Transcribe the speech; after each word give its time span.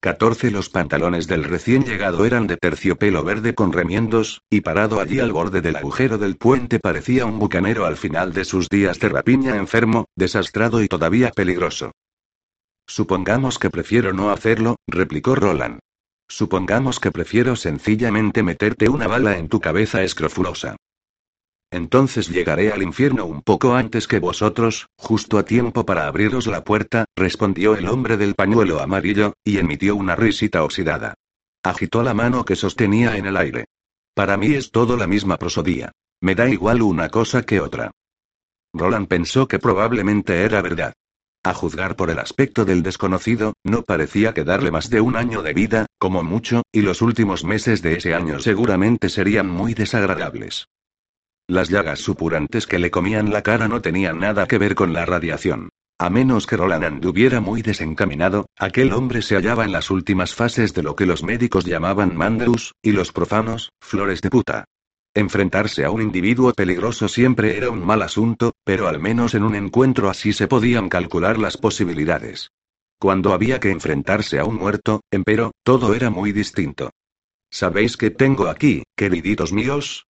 14 0.00 0.50
Los 0.50 0.68
pantalones 0.68 1.26
del 1.26 1.44
recién 1.44 1.84
llegado 1.84 2.24
eran 2.24 2.46
de 2.46 2.56
terciopelo 2.56 3.24
verde 3.24 3.54
con 3.54 3.72
remiendos, 3.72 4.42
y 4.50 4.60
parado 4.60 5.00
allí 5.00 5.20
al 5.20 5.32
borde 5.32 5.60
del 5.60 5.76
agujero 5.76 6.18
del 6.18 6.36
puente 6.36 6.78
parecía 6.78 7.26
un 7.26 7.38
bucanero 7.38 7.86
al 7.86 7.96
final 7.96 8.32
de 8.32 8.44
sus 8.44 8.68
días 8.68 9.00
de 9.00 9.08
rapiña 9.08 9.56
enfermo, 9.56 10.06
desastrado 10.14 10.82
y 10.82 10.88
todavía 10.88 11.30
peligroso. 11.30 11.92
Supongamos 12.86 13.58
que 13.58 13.70
prefiero 13.70 14.12
no 14.12 14.30
hacerlo, 14.30 14.76
replicó 14.86 15.34
Roland. 15.34 15.80
Supongamos 16.28 17.00
que 17.00 17.10
prefiero 17.10 17.56
sencillamente 17.56 18.42
meterte 18.42 18.88
una 18.88 19.08
bala 19.08 19.38
en 19.38 19.48
tu 19.48 19.60
cabeza 19.60 20.02
escrofulosa. 20.02 20.76
Entonces 21.70 22.28
llegaré 22.28 22.72
al 22.72 22.82
infierno 22.82 23.26
un 23.26 23.42
poco 23.42 23.74
antes 23.74 24.06
que 24.06 24.20
vosotros, 24.20 24.86
justo 24.96 25.38
a 25.38 25.44
tiempo 25.44 25.84
para 25.84 26.06
abriros 26.06 26.46
la 26.46 26.62
puerta, 26.62 27.06
respondió 27.16 27.76
el 27.76 27.88
hombre 27.88 28.16
del 28.16 28.34
pañuelo 28.34 28.80
amarillo, 28.80 29.34
y 29.44 29.58
emitió 29.58 29.96
una 29.96 30.14
risita 30.14 30.62
oxidada. 30.62 31.14
Agitó 31.64 32.02
la 32.02 32.14
mano 32.14 32.44
que 32.44 32.54
sostenía 32.54 33.16
en 33.16 33.26
el 33.26 33.36
aire. 33.36 33.64
Para 34.14 34.36
mí 34.36 34.54
es 34.54 34.70
todo 34.70 34.96
la 34.96 35.06
misma 35.06 35.36
prosodía. 35.36 35.92
Me 36.20 36.34
da 36.34 36.48
igual 36.48 36.82
una 36.82 37.08
cosa 37.08 37.42
que 37.42 37.60
otra. 37.60 37.90
Roland 38.72 39.08
pensó 39.08 39.48
que 39.48 39.58
probablemente 39.58 40.42
era 40.42 40.62
verdad. 40.62 40.94
A 41.42 41.54
juzgar 41.54 41.96
por 41.96 42.10
el 42.10 42.18
aspecto 42.18 42.64
del 42.64 42.82
desconocido, 42.82 43.54
no 43.64 43.82
parecía 43.82 44.34
quedarle 44.34 44.70
más 44.70 44.90
de 44.90 45.00
un 45.00 45.16
año 45.16 45.42
de 45.42 45.52
vida, 45.52 45.86
como 45.98 46.22
mucho, 46.22 46.62
y 46.72 46.82
los 46.82 47.02
últimos 47.02 47.44
meses 47.44 47.82
de 47.82 47.96
ese 47.96 48.14
año 48.14 48.40
seguramente 48.40 49.08
serían 49.08 49.48
muy 49.48 49.74
desagradables. 49.74 50.66
Las 51.48 51.68
llagas 51.68 52.00
supurantes 52.00 52.66
que 52.66 52.80
le 52.80 52.90
comían 52.90 53.30
la 53.30 53.42
cara 53.42 53.68
no 53.68 53.80
tenían 53.80 54.18
nada 54.18 54.48
que 54.48 54.58
ver 54.58 54.74
con 54.74 54.92
la 54.92 55.06
radiación. 55.06 55.68
A 55.98 56.10
menos 56.10 56.46
que 56.46 56.56
Roland 56.56 56.84
anduviera 56.84 57.40
muy 57.40 57.62
desencaminado, 57.62 58.46
aquel 58.58 58.92
hombre 58.92 59.22
se 59.22 59.36
hallaba 59.36 59.64
en 59.64 59.70
las 59.70 59.90
últimas 59.90 60.34
fases 60.34 60.74
de 60.74 60.82
lo 60.82 60.96
que 60.96 61.06
los 61.06 61.22
médicos 61.22 61.64
llamaman 61.64 62.16
mandus, 62.16 62.74
y 62.82 62.92
los 62.92 63.12
profanos, 63.12 63.70
flores 63.80 64.20
de 64.22 64.30
puta. 64.30 64.64
Enfrentarse 65.14 65.84
a 65.84 65.90
un 65.90 66.02
individuo 66.02 66.52
peligroso 66.52 67.08
siempre 67.08 67.56
era 67.56 67.70
un 67.70 67.86
mal 67.86 68.02
asunto, 68.02 68.52
pero 68.64 68.88
al 68.88 69.00
menos 69.00 69.34
en 69.34 69.44
un 69.44 69.54
encuentro 69.54 70.10
así 70.10 70.32
se 70.32 70.48
podían 70.48 70.88
calcular 70.88 71.38
las 71.38 71.56
posibilidades. 71.56 72.50
Cuando 72.98 73.32
había 73.32 73.60
que 73.60 73.70
enfrentarse 73.70 74.40
a 74.40 74.44
un 74.44 74.56
muerto, 74.56 75.00
empero, 75.12 75.52
todo 75.62 75.94
era 75.94 76.10
muy 76.10 76.32
distinto. 76.32 76.90
¿Sabéis 77.50 77.96
qué 77.96 78.10
tengo 78.10 78.48
aquí, 78.48 78.82
queriditos 78.96 79.52
míos? 79.52 80.05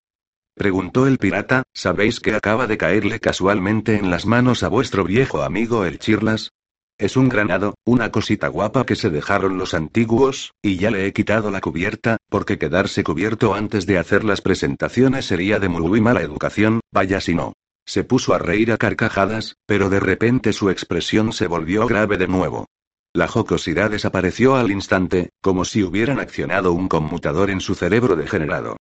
Preguntó 0.57 1.07
el 1.07 1.19
pirata, 1.19 1.65
¿sabéis 1.75 2.19
que 2.19 2.35
acaba 2.35 2.67
de 2.67 2.79
caerle 2.79 3.21
casualmente 3.21 3.97
en 3.97 4.09
las 4.09 4.25
manos 4.25 4.63
a 4.63 4.69
vuestro 4.69 5.05
viejo 5.05 5.43
amigo 5.43 5.85
el 5.85 5.99
Chirlas? 5.99 6.53
Es 6.97 7.19
un 7.19 7.29
granado, 7.29 7.75
una 7.85 8.11
cosita 8.11 8.49
guapa 8.49 8.87
que 8.87 8.97
se 8.97 9.11
dejaron 9.11 9.59
los 9.59 9.75
antiguos, 9.75 10.53
y 10.63 10.79
ya 10.79 10.91
le 10.91 11.07
he 11.07 11.13
quitado 11.13 11.51
la 11.51 11.61
cubierta, 11.61 12.17
porque 12.31 12.57
quedarse 12.57 13.05
cubierto 13.05 13.53
antes 13.53 13.85
de 13.85 13.99
hacer 13.99 14.25
las 14.25 14.41
presentaciones 14.41 15.27
sería 15.27 15.59
de 15.59 15.69
muy 15.69 16.01
mala 16.01 16.23
educación, 16.23 16.81
vaya 16.91 17.21
si 17.21 17.35
no. 17.35 17.53
Se 17.85 18.03
puso 18.03 18.33
a 18.33 18.39
reír 18.39 18.73
a 18.73 18.79
carcajadas, 18.79 19.57
pero 19.67 19.91
de 19.91 20.01
repente 20.01 20.55
su 20.55 20.71
expresión 20.71 21.35
se 21.35 21.49
volvió 21.49 21.87
grave 21.87 22.17
de 22.17 22.29
nuevo. 22.29 22.65
La 23.13 23.29
jocosidad 23.29 23.91
desapareció 23.91 24.57
al 24.57 24.71
instante, 24.71 25.29
como 25.43 25.67
si 25.67 25.83
hubieran 25.83 26.19
accionado 26.19 26.73
un 26.73 26.89
conmutador 26.89 27.51
en 27.51 27.61
su 27.61 27.75
cerebro 27.75 28.17
degenerado. 28.17 28.79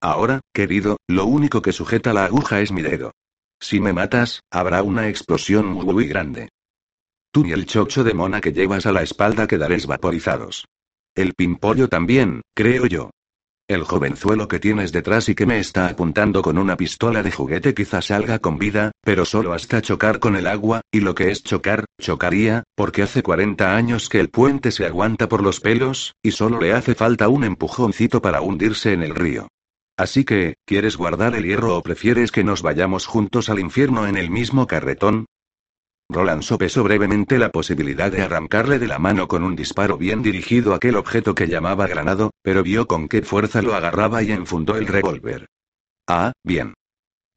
Ahora, 0.00 0.40
querido, 0.52 0.98
lo 1.08 1.24
único 1.24 1.62
que 1.62 1.72
sujeta 1.72 2.12
la 2.12 2.24
aguja 2.26 2.60
es 2.60 2.70
mi 2.70 2.82
dedo. 2.82 3.12
Si 3.60 3.80
me 3.80 3.92
matas, 3.92 4.42
habrá 4.50 4.82
una 4.82 5.08
explosión 5.08 5.66
muy, 5.66 6.06
grande. 6.06 6.50
Tú 7.32 7.46
y 7.46 7.52
el 7.52 7.66
chocho 7.66 8.04
de 8.04 8.14
mona 8.14 8.40
que 8.40 8.52
llevas 8.52 8.86
a 8.86 8.92
la 8.92 9.02
espalda 9.02 9.46
quedaréis 9.46 9.86
vaporizados. 9.86 10.66
El 11.14 11.32
pimpollo 11.34 11.88
también, 11.88 12.42
creo 12.54 12.86
yo. 12.86 13.10
El 13.68 13.82
jovenzuelo 13.82 14.46
que 14.46 14.60
tienes 14.60 14.92
detrás 14.92 15.28
y 15.28 15.34
que 15.34 15.46
me 15.46 15.58
está 15.58 15.88
apuntando 15.88 16.40
con 16.40 16.56
una 16.56 16.76
pistola 16.76 17.22
de 17.22 17.32
juguete 17.32 17.74
quizás 17.74 18.06
salga 18.06 18.38
con 18.38 18.58
vida, 18.58 18.92
pero 19.02 19.24
solo 19.24 19.54
hasta 19.54 19.82
chocar 19.82 20.20
con 20.20 20.36
el 20.36 20.46
agua, 20.46 20.82
y 20.92 21.00
lo 21.00 21.14
que 21.14 21.30
es 21.30 21.42
chocar, 21.42 21.84
chocaría, 22.00 22.62
porque 22.76 23.02
hace 23.02 23.22
40 23.22 23.74
años 23.74 24.08
que 24.08 24.20
el 24.20 24.28
puente 24.28 24.70
se 24.70 24.86
aguanta 24.86 25.28
por 25.28 25.42
los 25.42 25.60
pelos, 25.60 26.14
y 26.22 26.30
solo 26.30 26.60
le 26.60 26.74
hace 26.74 26.94
falta 26.94 27.28
un 27.28 27.42
empujoncito 27.42 28.22
para 28.22 28.40
hundirse 28.40 28.92
en 28.92 29.02
el 29.02 29.14
río. 29.14 29.48
Así 29.96 30.24
que, 30.24 30.56
¿quieres 30.66 30.96
guardar 30.96 31.34
el 31.34 31.44
hierro 31.44 31.76
o 31.76 31.82
prefieres 31.82 32.30
que 32.30 32.44
nos 32.44 32.62
vayamos 32.62 33.06
juntos 33.06 33.48
al 33.48 33.58
infierno 33.58 34.06
en 34.06 34.16
el 34.16 34.30
mismo 34.30 34.66
carretón? 34.66 35.26
Roland 36.08 36.42
sopesó 36.42 36.84
brevemente 36.84 37.38
la 37.38 37.50
posibilidad 37.50 38.12
de 38.12 38.22
arrancarle 38.22 38.78
de 38.78 38.86
la 38.86 38.98
mano 38.98 39.26
con 39.26 39.42
un 39.42 39.56
disparo 39.56 39.96
bien 39.96 40.22
dirigido 40.22 40.72
a 40.72 40.76
aquel 40.76 40.96
objeto 40.96 41.34
que 41.34 41.48
llamaba 41.48 41.86
granado, 41.86 42.30
pero 42.42 42.62
vio 42.62 42.86
con 42.86 43.08
qué 43.08 43.22
fuerza 43.22 43.62
lo 43.62 43.74
agarraba 43.74 44.22
y 44.22 44.30
enfundó 44.30 44.76
el 44.76 44.86
revólver. 44.86 45.46
Ah, 46.06 46.32
bien. 46.44 46.74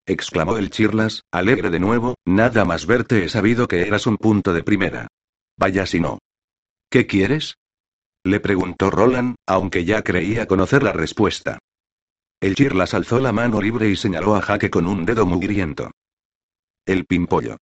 exclamó 0.05 0.57
el 0.57 0.69
Chirlas, 0.69 1.23
alegre 1.31 1.69
de 1.69 1.79
nuevo, 1.79 2.15
nada 2.25 2.65
más 2.65 2.85
verte 2.85 3.23
he 3.23 3.29
sabido 3.29 3.67
que 3.67 3.81
eras 3.81 4.05
un 4.05 4.17
punto 4.17 4.53
de 4.53 4.63
primera. 4.63 5.07
Vaya 5.57 5.85
si 5.85 5.99
no. 5.99 6.19
¿Qué 6.91 7.07
quieres? 7.07 7.55
le 8.23 8.39
preguntó 8.39 8.91
Roland, 8.91 9.35
aunque 9.47 9.85
ya 9.85 10.03
creía 10.03 10.45
conocer 10.45 10.83
la 10.83 10.91
respuesta. 10.91 11.57
El 12.41 12.55
Chirlas 12.55 12.93
alzó 12.93 13.19
la 13.19 13.33
mano 13.33 13.61
libre 13.61 13.89
y 13.89 13.97
señaló 13.97 14.35
a 14.35 14.41
Jaque 14.41 14.69
con 14.69 14.87
un 14.87 15.05
dedo 15.05 15.25
mugriento. 15.25 15.91
El 16.85 17.05
pimpollo. 17.05 17.57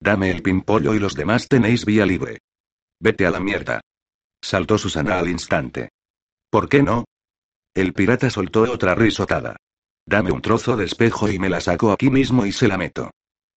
Dame 0.00 0.30
el 0.30 0.42
pimpollo 0.42 0.94
y 0.94 0.98
los 0.98 1.14
demás 1.14 1.46
tenéis 1.46 1.84
vía 1.84 2.06
libre. 2.06 2.38
Vete 3.00 3.26
a 3.26 3.30
la 3.30 3.40
mierda. 3.40 3.80
Saltó 4.42 4.78
Susana 4.78 5.18
al 5.18 5.28
instante. 5.28 5.90
¿Por 6.50 6.68
qué 6.68 6.82
no? 6.82 7.04
El 7.74 7.92
pirata 7.92 8.30
soltó 8.30 8.62
otra 8.62 8.94
risotada. 8.94 9.56
Dame 10.06 10.32
un 10.32 10.40
trozo 10.40 10.76
de 10.76 10.86
espejo 10.86 11.28
y 11.28 11.38
me 11.38 11.50
la 11.50 11.60
saco 11.60 11.92
aquí 11.92 12.08
mismo 12.08 12.46
y 12.46 12.52
se 12.52 12.68
la 12.68 12.78
meto. 12.78 13.10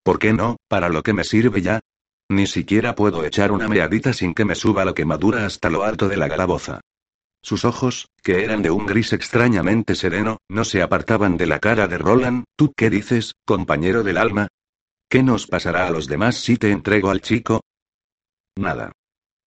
¿Por 0.02 0.18
qué 0.18 0.32
no? 0.32 0.56
¿Para 0.68 0.88
lo 0.88 1.02
que 1.02 1.12
me 1.12 1.24
sirve 1.24 1.62
ya? 1.62 1.80
Ni 2.28 2.46
siquiera 2.48 2.96
puedo 2.96 3.24
echar 3.24 3.52
una 3.52 3.68
meadita 3.68 4.12
sin 4.12 4.34
que 4.34 4.44
me 4.44 4.56
suba 4.56 4.84
la 4.84 4.94
quemadura 4.94 5.46
hasta 5.46 5.70
lo 5.70 5.84
alto 5.84 6.08
de 6.08 6.16
la 6.16 6.28
calaboza. 6.28 6.80
Sus 7.46 7.64
ojos, 7.64 8.08
que 8.24 8.42
eran 8.42 8.60
de 8.60 8.72
un 8.72 8.86
gris 8.86 9.12
extrañamente 9.12 9.94
sereno, 9.94 10.38
no 10.48 10.64
se 10.64 10.82
apartaban 10.82 11.36
de 11.36 11.46
la 11.46 11.60
cara 11.60 11.86
de 11.86 11.96
Roland. 11.96 12.42
¿Tú 12.56 12.72
qué 12.76 12.90
dices, 12.90 13.34
compañero 13.44 14.02
del 14.02 14.16
alma? 14.16 14.48
¿Qué 15.08 15.22
nos 15.22 15.46
pasará 15.46 15.86
a 15.86 15.90
los 15.90 16.08
demás 16.08 16.38
si 16.38 16.56
te 16.56 16.72
entrego 16.72 17.08
al 17.08 17.20
chico? 17.20 17.60
Nada. 18.56 18.90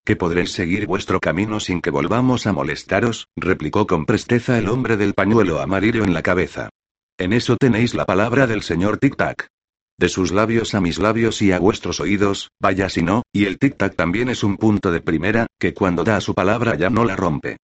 Que 0.06 0.16
podréis 0.16 0.54
seguir 0.54 0.88
vuestro 0.88 1.20
camino 1.20 1.60
sin 1.60 1.82
que 1.82 1.90
volvamos 1.90 2.48
a 2.48 2.54
molestaros, 2.54 3.28
replicó 3.36 3.86
con 3.86 4.06
presteza 4.06 4.58
el 4.58 4.70
hombre 4.70 4.96
del 4.96 5.14
pañuelo 5.14 5.60
amarillo 5.60 6.06
en 6.06 6.14
la 6.14 6.22
cabeza. 6.22 6.70
En 7.18 7.34
eso 7.34 7.58
tenéis 7.58 7.96
la 7.96 8.06
palabra 8.06 8.48
del 8.48 8.64
señor 8.64 8.98
Tic 9.00 9.18
Tac. 9.18 9.50
De 9.98 10.08
sus 10.08 10.32
labios 10.32 10.74
a 10.74 10.80
mis 10.80 11.00
labios 11.00 11.42
y 11.42 11.52
a 11.52 11.60
vuestros 11.60 12.00
oídos, 12.00 12.48
vaya 12.62 12.88
si 12.88 13.04
no, 13.04 13.24
y 13.34 13.44
el 13.44 13.60
Tic 13.60 13.76
Tac 13.76 13.98
también 13.98 14.30
es 14.30 14.46
un 14.46 14.56
punto 14.56 14.90
de 14.90 15.02
primera, 15.02 15.48
que 15.60 15.74
cuando 15.74 16.06
da 16.06 16.22
su 16.22 16.34
palabra 16.34 16.76
ya 16.76 16.90
no 16.90 17.04
la 17.04 17.18
rompe. 17.18 17.58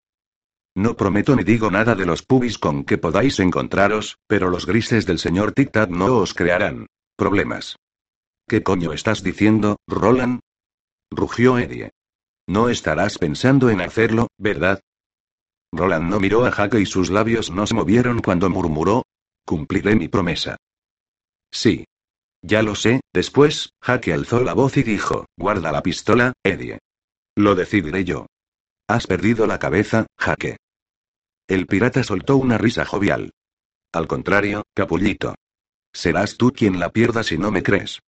No 0.76 0.98
prometo 0.98 1.36
ni 1.36 1.44
digo 1.44 1.72
nada 1.72 1.96
de 1.96 2.06
los 2.06 2.22
pubis 2.22 2.58
con 2.58 2.84
que 2.84 2.98
podáis 2.98 3.40
encontraros, 3.40 4.18
pero 4.28 4.50
los 4.50 4.66
grises 4.66 5.06
del 5.06 5.20
señor 5.20 5.54
Tic 5.54 5.72
Tac 5.72 5.90
no 5.90 6.18
os 6.18 6.34
crearán 6.34 6.88
problemas. 7.16 7.78
¿Qué 8.48 8.62
coño 8.62 8.92
estás 8.92 9.24
diciendo, 9.24 9.78
Roland? 9.88 10.42
rugió 11.10 11.58
Eddie. 11.58 11.92
No 12.48 12.70
estarás 12.70 13.18
pensando 13.18 13.70
en 13.70 13.80
hacerlo, 13.80 14.28
¿verdad? 14.38 14.82
Roland 15.72 16.10
no 16.10 16.20
miró 16.20 16.46
a 16.46 16.52
Jaque 16.52 16.80
y 16.80 16.86
sus 16.86 17.10
labios 17.10 17.52
no 17.52 17.66
se 17.66 17.74
movieron 17.74 18.22
cuando 18.22 18.50
murmuró. 18.50 19.04
Cumpliré 19.46 19.96
mi 19.96 20.10
promesa. 20.10 20.58
Sí. 21.52 21.86
Ya 22.42 22.62
lo 22.62 22.76
sé, 22.76 23.02
después, 23.14 23.72
Jaque 23.82 24.14
alzó 24.14 24.42
la 24.42 24.54
voz 24.54 24.78
y 24.78 24.84
dijo, 24.84 25.26
guarda 25.38 25.72
la 25.72 25.82
pistola, 25.82 26.34
Eddie. 26.44 26.80
Lo 27.36 27.56
decidiré 27.56 28.04
yo. 28.04 28.28
Has 28.88 29.08
perdido 29.08 29.48
la 29.48 29.58
cabeza, 29.58 30.06
Jaque. 30.20 30.58
El 31.48 31.68
pirata 31.68 32.04
soltó 32.04 32.38
una 32.38 32.58
risa 32.58 32.86
jovial. 32.86 33.32
Al 33.94 34.08
contrario, 34.08 34.64
capullito. 34.74 35.36
Serás 35.94 36.38
tú 36.38 36.52
quien 36.52 36.80
la 36.80 36.90
pierda 36.90 37.24
si 37.24 37.38
no 37.38 37.52
me 37.52 37.62
crees. 37.62 38.00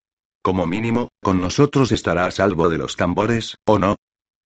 Como 0.42 0.66
mínimo, 0.66 1.10
con 1.22 1.40
nosotros 1.40 1.92
estará 1.92 2.26
a 2.26 2.32
salvo 2.32 2.68
de 2.68 2.78
los 2.78 2.96
tambores, 2.96 3.58
¿o 3.66 3.78
no? 3.78 3.96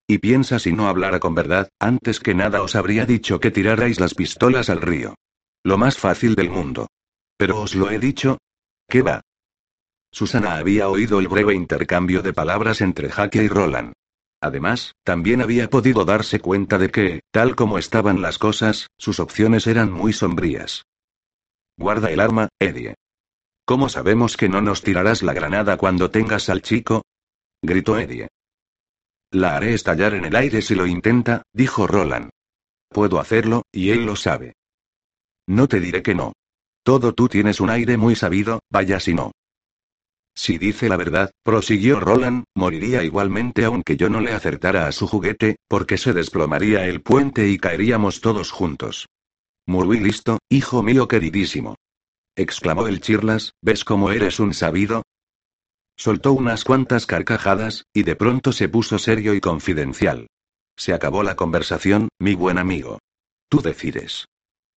Y 0.07 0.17
piensa 0.17 0.59
si 0.59 0.73
no 0.73 0.87
hablara 0.87 1.19
con 1.19 1.35
verdad, 1.35 1.69
antes 1.79 2.19
que 2.19 2.35
nada 2.35 2.61
os 2.61 2.75
habría 2.75 3.05
dicho 3.05 3.39
que 3.39 3.49
tirarais 3.49 3.99
las 3.99 4.13
pistolas 4.13 4.69
al 4.69 4.81
río. 4.81 5.15
Lo 5.63 5.77
más 5.77 5.97
fácil 5.97 6.35
del 6.35 6.49
mundo. 6.49 6.87
Pero 7.37 7.61
os 7.61 7.75
lo 7.75 7.89
he 7.89 7.97
dicho. 7.97 8.39
¿Qué 8.89 9.01
va? 9.01 9.21
Susana 10.11 10.57
había 10.57 10.89
oído 10.89 11.19
el 11.19 11.29
breve 11.29 11.53
intercambio 11.55 12.21
de 12.21 12.33
palabras 12.33 12.81
entre 12.81 13.09
Jaque 13.09 13.43
y 13.43 13.47
Roland. 13.47 13.93
Además, 14.41 14.95
también 15.03 15.41
había 15.41 15.69
podido 15.69 16.03
darse 16.03 16.39
cuenta 16.39 16.79
de 16.79 16.89
que, 16.89 17.21
tal 17.31 17.55
como 17.55 17.77
estaban 17.77 18.21
las 18.21 18.39
cosas, 18.39 18.87
sus 18.97 19.19
opciones 19.19 19.67
eran 19.67 19.91
muy 19.91 20.13
sombrías. 20.13 20.83
Guarda 21.77 22.09
el 22.09 22.19
arma, 22.19 22.49
Eddie. 22.59 22.95
¿Cómo 23.65 23.87
sabemos 23.87 24.37
que 24.37 24.49
no 24.49 24.61
nos 24.61 24.81
tirarás 24.81 25.21
la 25.21 25.33
granada 25.33 25.77
cuando 25.77 26.09
tengas 26.09 26.49
al 26.49 26.63
chico? 26.63 27.03
gritó 27.61 27.99
Eddie. 27.99 28.27
La 29.29 29.55
haré 29.55 29.75
estallar 29.75 30.15
en 30.15 30.25
el 30.25 30.35
aire 30.35 30.61
si 30.61 30.73
lo 30.75 30.87
intenta, 30.87 31.43
dijo 31.53 31.85
Roland. 31.85 32.31
Puedo 32.89 33.19
hacerlo, 33.19 33.63
y 33.71 33.91
él 33.91 34.05
lo 34.05 34.15
sabe. 34.15 34.55
No 35.47 35.67
te 35.67 35.79
diré 35.79 36.01
que 36.01 36.15
no. 36.15 36.33
Todo 36.83 37.13
tú 37.13 37.29
tienes 37.29 37.61
un 37.61 37.69
aire 37.69 37.95
muy 37.95 38.15
sabido, 38.15 38.59
vaya 38.69 38.99
si 38.99 39.13
no. 39.13 39.31
Si 40.33 40.57
dice 40.57 40.89
la 40.89 40.97
verdad, 40.97 41.31
prosiguió 41.43 41.99
Roland, 41.99 42.45
moriría 42.55 43.03
igualmente 43.03 43.65
aunque 43.65 43.97
yo 43.97 44.09
no 44.09 44.21
le 44.21 44.31
acertara 44.31 44.87
a 44.87 44.91
su 44.91 45.07
juguete, 45.07 45.57
porque 45.67 45.97
se 45.97 46.13
desplomaría 46.13 46.85
el 46.85 47.01
puente 47.01 47.49
y 47.49 47.57
caeríamos 47.57 48.21
todos 48.21 48.51
juntos. 48.51 49.07
Muy 49.67 49.99
listo, 49.99 50.39
hijo 50.49 50.83
mío 50.83 51.07
queridísimo. 51.07 51.75
exclamó 52.35 52.87
el 52.87 53.01
Chirlas, 53.01 53.53
¿ves 53.61 53.83
cómo 53.83 54.11
eres 54.11 54.39
un 54.39 54.53
sabido? 54.53 55.03
Soltó 55.97 56.33
unas 56.33 56.63
cuantas 56.63 57.05
carcajadas, 57.05 57.85
y 57.93 58.03
de 58.03 58.15
pronto 58.15 58.53
se 58.53 58.69
puso 58.69 58.97
serio 58.97 59.35
y 59.35 59.41
confidencial. 59.41 60.27
Se 60.75 60.93
acabó 60.93 61.21
la 61.21 61.35
conversación, 61.35 62.09
mi 62.19 62.33
buen 62.33 62.57
amigo. 62.57 62.99
Tú 63.49 63.61
decides. 63.61 64.25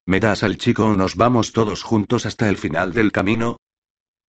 ¿Me 0.04 0.20
das 0.20 0.42
al 0.42 0.58
chico 0.58 0.84
o 0.84 0.96
nos 0.96 1.16
vamos 1.16 1.52
todos 1.52 1.82
juntos 1.82 2.26
hasta 2.26 2.50
el 2.50 2.58
final 2.58 2.92
del 2.92 3.10
camino? 3.10 3.56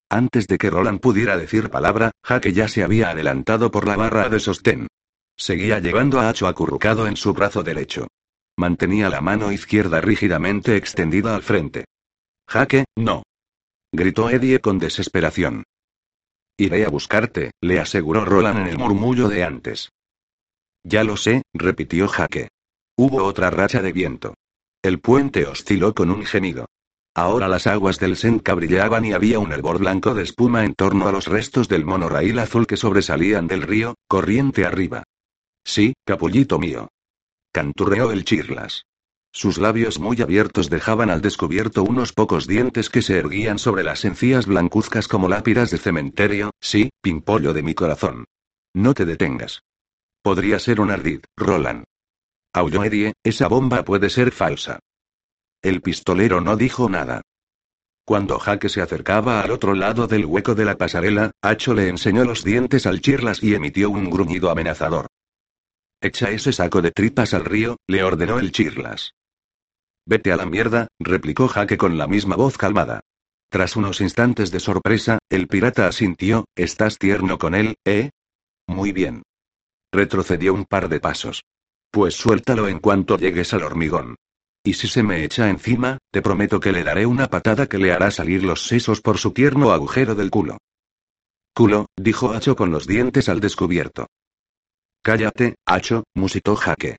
Antes 0.10 0.48
de 0.48 0.58
que 0.58 0.70
Roland 0.70 1.00
pudiera 1.00 1.38
decir 1.38 1.70
palabra, 1.70 2.12
Jaque 2.24 2.54
ya 2.54 2.68
se 2.68 2.84
había 2.84 3.10
adelantado 3.10 3.72
por 3.72 3.88
la 3.88 3.96
barra 3.96 4.30
de 4.30 4.40
sostén. 4.40 4.88
Seguía 5.38 5.80
llevando 5.80 6.20
a 6.20 6.30
Hacho 6.30 6.48
acurrucado 6.48 7.08
en 7.08 7.18
su 7.18 7.34
brazo 7.34 7.64
derecho. 7.64 8.08
Mantenía 8.58 9.10
la 9.10 9.22
mano 9.22 9.52
izquierda 9.52 10.00
rígidamente 10.00 10.78
extendida 10.78 11.36
al 11.36 11.44
frente. 11.44 11.86
Jaque, 12.48 12.86
no. 12.96 13.24
Gritó 13.92 14.30
Eddie 14.30 14.60
con 14.60 14.80
desesperación. 14.80 15.64
Iré 16.58 16.86
a 16.86 16.90
buscarte, 16.90 17.52
le 17.60 17.80
aseguró 17.80 18.24
Roland 18.24 18.60
en 18.60 18.68
el 18.68 18.78
murmullo 18.78 19.28
de 19.28 19.44
antes. 19.44 19.90
Ya 20.84 21.04
lo 21.04 21.18
sé, 21.18 21.42
repitió 21.54 22.08
Jaque. 22.08 22.50
Hubo 22.96 23.24
otra 23.24 23.50
racha 23.50 23.82
de 23.82 23.92
viento. 23.92 24.36
El 24.82 25.02
puente 25.02 25.46
osciló 25.46 25.94
con 25.94 26.12
un 26.12 26.26
gemido. 26.26 26.68
Ahora 27.18 27.48
las 27.48 27.66
aguas 27.66 27.98
del 27.98 28.18
Senca 28.18 28.54
brillaban 28.54 29.06
y 29.06 29.14
había 29.14 29.40
un 29.40 29.54
hervor 29.54 29.80
blanco 29.80 30.14
de 30.14 30.24
espuma 30.24 30.66
en 30.66 30.76
torno 30.76 31.08
a 31.08 31.14
los 31.14 31.28
restos 31.28 31.70
del 31.70 31.86
monorraíl 31.86 32.38
azul 32.40 32.68
que 32.68 32.76
sobresalían 32.76 33.48
del 33.48 33.62
río, 33.62 33.96
corriente 34.10 34.66
arriba. 34.66 35.04
Sí, 35.64 35.94
capullito 36.04 36.60
mío. 36.60 36.90
Canturreó 37.54 38.12
el 38.12 38.26
chirlas. 38.26 38.86
Sus 39.32 39.58
labios 39.58 39.98
muy 39.98 40.22
abiertos 40.22 40.70
dejaban 40.70 41.10
al 41.10 41.22
descubierto 41.22 41.84
unos 41.84 42.12
pocos 42.12 42.48
dientes 42.48 42.90
que 42.90 43.02
se 43.02 43.18
erguían 43.18 43.60
sobre 43.60 43.84
las 43.84 44.04
encías 44.04 44.46
blancuzcas 44.46 45.08
como 45.08 45.30
lápidas 45.30 45.72
de 45.72 45.78
cementerio, 45.78 46.52
sí, 46.60 46.90
pimpollo 47.02 47.54
de 47.54 47.64
mi 47.64 47.74
corazón. 47.74 48.26
No 48.74 48.94
te 48.94 49.06
detengas. 49.06 49.64
Podría 50.22 50.60
ser 50.60 50.82
un 50.82 50.92
ardid, 50.92 51.22
Roland. 51.38 51.86
Aulló 52.52 52.84
Eddie, 52.84 53.14
esa 53.24 53.48
bomba 53.48 53.86
puede 53.86 54.10
ser 54.10 54.32
falsa. 54.32 54.80
El 55.66 55.82
pistolero 55.82 56.42
no 56.42 56.58
dijo 56.58 56.90
nada. 56.90 57.24
Cuando 58.06 58.38
Jaque 58.38 58.70
se 58.70 58.84
acercaba 58.84 59.42
al 59.42 59.50
otro 59.50 59.74
lado 59.74 60.06
del 60.06 60.24
hueco 60.24 60.54
de 60.54 60.64
la 60.64 60.78
pasarela, 60.78 61.32
Hacho 61.42 61.74
le 61.74 61.90
enseñó 61.90 62.24
los 62.24 62.44
dientes 62.44 62.86
al 62.86 63.02
Chirlas 63.02 63.42
y 63.42 63.56
emitió 63.56 63.90
un 63.90 64.12
gruñido 64.12 64.52
amenazador. 64.52 65.08
Echa 66.02 66.30
ese 66.30 66.54
saco 66.54 66.84
de 66.84 66.92
tripas 66.92 67.34
al 67.34 67.46
río, 67.46 67.78
le 67.88 68.04
ordenó 68.04 68.38
el 68.38 68.52
Chirlas. 68.52 69.16
Vete 70.06 70.32
a 70.32 70.38
la 70.38 70.46
mierda, 70.46 70.88
replicó 71.00 71.48
Jaque 71.48 71.78
con 71.78 71.98
la 71.98 72.06
misma 72.06 72.36
voz 72.36 72.60
calmada. 72.60 73.00
Tras 73.50 73.76
unos 73.76 74.02
instantes 74.02 74.52
de 74.52 74.60
sorpresa, 74.60 75.18
el 75.30 75.48
pirata 75.48 75.88
asintió, 75.88 76.46
¿estás 76.56 77.00
tierno 77.00 77.40
con 77.40 77.56
él, 77.56 77.74
eh? 77.86 78.12
Muy 78.68 78.92
bien. 78.92 79.24
Retrocedió 79.92 80.54
un 80.54 80.66
par 80.66 80.90
de 80.90 81.00
pasos. 81.00 81.42
Pues 81.90 82.14
suéltalo 82.14 82.68
en 82.68 82.78
cuanto 82.78 83.18
llegues 83.18 83.52
al 83.56 83.64
hormigón. 83.64 84.16
Y 84.66 84.74
si 84.74 84.88
se 84.88 85.04
me 85.04 85.24
echa 85.24 85.48
encima, 85.48 86.00
te 86.12 86.24
prometo 86.24 86.60
que 86.60 86.72
le 86.72 86.84
daré 86.84 87.06
una 87.06 87.28
patada 87.28 87.68
que 87.68 87.78
le 87.78 87.94
hará 87.94 88.10
salir 88.10 88.44
los 88.44 88.66
sesos 88.66 89.00
por 89.00 89.20
su 89.20 89.32
tierno 89.32 89.72
agujero 89.72 90.16
del 90.16 90.32
culo. 90.32 90.58
Culo, 91.54 91.86
dijo 91.96 92.34
Hacho 92.34 92.56
con 92.56 92.72
los 92.72 92.88
dientes 92.88 93.30
al 93.30 93.40
descubierto. 93.40 94.08
Cállate, 95.04 95.54
Hacho, 95.68 96.04
musitó 96.16 96.56
Jaque. 96.56 96.98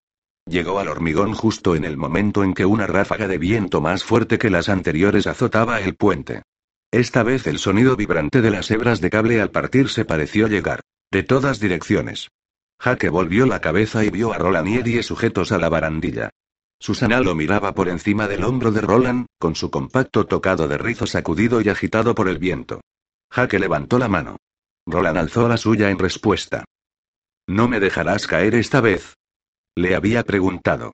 Llegó 0.49 0.79
al 0.79 0.87
hormigón 0.87 1.35
justo 1.35 1.75
en 1.75 1.85
el 1.85 1.97
momento 1.97 2.45
en 2.45 2.55
que 2.55 2.65
una 2.65 2.87
ráfaga 2.87 3.27
de 3.27 3.37
viento 3.37 3.81
más 3.81 4.05
fuerte 4.05 4.39
que 4.39 4.49
las 4.49 4.69
anteriores 4.69 5.27
azotaba 5.27 5.81
el 5.81 5.97
puente. 5.97 6.43
Esta 6.93 7.25
vez 7.25 7.49
el 7.49 7.59
sonido 7.59 7.97
vibrante 7.97 8.43
de 8.43 8.51
las 8.53 8.71
hebras 8.71 9.01
de 9.01 9.11
cable 9.11 9.41
al 9.41 9.51
partirse 9.51 10.05
pareció 10.05 10.47
llegar. 10.47 10.83
De 11.11 11.25
todas 11.25 11.59
direcciones. 11.59 12.29
Jaque 12.79 13.09
volvió 13.09 13.45
la 13.45 13.61
cabeza 13.61 14.05
y 14.05 14.11
vio 14.11 14.33
a 14.33 14.61
Eddie 14.61 15.03
sujetos 15.03 15.51
a 15.51 15.59
la 15.59 15.69
barandilla. 15.69 16.31
Susana 16.79 17.21
lo 17.21 17.35
miraba 17.35 17.75
por 17.75 17.89
encima 17.89 18.29
del 18.29 18.45
hombro 18.45 18.71
de 18.71 18.81
Roland, 18.81 19.27
con 19.39 19.55
su 19.55 19.71
compacto 19.71 20.27
tocado 20.27 20.69
de 20.69 20.79
rizo 20.79 21.07
sacudido 21.07 21.61
y 21.61 21.69
agitado 21.69 22.15
por 22.15 22.29
el 22.29 22.39
viento. 22.39 22.81
Jaque 23.31 23.59
levantó 23.59 23.99
la 23.99 24.09
mano. 24.09 24.37
Roland 24.87 25.19
alzó 25.19 25.49
la 25.49 25.57
suya 25.57 25.91
en 25.91 25.99
respuesta. 25.99 26.65
¿No 27.49 27.69
me 27.69 27.81
dejarás 27.81 28.27
caer 28.27 28.55
esta 28.55 28.81
vez? 28.81 29.15
Le 29.75 29.95
había 29.95 30.23
preguntado. 30.23 30.93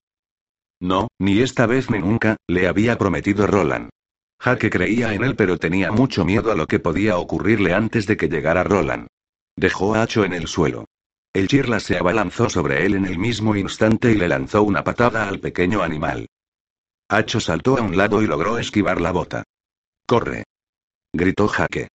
No, 0.81 1.09
ni 1.19 1.41
esta 1.41 1.67
vez 1.67 1.91
ni 1.91 1.99
nunca, 1.99 2.37
le 2.49 2.69
había 2.69 2.99
prometido 2.99 3.47
Roland. 3.47 3.91
Jaque 4.41 4.71
creía 4.71 5.15
en 5.15 5.23
él 5.23 5.37
pero 5.37 5.59
tenía 5.59 5.93
mucho 5.93 6.25
miedo 6.25 6.51
a 6.51 6.57
lo 6.57 6.67
que 6.67 6.81
podía 6.81 7.17
ocurrirle 7.17 7.75
antes 7.75 8.07
de 8.07 8.17
que 8.17 8.29
llegara 8.29 8.65
Roland. 8.65 9.07
Dejó 9.57 9.95
a 9.95 10.03
Hacho 10.03 10.25
en 10.25 10.33
el 10.33 10.49
suelo. 10.49 10.87
El 11.33 11.49
chirla 11.49 11.81
se 11.81 11.97
abalanzó 11.97 12.51
sobre 12.51 12.85
él 12.85 12.95
en 12.95 13.07
el 13.07 13.19
mismo 13.19 13.57
instante 13.57 14.11
y 14.11 14.15
le 14.15 14.29
lanzó 14.29 14.63
una 14.63 14.85
patada 14.85 15.29
al 15.29 15.41
pequeño 15.41 15.83
animal. 15.83 16.27
Hacho 17.09 17.41
saltó 17.41 17.79
a 17.79 17.83
un 17.83 17.97
lado 17.97 18.23
y 18.23 18.27
logró 18.27 18.59
esquivar 18.59 19.01
la 19.01 19.13
bota. 19.13 19.45
¡Corre! 20.07 20.45
gritó 21.13 21.49
Jaque. 21.49 21.89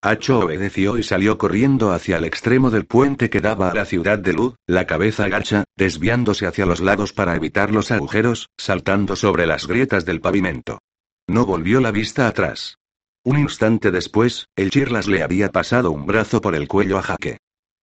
Hacho 0.00 0.38
obedeció 0.38 0.96
y 0.96 1.02
salió 1.02 1.36
corriendo 1.36 1.92
hacia 1.92 2.16
el 2.18 2.24
extremo 2.24 2.70
del 2.70 2.86
puente 2.86 3.28
que 3.28 3.40
daba 3.40 3.70
a 3.70 3.74
la 3.74 3.84
ciudad 3.84 4.18
de 4.18 4.32
Luz, 4.32 4.54
la 4.66 4.86
cabeza 4.86 5.24
agacha, 5.24 5.64
desviándose 5.76 6.46
hacia 6.46 6.66
los 6.66 6.80
lados 6.80 7.12
para 7.12 7.34
evitar 7.34 7.72
los 7.72 7.90
agujeros, 7.90 8.48
saltando 8.56 9.16
sobre 9.16 9.46
las 9.46 9.66
grietas 9.66 10.04
del 10.04 10.20
pavimento. 10.20 10.78
No 11.26 11.44
volvió 11.44 11.80
la 11.80 11.90
vista 11.90 12.28
atrás. 12.28 12.78
Un 13.24 13.38
instante 13.38 13.90
después, 13.90 14.46
el 14.56 14.70
Chirlas 14.70 15.08
le 15.08 15.22
había 15.22 15.50
pasado 15.50 15.90
un 15.90 16.06
brazo 16.06 16.40
por 16.40 16.54
el 16.54 16.68
cuello 16.68 16.96
a 16.96 17.02
Jaque. 17.02 17.38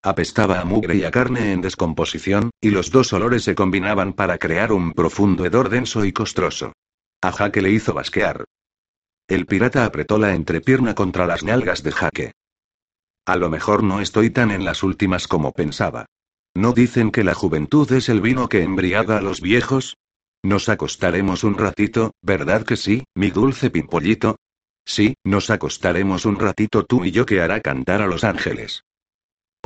Apestaba 0.06 0.60
a 0.60 0.66
mugre 0.66 0.96
y 0.96 1.04
a 1.04 1.10
carne 1.10 1.52
en 1.52 1.62
descomposición, 1.62 2.50
y 2.60 2.68
los 2.68 2.90
dos 2.90 3.14
olores 3.14 3.42
se 3.42 3.54
combinaban 3.54 4.12
para 4.12 4.36
crear 4.36 4.70
un 4.70 4.92
profundo 4.92 5.46
hedor 5.46 5.70
denso 5.70 6.04
y 6.04 6.12
costroso. 6.12 6.74
A 7.22 7.32
Jaque 7.32 7.62
le 7.62 7.70
hizo 7.70 7.94
basquear. 7.94 8.44
El 9.28 9.46
pirata 9.46 9.86
apretó 9.86 10.18
la 10.18 10.34
entrepierna 10.34 10.94
contra 10.94 11.26
las 11.26 11.42
nalgas 11.42 11.82
de 11.82 11.92
Jaque. 11.92 12.32
A 13.24 13.36
lo 13.36 13.48
mejor 13.48 13.82
no 13.82 14.02
estoy 14.02 14.28
tan 14.28 14.50
en 14.50 14.66
las 14.66 14.82
últimas 14.82 15.26
como 15.26 15.52
pensaba. 15.52 16.04
¿No 16.52 16.72
dicen 16.72 17.10
que 17.10 17.24
la 17.24 17.32
juventud 17.32 17.90
es 17.90 18.10
el 18.10 18.20
vino 18.20 18.50
que 18.50 18.62
embriaga 18.62 19.16
a 19.16 19.22
los 19.22 19.40
viejos? 19.40 19.96
Nos 20.42 20.68
acostaremos 20.68 21.44
un 21.44 21.56
ratito, 21.56 22.12
¿verdad 22.20 22.66
que 22.66 22.76
sí, 22.76 23.04
mi 23.14 23.30
dulce 23.30 23.70
pimpollito? 23.70 24.36
Sí, 24.84 25.14
nos 25.24 25.48
acostaremos 25.48 26.26
un 26.26 26.38
ratito 26.38 26.84
tú 26.84 27.06
y 27.06 27.10
yo 27.10 27.24
que 27.24 27.40
hará 27.40 27.60
cantar 27.60 28.02
a 28.02 28.06
los 28.06 28.22
ángeles. 28.22 28.84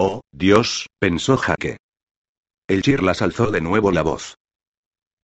Oh, 0.00 0.20
Dios, 0.30 0.86
pensó 1.00 1.36
Jaque. 1.36 1.78
El 2.68 2.82
Chirlas 2.82 3.20
alzó 3.20 3.50
de 3.50 3.60
nuevo 3.60 3.90
la 3.90 4.02
voz. 4.02 4.36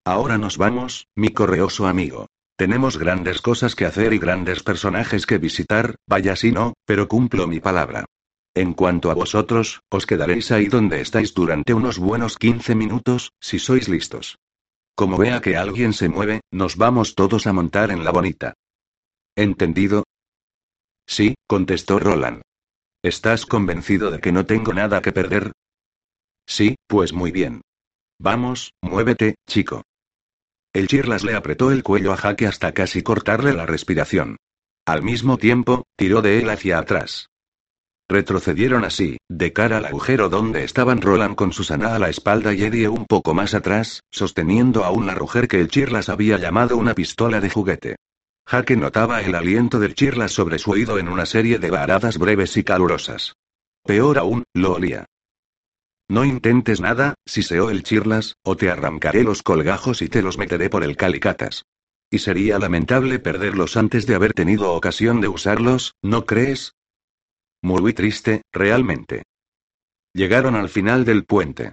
Ahora 0.04 0.36
nos 0.36 0.58
vamos, 0.58 1.06
mi 1.14 1.28
correoso 1.28 1.86
amigo. 1.86 2.26
Tenemos 2.56 2.98
grandes 2.98 3.40
cosas 3.40 3.76
que 3.76 3.84
hacer 3.84 4.12
y 4.12 4.18
grandes 4.18 4.64
personajes 4.64 5.26
que 5.26 5.38
visitar, 5.38 5.94
vaya 6.08 6.34
si 6.34 6.50
no, 6.50 6.74
pero 6.86 7.06
cumplo 7.06 7.46
mi 7.46 7.60
palabra. 7.60 8.04
En 8.52 8.74
cuanto 8.74 9.12
a 9.12 9.14
vosotros, 9.14 9.80
os 9.90 10.06
quedaréis 10.06 10.50
ahí 10.50 10.66
donde 10.66 11.00
estáis 11.00 11.34
durante 11.34 11.72
unos 11.72 12.00
buenos 12.00 12.36
15 12.36 12.74
minutos, 12.74 13.30
si 13.40 13.60
sois 13.60 13.88
listos. 13.88 14.38
Como 14.96 15.16
vea 15.16 15.40
que 15.40 15.56
alguien 15.56 15.92
se 15.92 16.08
mueve, 16.08 16.40
nos 16.50 16.76
vamos 16.76 17.14
todos 17.14 17.46
a 17.46 17.52
montar 17.52 17.92
en 17.92 18.02
la 18.02 18.10
bonita. 18.10 18.54
¿Entendido? 19.36 20.02
Sí, 21.06 21.36
contestó 21.46 22.00
Roland. 22.00 22.42
¿Estás 23.04 23.44
convencido 23.44 24.10
de 24.10 24.18
que 24.18 24.32
no 24.32 24.46
tengo 24.46 24.72
nada 24.72 25.02
que 25.02 25.12
perder? 25.12 25.52
Sí, 26.46 26.76
pues 26.86 27.12
muy 27.12 27.32
bien. 27.32 27.60
Vamos, 28.18 28.72
muévete, 28.80 29.34
chico. 29.46 29.82
El 30.72 30.88
Chirlas 30.88 31.22
le 31.22 31.34
apretó 31.34 31.70
el 31.70 31.82
cuello 31.82 32.14
a 32.14 32.16
Jaque 32.16 32.46
hasta 32.46 32.72
casi 32.72 33.02
cortarle 33.02 33.52
la 33.52 33.66
respiración. 33.66 34.38
Al 34.86 35.02
mismo 35.02 35.36
tiempo, 35.36 35.84
tiró 35.98 36.22
de 36.22 36.38
él 36.38 36.48
hacia 36.48 36.78
atrás. 36.78 37.28
Retrocedieron 38.08 38.86
así, 38.86 39.18
de 39.28 39.52
cara 39.52 39.76
al 39.76 39.84
agujero 39.84 40.30
donde 40.30 40.64
estaban 40.64 41.02
Roland 41.02 41.36
con 41.36 41.52
Susana 41.52 41.94
a 41.94 41.98
la 41.98 42.08
espalda 42.08 42.54
y 42.54 42.62
Eddie 42.62 42.88
un 42.88 43.04
poco 43.04 43.34
más 43.34 43.52
atrás, 43.52 44.00
sosteniendo 44.10 44.82
a 44.82 44.90
una 44.90 45.14
ruger 45.14 45.46
que 45.46 45.60
el 45.60 45.68
Chirlas 45.68 46.08
había 46.08 46.38
llamado 46.38 46.78
una 46.78 46.94
pistola 46.94 47.42
de 47.42 47.50
juguete. 47.50 47.96
Jaque 48.46 48.76
notaba 48.76 49.22
el 49.22 49.34
aliento 49.34 49.78
del 49.78 49.94
Chirlas 49.94 50.32
sobre 50.32 50.58
su 50.58 50.70
oído 50.70 50.98
en 50.98 51.08
una 51.08 51.26
serie 51.26 51.58
de 51.58 51.70
varadas 51.70 52.18
breves 52.18 52.56
y 52.56 52.64
calurosas. 52.64 53.36
Peor 53.84 54.18
aún, 54.18 54.44
lo 54.52 54.74
olía. 54.74 55.06
No 56.08 56.24
intentes 56.24 56.80
nada, 56.80 57.14
siseó 57.24 57.70
el 57.70 57.82
Chirlas, 57.82 58.36
o 58.42 58.56
te 58.56 58.70
arrancaré 58.70 59.24
los 59.24 59.42
colgajos 59.42 60.02
y 60.02 60.08
te 60.08 60.20
los 60.20 60.36
meteré 60.36 60.68
por 60.68 60.84
el 60.84 60.96
calicatas. 60.96 61.64
Y 62.10 62.18
sería 62.18 62.58
lamentable 62.58 63.18
perderlos 63.18 63.76
antes 63.76 64.06
de 64.06 64.14
haber 64.14 64.34
tenido 64.34 64.72
ocasión 64.72 65.20
de 65.20 65.28
usarlos, 65.28 65.94
¿no 66.02 66.26
crees? 66.26 66.74
Muy 67.62 67.94
triste, 67.94 68.42
realmente. 68.52 69.22
Llegaron 70.12 70.54
al 70.54 70.68
final 70.68 71.06
del 71.06 71.24
puente. 71.24 71.72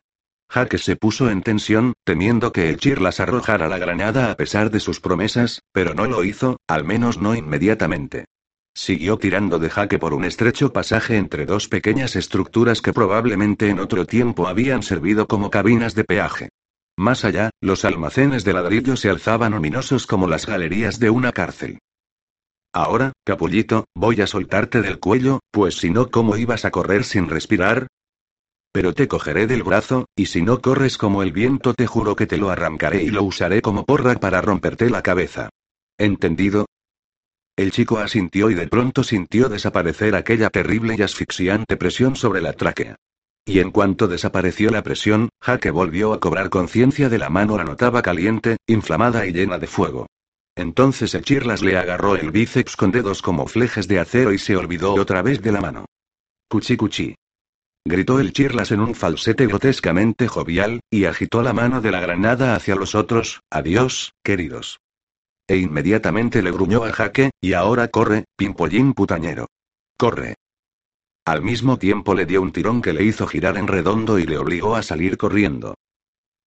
Jaque 0.51 0.77
se 0.79 0.98
puso 0.98 1.29
en 1.29 1.43
tensión, 1.43 1.93
temiendo 2.03 2.51
que 2.51 2.67
el 2.70 2.75
Chirlas 2.75 3.22
arrojara 3.22 3.70
la 3.70 3.77
granada 3.77 4.31
a 4.31 4.36
pesar 4.36 4.70
de 4.70 4.81
sus 4.81 5.00
promesas, 5.00 5.62
pero 5.72 5.93
no 5.93 6.08
lo 6.08 6.25
hizo, 6.25 6.58
al 6.67 6.84
menos 6.84 7.20
no 7.20 7.36
inmediatamente. 7.36 8.25
Siguió 8.74 9.17
tirando 9.17 9.60
de 9.60 9.70
jaque 9.70 9.98
por 9.98 10.13
un 10.13 10.25
estrecho 10.25 10.74
pasaje 10.74 11.15
entre 11.15 11.46
dos 11.46 11.70
pequeñas 11.70 12.17
estructuras 12.17 12.81
que 12.81 12.91
probablemente 12.91 13.70
en 13.70 13.79
otro 13.79 14.05
tiempo 14.05 14.46
habían 14.46 14.84
servido 14.84 15.25
como 15.25 15.50
cabinas 15.50 15.96
de 15.96 16.03
peaje. 16.03 16.50
Más 16.98 17.24
allá, 17.24 17.51
los 17.62 17.86
almacenes 17.86 18.43
de 18.43 18.51
ladrillo 18.51 18.98
se 18.98 19.10
alzaban 19.10 19.53
ominosos 19.53 20.05
como 20.05 20.27
las 20.27 20.48
galerías 20.48 21.00
de 21.00 21.12
una 21.12 21.31
cárcel. 21.31 21.79
Ahora, 22.74 23.13
capullito, 23.24 23.86
voy 23.96 24.20
a 24.20 24.27
soltarte 24.27 24.81
del 24.81 25.00
cuello, 25.00 25.39
pues 25.50 25.77
si 25.77 25.91
no, 25.91 26.12
¿cómo 26.12 26.36
ibas 26.36 26.65
a 26.65 26.72
correr 26.72 27.05
sin 27.05 27.29
respirar? 27.29 27.88
Pero 28.72 28.94
te 28.94 29.08
cogeré 29.08 29.48
del 29.48 29.63
brazo, 29.63 30.06
y 30.16 30.28
si 30.28 30.42
no 30.42 30.62
corres 30.62 30.98
como 30.98 31.24
el 31.24 31.32
viento 31.32 31.74
te 31.74 31.88
juro 31.88 32.16
que 32.16 32.25
te 32.25 32.38
lo 32.38 32.50
arrancaré 32.50 33.04
y 33.04 33.10
lo 33.10 33.24
usaré 33.24 33.62
como 33.62 33.86
porra 33.86 34.16
para 34.16 34.42
romperte 34.42 34.90
la 34.90 35.01
cabeza. 35.01 35.50
¿Entendido? 35.98 36.66
El 37.58 37.72
chico 37.72 38.00
asintió 38.00 38.50
y 38.50 38.54
de 38.54 38.68
pronto 38.68 39.04
sintió 39.04 39.50
desaparecer 39.50 40.16
aquella 40.16 40.50
terrible 40.50 40.96
y 40.98 41.01
asfixiante 41.01 41.75
presión 41.75 42.16
sobre 42.16 42.42
la 42.42 42.54
tráquea. 42.54 42.96
Y 43.46 43.60
en 43.60 43.72
cuanto 43.72 44.08
desapareció 44.08 44.72
la 44.72 44.84
presión, 44.84 45.30
Jaque 45.42 45.72
volvió 45.72 46.13
a 46.13 46.20
cobrar 46.20 46.50
conciencia 46.50 47.10
de 47.10 47.18
la 47.18 47.30
mano 47.30 47.58
la 47.58 47.63
notaba 47.63 48.01
caliente, 48.01 48.58
inflamada 48.68 49.25
y 49.25 49.34
llena 49.34 49.58
de 49.58 49.68
fuego. 49.68 50.08
Entonces 50.56 51.13
Echirlas 51.16 51.62
le 51.62 51.78
agarró 51.78 52.16
el 52.16 52.32
bíceps 52.32 52.75
con 52.75 52.92
dedos 52.92 53.22
como 53.22 53.48
flejes 53.48 53.88
de 53.88 54.00
acero 54.00 54.32
y 54.32 54.38
se 54.38 54.56
olvidó 54.56 54.94
otra 54.94 55.22
vez 55.22 55.42
de 55.42 55.51
la 55.51 55.62
mano. 55.62 55.86
Cuchi 56.50 56.78
cuchi. 56.78 57.16
Gritó 57.84 58.20
el 58.20 58.32
Chirlas 58.32 58.72
en 58.72 58.80
un 58.80 58.94
falsete 58.94 59.48
grotescamente 59.48 60.28
jovial, 60.28 60.82
y 60.92 61.06
agitó 61.06 61.42
la 61.42 61.54
mano 61.54 61.82
de 61.82 61.92
la 61.92 62.00
granada 62.00 62.56
hacia 62.56 62.76
los 62.76 62.94
otros, 62.94 63.42
adiós, 63.50 64.14
queridos. 64.24 64.80
E 65.48 65.58
inmediatamente 65.58 66.44
le 66.44 66.52
gruñó 66.52 66.84
a 66.84 66.92
Jaque, 66.92 67.32
y 67.42 67.54
ahora 67.54 67.88
corre, 67.88 68.26
pimpollín 68.38 68.94
putañero. 68.94 69.48
Corre. 69.98 70.36
Al 71.26 71.42
mismo 71.42 71.78
tiempo 71.78 72.14
le 72.14 72.26
dio 72.26 72.42
un 72.42 72.52
tirón 72.52 72.82
que 72.82 72.94
le 72.94 73.04
hizo 73.04 73.28
girar 73.28 73.58
en 73.58 73.68
redondo 73.68 74.20
y 74.20 74.26
le 74.26 74.38
obligó 74.38 74.76
a 74.76 74.84
salir 74.84 75.18
corriendo. 75.18 75.76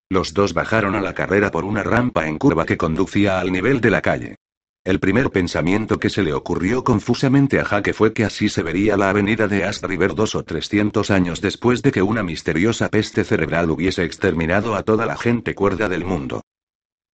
Los 0.08 0.34
dos 0.34 0.54
bajaron 0.54 0.94
a 0.94 1.00
la 1.00 1.14
carrera 1.14 1.50
por 1.50 1.64
una 1.64 1.82
rampa 1.82 2.28
en 2.28 2.38
curva 2.38 2.64
que 2.64 2.76
conducía 2.76 3.40
al 3.40 3.50
nivel 3.50 3.80
de 3.80 3.90
la 3.90 4.02
calle. 4.02 4.36
El 4.84 5.00
primer 5.00 5.30
pensamiento 5.30 5.98
que 5.98 6.10
se 6.10 6.22
le 6.22 6.34
ocurrió 6.34 6.84
confusamente 6.84 7.58
a 7.58 7.64
Jaque 7.64 7.94
fue 7.94 8.12
que 8.12 8.22
así 8.22 8.50
se 8.50 8.62
vería 8.62 8.98
la 8.98 9.08
avenida 9.08 9.48
de 9.48 9.64
Ash 9.64 9.80
River 9.80 10.14
dos 10.14 10.34
o 10.34 10.42
trescientos 10.42 11.10
años 11.10 11.40
después 11.40 11.80
de 11.80 11.90
que 11.90 12.02
una 12.02 12.22
misteriosa 12.22 12.90
peste 12.90 13.24
cerebral 13.24 13.70
hubiese 13.70 14.04
exterminado 14.04 14.74
a 14.74 14.82
toda 14.82 15.06
la 15.06 15.16
gente 15.16 15.54
cuerda 15.54 15.88
del 15.88 16.04
mundo. 16.04 16.42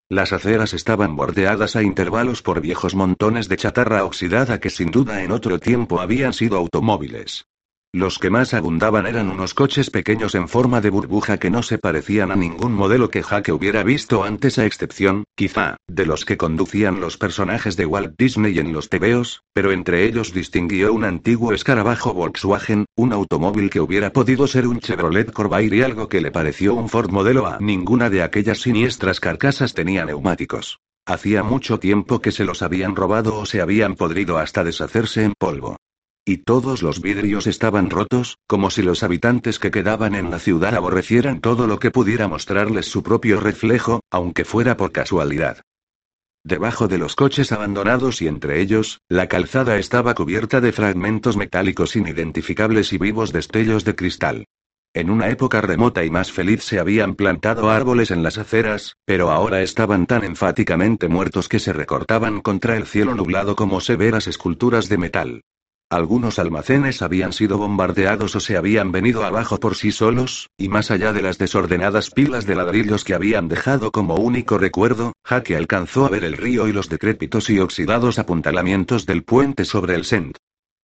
Las 0.09 0.33
aceras 0.33 0.75
estaban 0.75 1.15
bordeadas 1.15 1.77
a 1.77 1.85
intervalos 1.85 2.43
por 2.43 2.61
viejos 2.61 2.97
montones 2.97 3.49
de 3.49 3.57
chatarra 3.57 4.05
oxidada 4.05 4.59
que 4.59 4.71
sin 4.71 4.91
duda 4.91 5.23
en 5.23 5.31
otro 5.31 5.61
tiempo 5.61 6.01
habían 6.01 6.33
sido 6.33 6.57
automóviles. 6.57 7.45
Los 7.93 8.21
que 8.21 8.31
más 8.31 8.55
abundaban 8.55 9.05
eran 9.07 9.29
unos 9.31 9.53
coches 9.53 9.91
pequeños 9.91 10.37
en 10.37 10.47
forma 10.47 10.81
de 10.81 10.91
burbuja 10.91 11.39
que 11.39 11.51
no 11.51 11.65
se 11.65 11.77
parecían 11.77 12.31
a 12.31 12.37
ningún 12.37 12.73
modelo 12.73 13.11
que 13.11 13.25
Jaque 13.25 13.51
hubiera 13.51 13.83
visto 13.83 14.23
antes 14.23 14.61
a 14.61 14.65
excepción, 14.65 15.25
quizá, 15.35 15.77
de 15.89 16.07
los 16.07 16.25
que 16.25 16.37
conducían 16.37 17.01
los 17.01 17.17
personajes 17.17 17.77
de 17.77 17.87
Walt 17.87 18.15
Disney 18.17 18.61
en 18.61 18.73
los 18.73 18.91
tebeos, 18.91 19.43
pero 19.53 19.73
entre 19.73 20.05
ellos 20.05 20.33
distinguió 20.33 20.93
un 20.93 21.03
antiguo 21.03 21.53
escarabajo 21.53 22.15
Volkswagen, 22.15 22.87
un 22.95 23.13
automóvil 23.13 23.71
que 23.71 23.81
hubiera 23.81 24.13
podido 24.13 24.47
ser 24.47 24.69
un 24.69 24.79
Chevrolet 24.79 25.33
Corvair 25.33 25.75
y 25.75 25.83
algo 25.83 26.09
que 26.09 26.21
le 26.21 26.31
pareció 26.31 26.75
un 26.75 26.89
Ford 26.89 27.11
modelo 27.11 27.49
A. 27.49 27.59
Ninguna 27.59 28.09
de 28.09 28.23
aquellas 28.23 28.61
siniestras 28.61 29.19
carcasas 29.19 29.75
tenía 29.75 30.05
neumáticos. 30.05 30.79
Hacía 31.07 31.43
mucho 31.43 31.81
tiempo 31.81 32.21
que 32.21 32.31
se 32.31 32.45
los 32.45 32.63
habían 32.63 32.95
robado 32.95 33.37
o 33.37 33.47
se 33.47 33.61
habían 33.61 33.97
podrido 33.97 34.39
hasta 34.39 34.63
deshacerse 34.63 35.25
en 35.25 35.33
polvo. 35.37 35.77
Y 36.25 36.39
todos 36.39 36.83
los 36.83 37.01
vidrios 37.01 37.47
estaban 37.47 37.89
rotos, 37.89 38.37
como 38.47 38.71
si 38.71 38.83
los 38.83 39.03
habitantes 39.03 39.59
que 39.59 39.71
quedaban 39.71 40.15
en 40.15 40.31
la 40.31 40.39
ciudad 40.39 40.75
aborrecieran 40.75 41.41
todo 41.41 41.67
lo 41.67 41.79
que 41.79 41.91
pudiera 41.91 42.29
mostrarles 42.29 42.87
su 42.87 43.03
propio 43.03 43.41
reflejo, 43.41 44.01
aunque 44.11 44.45
fuera 44.45 44.77
por 44.77 44.93
casualidad. 44.93 45.63
Debajo 46.45 46.89
de 46.89 46.99
los 46.99 47.17
coches 47.17 47.53
abandonados 47.53 48.23
y 48.23 48.29
entre 48.29 48.61
ellos, 48.61 49.01
la 49.09 49.29
calzada 49.29 49.79
estaba 49.79 50.15
cubierta 50.15 50.61
de 50.61 50.73
fragmentos 50.73 51.37
metálicos 51.37 51.97
inidentificables 51.97 52.93
y 52.93 52.99
vivos 52.99 53.33
destellos 53.33 53.85
de 53.85 53.95
cristal. 53.95 54.45
En 54.93 55.09
una 55.09 55.29
época 55.29 55.61
remota 55.61 56.05
y 56.05 56.11
más 56.11 56.33
feliz 56.33 56.65
se 56.65 56.81
habían 56.81 57.15
plantado 57.15 57.71
árboles 57.71 58.11
en 58.11 58.23
las 58.23 58.39
aceras, 58.39 58.97
pero 59.05 59.31
ahora 59.31 59.63
estaban 59.63 60.07
tan 60.07 60.25
enfáticamente 60.25 61.09
muertos 61.09 61.49
que 61.49 61.61
se 61.61 61.73
recortaban 61.73 62.41
contra 62.41 62.77
el 62.77 62.87
cielo 62.87 63.15
nublado 63.15 63.55
como 63.55 63.81
severas 63.81 64.27
esculturas 64.27 64.89
de 64.89 64.99
metal. 64.99 65.43
Algunos 65.91 66.39
almacenes 66.39 67.03
habían 67.03 67.33
sido 67.33 67.59
bombardeados 67.59 68.37
o 68.37 68.41
se 68.41 68.57
habían 68.57 68.93
venido 68.93 69.25
abajo 69.25 69.59
por 69.59 69.75
sí 69.75 69.91
solos, 69.91 70.49
y 70.57 70.69
más 70.69 70.93
allá 70.93 71.13
de 71.13 71.21
las 71.21 71.37
desordenadas 71.37 72.11
pilas 72.11 72.47
de 72.47 72.55
ladrillos 72.55 73.03
que 73.03 73.13
habían 73.13 73.49
dejado 73.49 73.91
como 73.91 74.15
único 74.15 74.57
recuerdo, 74.57 75.15
Jaque 75.25 75.57
alcanzó 75.57 76.07
a 76.07 76.09
ver 76.09 76.23
el 76.23 76.37
río 76.37 76.69
y 76.69 76.73
los 76.73 76.89
decrépitos 76.89 77.51
y 77.51 77.59
oxidados 77.59 78.21
apuntalamientos 78.21 79.05
del 79.05 79.25
puente 79.25 79.65
sobre 79.65 79.97
el 79.97 80.05
Sent. 80.05 80.37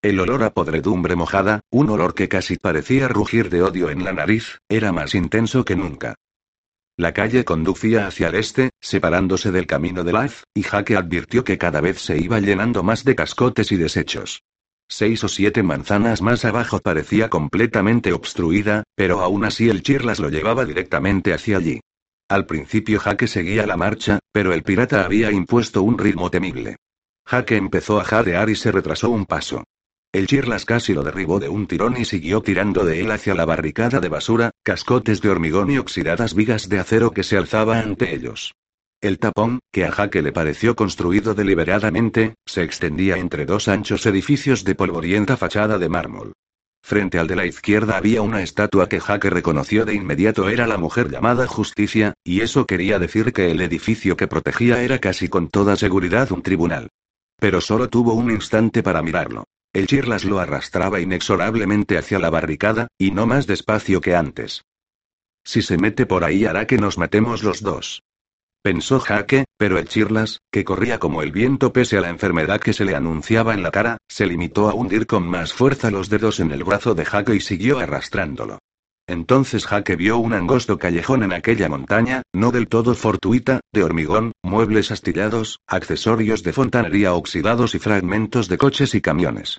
El 0.02 0.18
olor 0.18 0.42
a 0.42 0.50
podredumbre 0.50 1.14
mojada, 1.14 1.60
un 1.70 1.88
olor 1.90 2.12
que 2.12 2.28
casi 2.28 2.56
parecía 2.56 3.06
rugir 3.06 3.48
de 3.48 3.62
odio 3.62 3.90
en 3.90 4.02
la 4.02 4.12
nariz, 4.12 4.58
era 4.68 4.90
más 4.90 5.14
intenso 5.14 5.64
que 5.64 5.76
nunca. 5.76 6.16
La 6.96 7.14
calle 7.14 7.44
conducía 7.44 8.08
hacia 8.08 8.26
el 8.26 8.34
este, 8.34 8.70
separándose 8.80 9.52
del 9.52 9.68
camino 9.68 10.02
de 10.02 10.12
Laz, 10.12 10.42
y 10.52 10.64
Jaque 10.64 10.96
advirtió 10.96 11.44
que 11.44 11.58
cada 11.58 11.80
vez 11.80 12.00
se 12.00 12.18
iba 12.18 12.40
llenando 12.40 12.82
más 12.82 13.04
de 13.04 13.14
cascotes 13.14 13.70
y 13.70 13.76
desechos. 13.76 14.42
Seis 14.88 15.24
o 15.24 15.28
siete 15.28 15.62
manzanas 15.62 16.22
más 16.22 16.44
abajo 16.44 16.78
parecía 16.78 17.28
completamente 17.28 18.12
obstruida, 18.12 18.84
pero 18.94 19.20
aún 19.20 19.44
así 19.44 19.68
el 19.68 19.82
Chirlas 19.82 20.20
lo 20.20 20.28
llevaba 20.28 20.64
directamente 20.64 21.34
hacia 21.34 21.56
allí. 21.56 21.80
Al 22.28 22.46
principio 22.46 23.00
Jaque 23.00 23.26
seguía 23.26 23.66
la 23.66 23.76
marcha, 23.76 24.20
pero 24.32 24.52
el 24.52 24.62
pirata 24.62 25.04
había 25.04 25.32
impuesto 25.32 25.82
un 25.82 25.98
ritmo 25.98 26.30
temible. 26.30 26.76
Jaque 27.24 27.56
empezó 27.56 28.00
a 28.00 28.04
jadear 28.04 28.48
y 28.48 28.56
se 28.56 28.70
retrasó 28.70 29.10
un 29.10 29.26
paso. 29.26 29.64
El 30.12 30.28
Chirlas 30.28 30.64
casi 30.64 30.94
lo 30.94 31.02
derribó 31.02 31.40
de 31.40 31.48
un 31.48 31.66
tirón 31.66 31.96
y 31.96 32.04
siguió 32.04 32.40
tirando 32.40 32.84
de 32.84 33.00
él 33.00 33.10
hacia 33.10 33.34
la 33.34 33.44
barricada 33.44 34.00
de 34.00 34.08
basura, 34.08 34.50
cascotes 34.62 35.20
de 35.20 35.28
hormigón 35.28 35.70
y 35.70 35.78
oxidadas 35.78 36.34
vigas 36.34 36.68
de 36.68 36.78
acero 36.78 37.10
que 37.10 37.24
se 37.24 37.36
alzaba 37.36 37.80
ante 37.80 38.14
ellos. 38.14 38.54
El 39.00 39.18
tapón, 39.18 39.60
que 39.72 39.84
a 39.84 39.92
Jaque 39.92 40.22
le 40.22 40.32
pareció 40.32 40.74
construido 40.74 41.34
deliberadamente, 41.34 42.34
se 42.46 42.62
extendía 42.62 43.18
entre 43.18 43.44
dos 43.44 43.68
anchos 43.68 44.06
edificios 44.06 44.64
de 44.64 44.74
polvorienta 44.74 45.36
fachada 45.36 45.78
de 45.78 45.88
mármol. 45.88 46.32
Frente 46.82 47.18
al 47.18 47.26
de 47.26 47.36
la 47.36 47.44
izquierda 47.44 47.96
había 47.96 48.22
una 48.22 48.42
estatua 48.42 48.88
que 48.88 49.00
Jaque 49.00 49.28
reconoció 49.28 49.84
de 49.84 49.94
inmediato 49.94 50.48
era 50.48 50.66
la 50.66 50.78
mujer 50.78 51.10
llamada 51.10 51.46
Justicia, 51.46 52.14
y 52.24 52.40
eso 52.40 52.64
quería 52.64 52.98
decir 52.98 53.32
que 53.32 53.50
el 53.50 53.60
edificio 53.60 54.16
que 54.16 54.28
protegía 54.28 54.82
era 54.82 54.98
casi 54.98 55.28
con 55.28 55.48
toda 55.48 55.76
seguridad 55.76 56.32
un 56.32 56.42
tribunal. 56.42 56.88
Pero 57.38 57.60
solo 57.60 57.90
tuvo 57.90 58.14
un 58.14 58.30
instante 58.30 58.82
para 58.82 59.02
mirarlo. 59.02 59.44
El 59.72 59.88
Chirlas 59.88 60.24
lo 60.24 60.38
arrastraba 60.38 61.00
inexorablemente 61.00 61.98
hacia 61.98 62.18
la 62.18 62.30
barricada, 62.30 62.88
y 62.96 63.10
no 63.10 63.26
más 63.26 63.46
despacio 63.46 64.00
que 64.00 64.14
antes. 64.14 64.64
Si 65.44 65.60
se 65.60 65.76
mete 65.76 66.06
por 66.06 66.24
ahí 66.24 66.46
hará 66.46 66.66
que 66.66 66.78
nos 66.78 66.96
matemos 66.96 67.42
los 67.42 67.60
dos. 67.60 68.02
Pensó 68.66 68.98
Jaque, 68.98 69.44
pero 69.56 69.78
el 69.78 69.86
Chirlas, 69.86 70.40
que 70.50 70.64
corría 70.64 70.98
como 70.98 71.22
el 71.22 71.30
viento 71.30 71.72
pese 71.72 71.98
a 71.98 72.00
la 72.00 72.08
enfermedad 72.08 72.60
que 72.60 72.72
se 72.72 72.84
le 72.84 72.96
anunciaba 72.96 73.54
en 73.54 73.62
la 73.62 73.70
cara, 73.70 73.98
se 74.08 74.26
limitó 74.26 74.68
a 74.68 74.74
hundir 74.74 75.06
con 75.06 75.24
más 75.24 75.52
fuerza 75.52 75.92
los 75.92 76.08
dedos 76.08 76.40
en 76.40 76.50
el 76.50 76.64
brazo 76.64 76.96
de 76.96 77.04
Jaque 77.04 77.36
y 77.36 77.40
siguió 77.40 77.78
arrastrándolo. 77.78 78.58
Entonces 79.06 79.66
Jaque 79.66 79.94
vio 79.94 80.18
un 80.18 80.32
angosto 80.32 80.78
callejón 80.78 81.22
en 81.22 81.32
aquella 81.32 81.68
montaña, 81.68 82.22
no 82.32 82.50
del 82.50 82.66
todo 82.66 82.96
fortuita, 82.96 83.60
de 83.72 83.84
hormigón, 83.84 84.32
muebles 84.42 84.90
astillados, 84.90 85.60
accesorios 85.68 86.42
de 86.42 86.52
fontanería 86.52 87.14
oxidados 87.14 87.76
y 87.76 87.78
fragmentos 87.78 88.48
de 88.48 88.58
coches 88.58 88.96
y 88.96 89.00
camiones. 89.00 89.58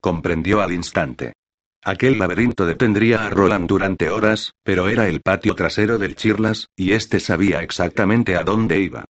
Comprendió 0.00 0.62
al 0.62 0.72
instante. 0.72 1.34
Aquel 1.82 2.18
laberinto 2.18 2.66
detendría 2.66 3.24
a 3.24 3.30
Roland 3.30 3.68
durante 3.68 4.10
horas, 4.10 4.52
pero 4.62 4.88
era 4.88 5.08
el 5.08 5.20
patio 5.20 5.54
trasero 5.54 5.98
del 5.98 6.16
Chirlas, 6.16 6.68
y 6.76 6.92
éste 6.92 7.20
sabía 7.20 7.62
exactamente 7.62 8.36
a 8.36 8.42
dónde 8.42 8.80
iba. 8.80 9.04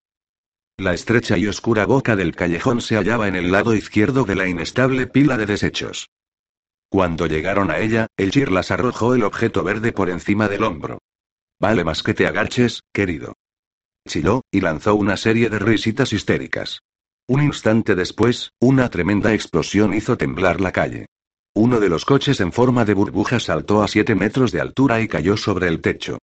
La 0.76 0.94
estrecha 0.94 1.36
y 1.36 1.46
oscura 1.46 1.86
boca 1.86 2.14
del 2.14 2.36
callejón 2.36 2.80
se 2.80 2.96
hallaba 2.96 3.26
en 3.26 3.34
el 3.34 3.50
lado 3.50 3.74
izquierdo 3.74 4.24
de 4.24 4.36
la 4.36 4.46
inestable 4.46 5.06
pila 5.06 5.36
de 5.36 5.46
desechos. 5.46 6.08
Cuando 6.88 7.26
llegaron 7.26 7.70
a 7.70 7.78
ella, 7.78 8.06
el 8.16 8.30
Chirlas 8.30 8.70
arrojó 8.70 9.14
el 9.14 9.24
objeto 9.24 9.64
verde 9.64 9.92
por 9.92 10.08
encima 10.08 10.48
del 10.48 10.62
hombro. 10.62 11.00
Vale 11.60 11.82
más 11.84 12.02
que 12.02 12.14
te 12.14 12.26
agaches, 12.26 12.82
querido. 12.92 13.34
Chilló, 14.06 14.42
y 14.52 14.60
lanzó 14.60 14.94
una 14.94 15.16
serie 15.16 15.50
de 15.50 15.58
risitas 15.58 16.12
histéricas. 16.12 16.80
Un 17.26 17.42
instante 17.42 17.94
después, 17.94 18.52
una 18.60 18.88
tremenda 18.88 19.34
explosión 19.34 19.92
hizo 19.92 20.16
temblar 20.16 20.60
la 20.60 20.72
calle. 20.72 21.06
Uno 21.60 21.80
de 21.80 21.88
los 21.88 22.04
coches 22.04 22.38
en 22.38 22.52
forma 22.52 22.84
de 22.84 22.94
burbuja 22.94 23.40
saltó 23.40 23.82
a 23.82 23.88
siete 23.88 24.14
metros 24.14 24.52
de 24.52 24.60
altura 24.60 25.00
y 25.00 25.08
cayó 25.08 25.36
sobre 25.36 25.66
el 25.66 25.80
techo. 25.80 26.18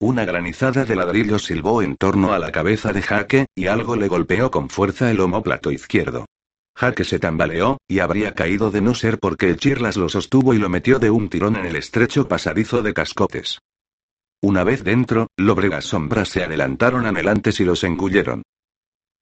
Una 0.00 0.24
granizada 0.24 0.84
de 0.84 0.96
ladrillos 0.96 1.44
silbó 1.44 1.80
en 1.80 1.94
torno 1.94 2.32
a 2.32 2.40
la 2.40 2.50
cabeza 2.50 2.92
de 2.92 3.00
Jaque, 3.00 3.46
y 3.54 3.68
algo 3.68 3.94
le 3.94 4.08
golpeó 4.08 4.50
con 4.50 4.68
fuerza 4.68 5.08
el 5.12 5.20
homóplato 5.20 5.70
izquierdo. 5.70 6.26
Jaque 6.74 7.04
se 7.04 7.20
tambaleó, 7.20 7.78
y 7.86 8.00
habría 8.00 8.34
caído 8.34 8.72
de 8.72 8.80
no 8.80 8.96
ser 8.96 9.20
porque 9.20 9.48
el 9.48 9.58
Chirlas 9.58 9.96
lo 9.96 10.08
sostuvo 10.08 10.54
y 10.54 10.58
lo 10.58 10.68
metió 10.68 10.98
de 10.98 11.10
un 11.10 11.28
tirón 11.28 11.54
en 11.54 11.66
el 11.66 11.76
estrecho 11.76 12.26
pasadizo 12.26 12.82
de 12.82 12.92
cascotes. 12.92 13.60
Una 14.42 14.64
vez 14.64 14.82
dentro, 14.82 15.28
lóbregas 15.36 15.84
sombras 15.84 16.30
se 16.30 16.42
adelantaron 16.42 17.06
anhelantes 17.06 17.60
y 17.60 17.64
los 17.64 17.84
engulleron. 17.84 18.42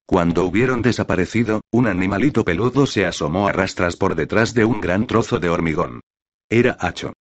Cuando 0.09 0.43
hubieron 0.43 0.81
desaparecido, 0.81 1.61
un 1.69 1.85
animalito 1.85 2.43
peludo 2.43 2.87
se 2.87 3.05
asomó 3.05 3.47
a 3.47 3.51
rastras 3.51 3.95
por 3.95 4.15
detrás 4.15 4.55
de 4.55 4.65
un 4.65 4.81
gran 4.81 5.05
trozo 5.05 5.37
de 5.37 5.49
hormigón. 5.49 6.01
Era 6.49 6.75
Hacho. 6.79 7.13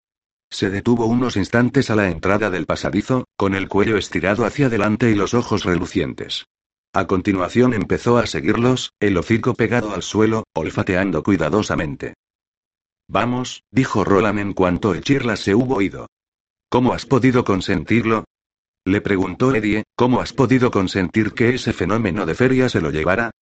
Se 0.49 0.71
detuvo 0.71 1.05
unos 1.05 1.37
instantes 1.37 1.91
a 1.91 1.97
la 1.97 2.09
entrada 2.09 2.49
del 2.49 2.65
pasadizo, 2.65 3.27
con 3.37 3.55
el 3.55 3.69
cuello 3.69 3.99
estirado 3.99 4.47
hacia 4.47 4.69
adelante 4.69 5.11
y 5.11 5.15
los 5.15 5.35
ojos 5.35 5.65
relucientes. 5.65 6.47
A 6.95 7.07
continuación 7.07 7.75
empezó 7.75 8.17
a 8.17 8.27
seguirlos, 8.27 8.95
el 9.01 9.19
hocico 9.19 9.53
pegado 9.53 9.93
al 9.93 10.03
suelo, 10.03 10.45
olfateando 10.55 11.23
cuidadosamente. 11.23 12.15
Vamos, 13.07 13.65
dijo 13.71 14.03
Roland 14.03 14.39
en 14.39 14.55
cuanto 14.55 14.95
el 14.95 15.03
Chirla 15.03 15.37
se 15.37 15.55
hubo 15.55 15.83
ido. 15.83 16.07
¿Cómo 16.71 16.95
has 16.95 17.05
podido 17.05 17.45
consentirlo? 17.45 18.25
Le 18.89 19.03
preguntó 19.03 19.55
Eddie, 19.55 19.85
¿cómo 19.95 20.23
has 20.23 20.33
podido 20.33 20.71
consentir 20.71 21.35
que 21.35 21.55
ese 21.55 21.75
fenómeno 21.75 22.25
de 22.25 22.35
feria 22.35 22.71
se 22.71 22.81
lo 22.81 22.91
llevara? 22.91 23.33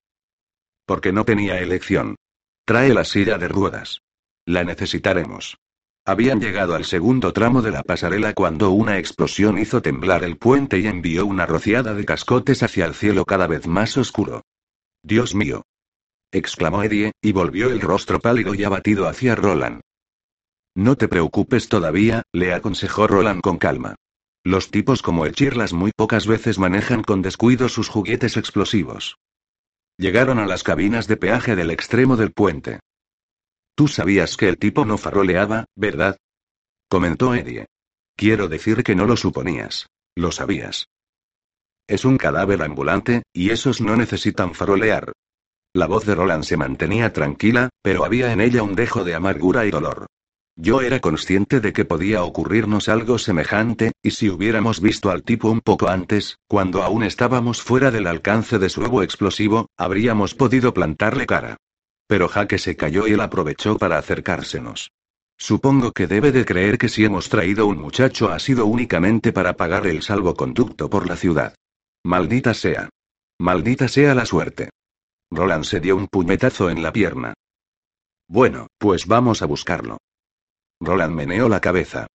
Porque 0.85 1.13
no 1.13 1.23
tenía 1.23 1.61
elección. 1.61 2.17
Trae 2.65 2.93
la 2.93 3.05
silla 3.05 3.37
de 3.37 3.47
ruedas. 3.47 4.01
La 4.45 4.65
necesitaremos. 4.65 5.55
Habían 6.05 6.41
llegado 6.41 6.75
al 6.75 6.83
segundo 6.83 7.31
tramo 7.31 7.61
de 7.61 7.71
la 7.71 7.81
pasarela 7.83 8.33
cuando 8.33 8.71
una 8.71 8.97
explosión 8.97 9.57
hizo 9.57 9.81
temblar 9.81 10.25
el 10.25 10.35
puente 10.35 10.79
y 10.79 10.87
envió 10.87 11.25
una 11.25 11.45
rociada 11.45 11.93
de 11.93 12.03
cascotes 12.03 12.61
hacia 12.61 12.83
el 12.83 12.93
cielo 12.93 13.23
cada 13.23 13.47
vez 13.47 13.67
más 13.67 13.95
oscuro. 13.95 14.41
Dios 15.01 15.33
mío. 15.33 15.63
exclamó 16.29 16.83
Eddie, 16.83 17.13
y 17.21 17.31
volvió 17.31 17.69
el 17.69 17.79
rostro 17.79 18.19
pálido 18.19 18.53
y 18.53 18.65
abatido 18.65 19.07
hacia 19.07 19.33
Roland. 19.35 19.79
No 20.75 20.97
te 20.97 21.07
preocupes 21.07 21.69
todavía, 21.69 22.23
le 22.33 22.53
aconsejó 22.53 23.07
Roland 23.07 23.39
con 23.39 23.57
calma. 23.57 23.95
Los 24.47 24.71
tipos 24.71 25.01
como 25.01 25.25
el 25.25 25.33
Chirlas 25.33 25.73
muy 25.73 25.91
pocas 25.91 26.25
veces 26.25 26.57
manejan 26.57 27.03
con 27.03 27.21
descuido 27.21 27.67
sus 27.67 27.89
juguetes 27.89 28.37
explosivos. 28.37 29.17
Llegaron 29.97 30.39
a 30.39 30.45
las 30.45 30.63
cabinas 30.63 31.05
de 31.05 31.17
peaje 31.17 31.57
del 31.57 31.69
extremo 31.69 32.15
del 32.15 32.31
puente. 32.31 32.79
Tú 33.75 33.89
sabías 33.89 34.37
que 34.37 34.47
el 34.47 34.57
tipo 34.57 34.85
no 34.85 34.97
faroleaba, 34.97 35.65
¿verdad? 35.75 36.15
Comentó 36.89 37.35
Eddie. 37.35 37.65
Quiero 38.15 38.47
decir 38.47 38.85
que 38.85 38.95
no 38.95 39.05
lo 39.05 39.17
suponías. 39.17 39.87
Lo 40.15 40.31
sabías. 40.31 40.87
Es 41.85 42.05
un 42.05 42.17
cadáver 42.17 42.61
ambulante, 42.61 43.23
y 43.33 43.49
esos 43.49 43.81
no 43.81 43.97
necesitan 43.97 44.55
farolear. 44.55 45.11
La 45.73 45.87
voz 45.87 46.05
de 46.05 46.15
Roland 46.15 46.45
se 46.45 46.55
mantenía 46.55 47.11
tranquila, 47.11 47.67
pero 47.81 48.05
había 48.05 48.31
en 48.31 48.39
ella 48.39 48.63
un 48.63 48.75
dejo 48.75 49.03
de 49.03 49.13
amargura 49.13 49.65
y 49.65 49.71
dolor. 49.71 50.07
Yo 50.59 50.81
era 50.81 50.99
consciente 50.99 51.59
de 51.59 51.71
que 51.71 51.85
podía 51.85 52.23
ocurrirnos 52.23 52.89
algo 52.89 53.19
semejante, 53.19 53.91
y 54.01 54.09
si 54.09 54.27
hubiéramos 54.27 54.81
visto 54.81 55.11
al 55.11 55.21
tipo 55.21 55.51
un 55.51 55.61
poco 55.61 55.87
antes, 55.87 56.39
cuando 56.47 56.81
aún 56.81 57.03
estábamos 57.03 57.61
fuera 57.61 57.91
del 57.91 58.07
alcance 58.07 58.57
de 58.57 58.69
su 58.69 58.81
huevo 58.81 59.03
explosivo, 59.03 59.67
habríamos 59.77 60.33
podido 60.33 60.73
plantarle 60.73 61.27
cara. 61.27 61.57
Pero 62.07 62.27
Jaque 62.27 62.57
se 62.57 62.75
cayó 62.75 63.05
y 63.07 63.11
él 63.11 63.21
aprovechó 63.21 63.77
para 63.77 63.99
acercársenos. 63.99 64.89
Supongo 65.37 65.91
que 65.91 66.07
debe 66.07 66.31
de 66.31 66.43
creer 66.43 66.79
que 66.79 66.89
si 66.89 67.05
hemos 67.05 67.29
traído 67.29 67.67
un 67.67 67.77
muchacho 67.77 68.31
ha 68.31 68.39
sido 68.39 68.65
únicamente 68.65 69.31
para 69.31 69.53
pagar 69.53 69.85
el 69.85 70.01
salvoconducto 70.01 70.89
por 70.89 71.07
la 71.07 71.17
ciudad. 71.17 71.53
Maldita 72.03 72.55
sea. 72.55 72.89
Maldita 73.37 73.87
sea 73.87 74.15
la 74.15 74.25
suerte. 74.25 74.71
Roland 75.29 75.65
se 75.65 75.79
dio 75.79 75.95
un 75.95 76.07
puñetazo 76.07 76.71
en 76.71 76.81
la 76.81 76.91
pierna. 76.91 77.35
Bueno, 78.27 78.67
pues 78.79 79.05
vamos 79.05 79.43
a 79.43 79.45
buscarlo. 79.45 79.99
Roland 80.79 81.15
meneó 81.15 81.49
la 81.49 81.59
cabeza. 81.59 82.07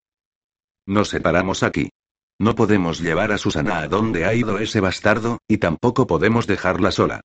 Nos 0.87 1.09
separamos 1.09 1.63
aquí. 1.63 1.91
No 2.39 2.55
podemos 2.55 3.01
llevar 3.01 3.33
a 3.33 3.39
Susana 3.39 3.79
a 3.79 3.89
donde 3.89 4.25
ha 4.25 4.35
ido 4.35 4.59
ese 4.59 4.81
bastardo, 4.81 5.39
y 5.47 5.59
tampoco 5.59 6.07
podemos 6.07 6.47
dejarla 6.47 6.91
sola. 6.91 7.21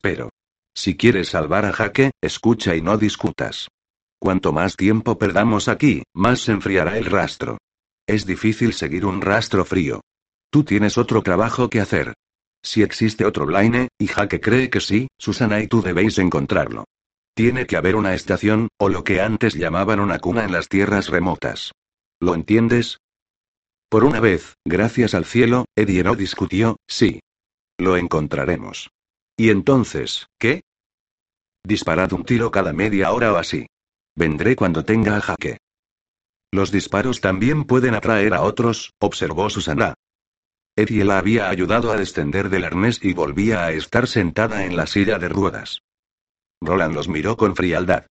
Pero, 0.00 0.30
si 0.74 0.96
quieres 0.96 1.28
salvar 1.28 1.66
a 1.66 1.72
Jaque, 1.72 2.10
escucha 2.20 2.74
y 2.74 2.82
no 2.82 2.96
discutas. 2.96 3.68
Cuanto 4.18 4.52
más 4.52 4.76
tiempo 4.76 5.18
perdamos 5.18 5.68
aquí, 5.68 6.02
más 6.14 6.40
se 6.40 6.52
enfriará 6.52 6.96
el 6.96 7.04
rastro. 7.04 7.58
Es 8.06 8.26
difícil 8.26 8.72
seguir 8.72 9.04
un 9.06 9.20
rastro 9.20 9.64
frío. 9.64 10.00
Tú 10.50 10.64
tienes 10.64 10.98
otro 10.98 11.22
trabajo 11.22 11.68
que 11.68 11.80
hacer. 11.80 12.14
Si 12.62 12.82
existe 12.82 13.26
otro 13.26 13.44
Blaine, 13.44 13.88
y 13.98 14.06
Jaque 14.06 14.40
cree 14.40 14.70
que 14.70 14.80
sí, 14.80 15.08
Susana 15.18 15.60
y 15.60 15.68
tú 15.68 15.82
debéis 15.82 16.18
encontrarlo. 16.18 16.84
Tiene 17.34 17.66
que 17.66 17.76
haber 17.76 17.96
una 17.96 18.14
estación, 18.14 18.68
o 18.78 18.88
lo 18.88 19.02
que 19.02 19.20
antes 19.20 19.54
llamaban 19.54 19.98
una 19.98 20.20
cuna 20.20 20.44
en 20.44 20.52
las 20.52 20.68
tierras 20.68 21.08
remotas. 21.08 21.72
¿Lo 22.20 22.34
entiendes? 22.34 22.98
Por 23.88 24.04
una 24.04 24.20
vez, 24.20 24.54
gracias 24.64 25.14
al 25.14 25.24
cielo, 25.24 25.66
Eddie 25.76 26.04
no 26.04 26.14
discutió, 26.14 26.76
sí. 26.86 27.20
Lo 27.76 27.96
encontraremos. 27.96 28.90
¿Y 29.36 29.50
entonces, 29.50 30.28
qué? 30.38 30.62
Disparad 31.64 32.12
un 32.12 32.24
tiro 32.24 32.52
cada 32.52 32.72
media 32.72 33.10
hora 33.12 33.32
o 33.32 33.36
así. 33.36 33.66
Vendré 34.14 34.54
cuando 34.54 34.84
tenga 34.84 35.16
a 35.16 35.20
jaque. 35.20 35.58
Los 36.52 36.70
disparos 36.70 37.20
también 37.20 37.64
pueden 37.64 37.94
atraer 37.94 38.32
a 38.32 38.42
otros, 38.42 38.92
observó 39.00 39.50
Susana. 39.50 39.94
Eddie 40.76 41.04
la 41.04 41.18
había 41.18 41.48
ayudado 41.48 41.90
a 41.90 41.96
descender 41.96 42.48
del 42.48 42.64
arnés 42.64 43.00
y 43.02 43.12
volvía 43.12 43.64
a 43.64 43.72
estar 43.72 44.06
sentada 44.06 44.64
en 44.64 44.76
la 44.76 44.86
silla 44.86 45.18
de 45.18 45.28
ruedas. 45.28 45.80
Roland 46.64 46.94
los 46.94 47.08
miró 47.08 47.36
con 47.36 47.54
frialdad. 47.54 48.06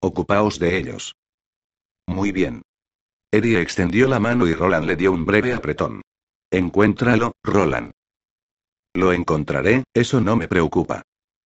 Ocupaos 0.00 0.58
de 0.58 0.76
ellos. 0.76 1.16
Muy 2.06 2.30
bien. 2.30 2.62
Eddie 3.32 3.60
extendió 3.60 4.06
la 4.06 4.20
mano 4.20 4.46
y 4.46 4.54
Roland 4.54 4.86
le 4.86 4.96
dio 4.96 5.12
un 5.12 5.24
breve 5.24 5.54
apretón. 5.54 6.02
Encuéntralo, 6.50 7.32
Roland. 7.42 7.92
Lo 8.94 9.12
encontraré, 9.12 9.84
eso 9.94 10.20
no 10.20 10.36
me 10.36 10.46
preocupa. 10.46 11.02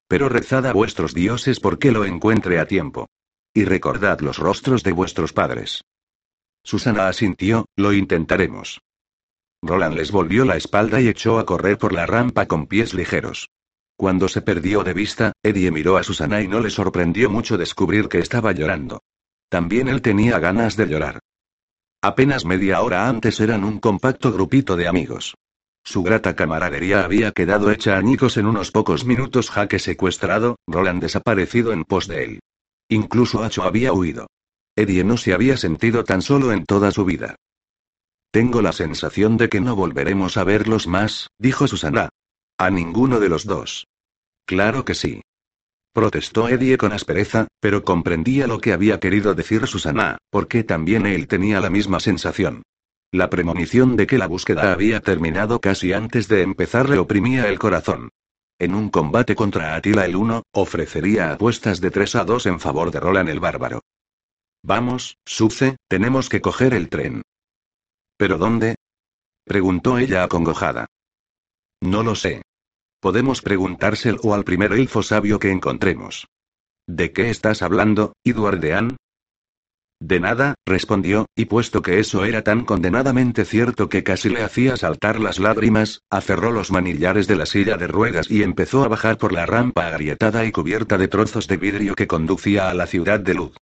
Pero 0.08 0.28
rezad 0.28 0.66
a 0.66 0.72
vuestros 0.72 1.14
dioses 1.14 1.60
porque 1.60 1.92
lo 1.92 2.04
encuentre 2.04 2.58
a 2.58 2.66
tiempo. 2.66 3.08
Y 3.54 3.64
recordad 3.64 4.20
los 4.20 4.38
rostros 4.38 4.82
de 4.82 4.92
vuestros 4.92 5.32
padres. 5.32 5.84
Susana 6.62 7.08
asintió, 7.08 7.66
lo 7.76 7.92
intentaremos. 7.92 8.80
Roland 9.62 9.96
les 9.96 10.10
volvió 10.10 10.44
la 10.44 10.56
espalda 10.56 11.00
y 11.00 11.08
echó 11.08 11.38
a 11.38 11.46
correr 11.46 11.78
por 11.78 11.92
la 11.92 12.06
rampa 12.06 12.46
con 12.46 12.66
pies 12.66 12.92
ligeros. 12.92 13.48
Cuando 13.98 14.28
se 14.28 14.42
perdió 14.42 14.84
de 14.84 14.94
vista, 14.94 15.32
Eddie 15.42 15.72
miró 15.72 15.96
a 15.96 16.04
Susana 16.04 16.40
y 16.40 16.46
no 16.46 16.60
le 16.60 16.70
sorprendió 16.70 17.28
mucho 17.30 17.58
descubrir 17.58 18.08
que 18.08 18.20
estaba 18.20 18.52
llorando. 18.52 19.02
También 19.48 19.88
él 19.88 20.02
tenía 20.02 20.38
ganas 20.38 20.76
de 20.76 20.86
llorar. 20.86 21.18
Apenas 22.00 22.44
media 22.44 22.80
hora 22.80 23.08
antes 23.08 23.40
eran 23.40 23.64
un 23.64 23.80
compacto 23.80 24.32
grupito 24.32 24.76
de 24.76 24.86
amigos. 24.86 25.34
Su 25.82 26.04
grata 26.04 26.36
camaradería 26.36 27.04
había 27.04 27.32
quedado 27.32 27.72
hecha 27.72 27.98
añicos 27.98 28.36
en 28.36 28.46
unos 28.46 28.70
pocos 28.70 29.04
minutos 29.04 29.50
jaque 29.50 29.80
secuestrado, 29.80 30.60
Roland 30.68 31.02
desaparecido 31.02 31.72
en 31.72 31.82
pos 31.82 32.06
de 32.06 32.22
él. 32.22 32.40
Incluso 32.88 33.42
Acho 33.42 33.64
había 33.64 33.92
huido. 33.92 34.28
Eddie 34.76 35.02
no 35.02 35.16
se 35.16 35.32
había 35.32 35.56
sentido 35.56 36.04
tan 36.04 36.22
solo 36.22 36.52
en 36.52 36.66
toda 36.66 36.92
su 36.92 37.04
vida. 37.04 37.34
Tengo 38.30 38.62
la 38.62 38.72
sensación 38.72 39.36
de 39.38 39.48
que 39.48 39.60
no 39.60 39.74
volveremos 39.74 40.36
a 40.36 40.44
verlos 40.44 40.86
más, 40.86 41.30
dijo 41.36 41.66
Susana. 41.66 42.10
A 42.60 42.70
ninguno 42.70 43.20
de 43.20 43.28
los 43.28 43.46
dos. 43.46 43.86
Claro 44.44 44.84
que 44.84 44.94
sí. 44.94 45.22
Protestó 45.92 46.48
Eddie 46.48 46.76
con 46.76 46.92
aspereza, 46.92 47.46
pero 47.60 47.84
comprendía 47.84 48.48
lo 48.48 48.60
que 48.60 48.72
había 48.72 48.98
querido 48.98 49.34
decir 49.36 49.66
Susana, 49.68 50.18
porque 50.30 50.64
también 50.64 51.06
él 51.06 51.28
tenía 51.28 51.60
la 51.60 51.70
misma 51.70 52.00
sensación. 52.00 52.62
La 53.12 53.30
premonición 53.30 53.94
de 53.94 54.08
que 54.08 54.18
la 54.18 54.26
búsqueda 54.26 54.72
había 54.72 55.00
terminado 55.00 55.60
casi 55.60 55.92
antes 55.92 56.26
de 56.26 56.42
empezar 56.42 56.88
le 56.88 56.98
oprimía 56.98 57.48
el 57.48 57.60
corazón. 57.60 58.10
En 58.58 58.74
un 58.74 58.90
combate 58.90 59.36
contra 59.36 59.76
Atila 59.76 60.04
el 60.04 60.16
Uno, 60.16 60.42
ofrecería 60.52 61.32
apuestas 61.32 61.80
de 61.80 61.92
3 61.92 62.16
a 62.16 62.24
2 62.24 62.46
en 62.46 62.58
favor 62.58 62.90
de 62.90 62.98
Roland 62.98 63.28
el 63.28 63.38
Bárbaro. 63.38 63.82
Vamos, 64.64 65.16
Suce, 65.24 65.76
tenemos 65.88 66.28
que 66.28 66.40
coger 66.40 66.74
el 66.74 66.88
tren. 66.88 67.22
¿Pero 68.16 68.36
dónde? 68.36 68.74
preguntó 69.44 69.96
ella 69.98 70.24
acongojada. 70.24 70.86
No 71.80 72.02
lo 72.02 72.16
sé. 72.16 72.42
Podemos 73.00 73.42
preguntárselo 73.42 74.34
al 74.34 74.42
primer 74.42 74.72
elfo 74.72 75.04
sabio 75.04 75.38
que 75.38 75.52
encontremos. 75.52 76.26
¿De 76.88 77.12
qué 77.12 77.30
estás 77.30 77.62
hablando, 77.62 78.14
Eduardean? 78.24 78.96
De 80.00 80.20
nada, 80.20 80.54
respondió, 80.66 81.26
y 81.36 81.44
puesto 81.44 81.82
que 81.82 82.00
eso 82.00 82.24
era 82.24 82.42
tan 82.42 82.64
condenadamente 82.64 83.44
cierto 83.44 83.88
que 83.88 84.02
casi 84.02 84.28
le 84.28 84.42
hacía 84.42 84.76
saltar 84.76 85.20
las 85.20 85.38
lágrimas, 85.38 86.02
aferró 86.10 86.50
los 86.50 86.70
manillares 86.70 87.26
de 87.26 87.36
la 87.36 87.46
silla 87.46 87.76
de 87.76 87.86
ruedas 87.86 88.30
y 88.30 88.42
empezó 88.42 88.84
a 88.84 88.88
bajar 88.88 89.18
por 89.18 89.32
la 89.32 89.46
rampa 89.46 89.88
agrietada 89.88 90.44
y 90.44 90.52
cubierta 90.52 90.98
de 90.98 91.08
trozos 91.08 91.46
de 91.46 91.56
vidrio 91.56 91.94
que 91.94 92.06
conducía 92.06 92.70
a 92.70 92.74
la 92.74 92.86
ciudad 92.86 93.20
de 93.20 93.34
luz. 93.34 93.56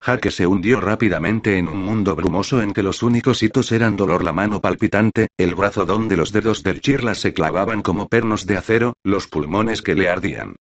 Jaque 0.00 0.30
se 0.30 0.46
hundió 0.46 0.80
rápidamente 0.80 1.58
en 1.58 1.68
un 1.68 1.82
mundo 1.82 2.14
brumoso 2.14 2.62
en 2.62 2.72
que 2.72 2.82
los 2.82 3.02
únicos 3.02 3.42
hitos 3.42 3.72
eran 3.72 3.96
dolor 3.96 4.22
la 4.24 4.32
mano 4.32 4.60
palpitante, 4.60 5.28
el 5.36 5.54
brazo 5.54 5.84
donde 5.84 6.16
los 6.16 6.32
dedos 6.32 6.62
del 6.62 6.80
chirla 6.80 7.14
se 7.14 7.34
clavaban 7.34 7.82
como 7.82 8.08
pernos 8.08 8.46
de 8.46 8.56
acero, 8.56 8.94
los 9.02 9.26
pulmones 9.26 9.82
que 9.82 9.94
le 9.94 10.08
ardían. 10.08 10.56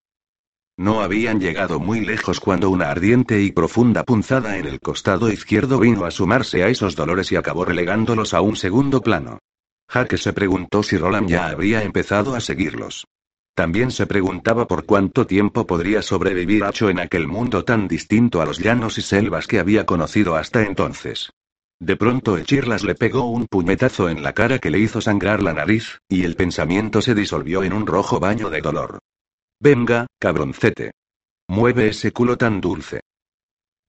No 0.79 1.01
habían 1.01 1.39
llegado 1.39 1.79
muy 1.79 2.01
lejos 2.01 2.39
cuando 2.39 2.69
una 2.69 2.91
ardiente 2.91 3.41
y 3.41 3.51
profunda 3.51 4.03
punzada 4.03 4.57
en 4.57 4.67
el 4.67 4.79
costado 4.79 5.31
izquierdo 5.31 5.79
vino 5.79 6.05
a 6.05 6.11
sumarse 6.11 6.63
a 6.63 6.69
esos 6.69 6.95
dolores 6.95 7.31
y 7.31 7.35
acabó 7.35 7.65
relegándolos 7.65 8.33
a 8.33 8.41
un 8.41 8.55
segundo 8.55 9.01
plano. 9.01 9.39
Jaque 9.89 10.17
se 10.17 10.33
preguntó 10.33 10.83
si 10.83 10.97
Roland 10.97 11.29
ya 11.29 11.47
habría 11.47 11.83
empezado 11.83 12.35
a 12.35 12.41
seguirlos. 12.41 13.05
También 13.57 13.89
se 13.89 14.05
preguntaba 14.05 14.67
por 14.67 14.85
cuánto 14.85 15.25
tiempo 15.25 15.65
podría 15.65 16.03
sobrevivir 16.03 16.63
Acho 16.63 16.91
en 16.91 16.99
aquel 16.99 17.27
mundo 17.27 17.65
tan 17.65 17.87
distinto 17.87 18.39
a 18.39 18.45
los 18.45 18.59
llanos 18.59 18.99
y 18.99 19.01
selvas 19.01 19.47
que 19.47 19.57
había 19.57 19.83
conocido 19.83 20.35
hasta 20.35 20.61
entonces. 20.61 21.31
De 21.79 21.95
pronto 21.95 22.37
Echirlas 22.37 22.83
le 22.83 22.93
pegó 22.93 23.23
un 23.31 23.47
puñetazo 23.47 24.09
en 24.09 24.21
la 24.21 24.33
cara 24.33 24.59
que 24.59 24.69
le 24.69 24.77
hizo 24.77 25.01
sangrar 25.01 25.41
la 25.41 25.53
nariz, 25.53 25.97
y 26.07 26.23
el 26.23 26.35
pensamiento 26.35 27.01
se 27.01 27.15
disolvió 27.15 27.63
en 27.63 27.73
un 27.73 27.87
rojo 27.87 28.19
baño 28.19 28.51
de 28.51 28.61
dolor. 28.61 28.99
Venga, 29.59 30.05
cabroncete. 30.19 30.91
Mueve 31.47 31.87
ese 31.87 32.11
culo 32.11 32.37
tan 32.37 32.61
dulce. 32.61 32.99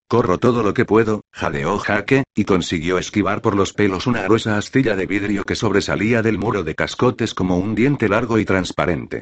Corro 0.07 0.39
todo 0.39 0.63
lo 0.63 0.73
que 0.73 0.85
puedo, 0.85 1.21
jadeó 1.31 1.77
Jaque, 1.77 2.23
y 2.33 2.45
consiguió 2.45 2.97
esquivar 2.97 3.43
por 3.43 3.55
los 3.55 3.73
pelos 3.73 4.07
una 4.07 4.23
gruesa 4.23 4.57
astilla 4.57 4.95
de 4.95 5.05
vidrio 5.05 5.43
que 5.43 5.53
sobresalía 5.53 6.23
del 6.23 6.39
muro 6.39 6.63
de 6.63 6.73
cascotes 6.73 7.35
como 7.35 7.59
un 7.59 7.75
diente 7.75 8.09
largo 8.09 8.39
y 8.39 8.45
transparente. 8.45 9.21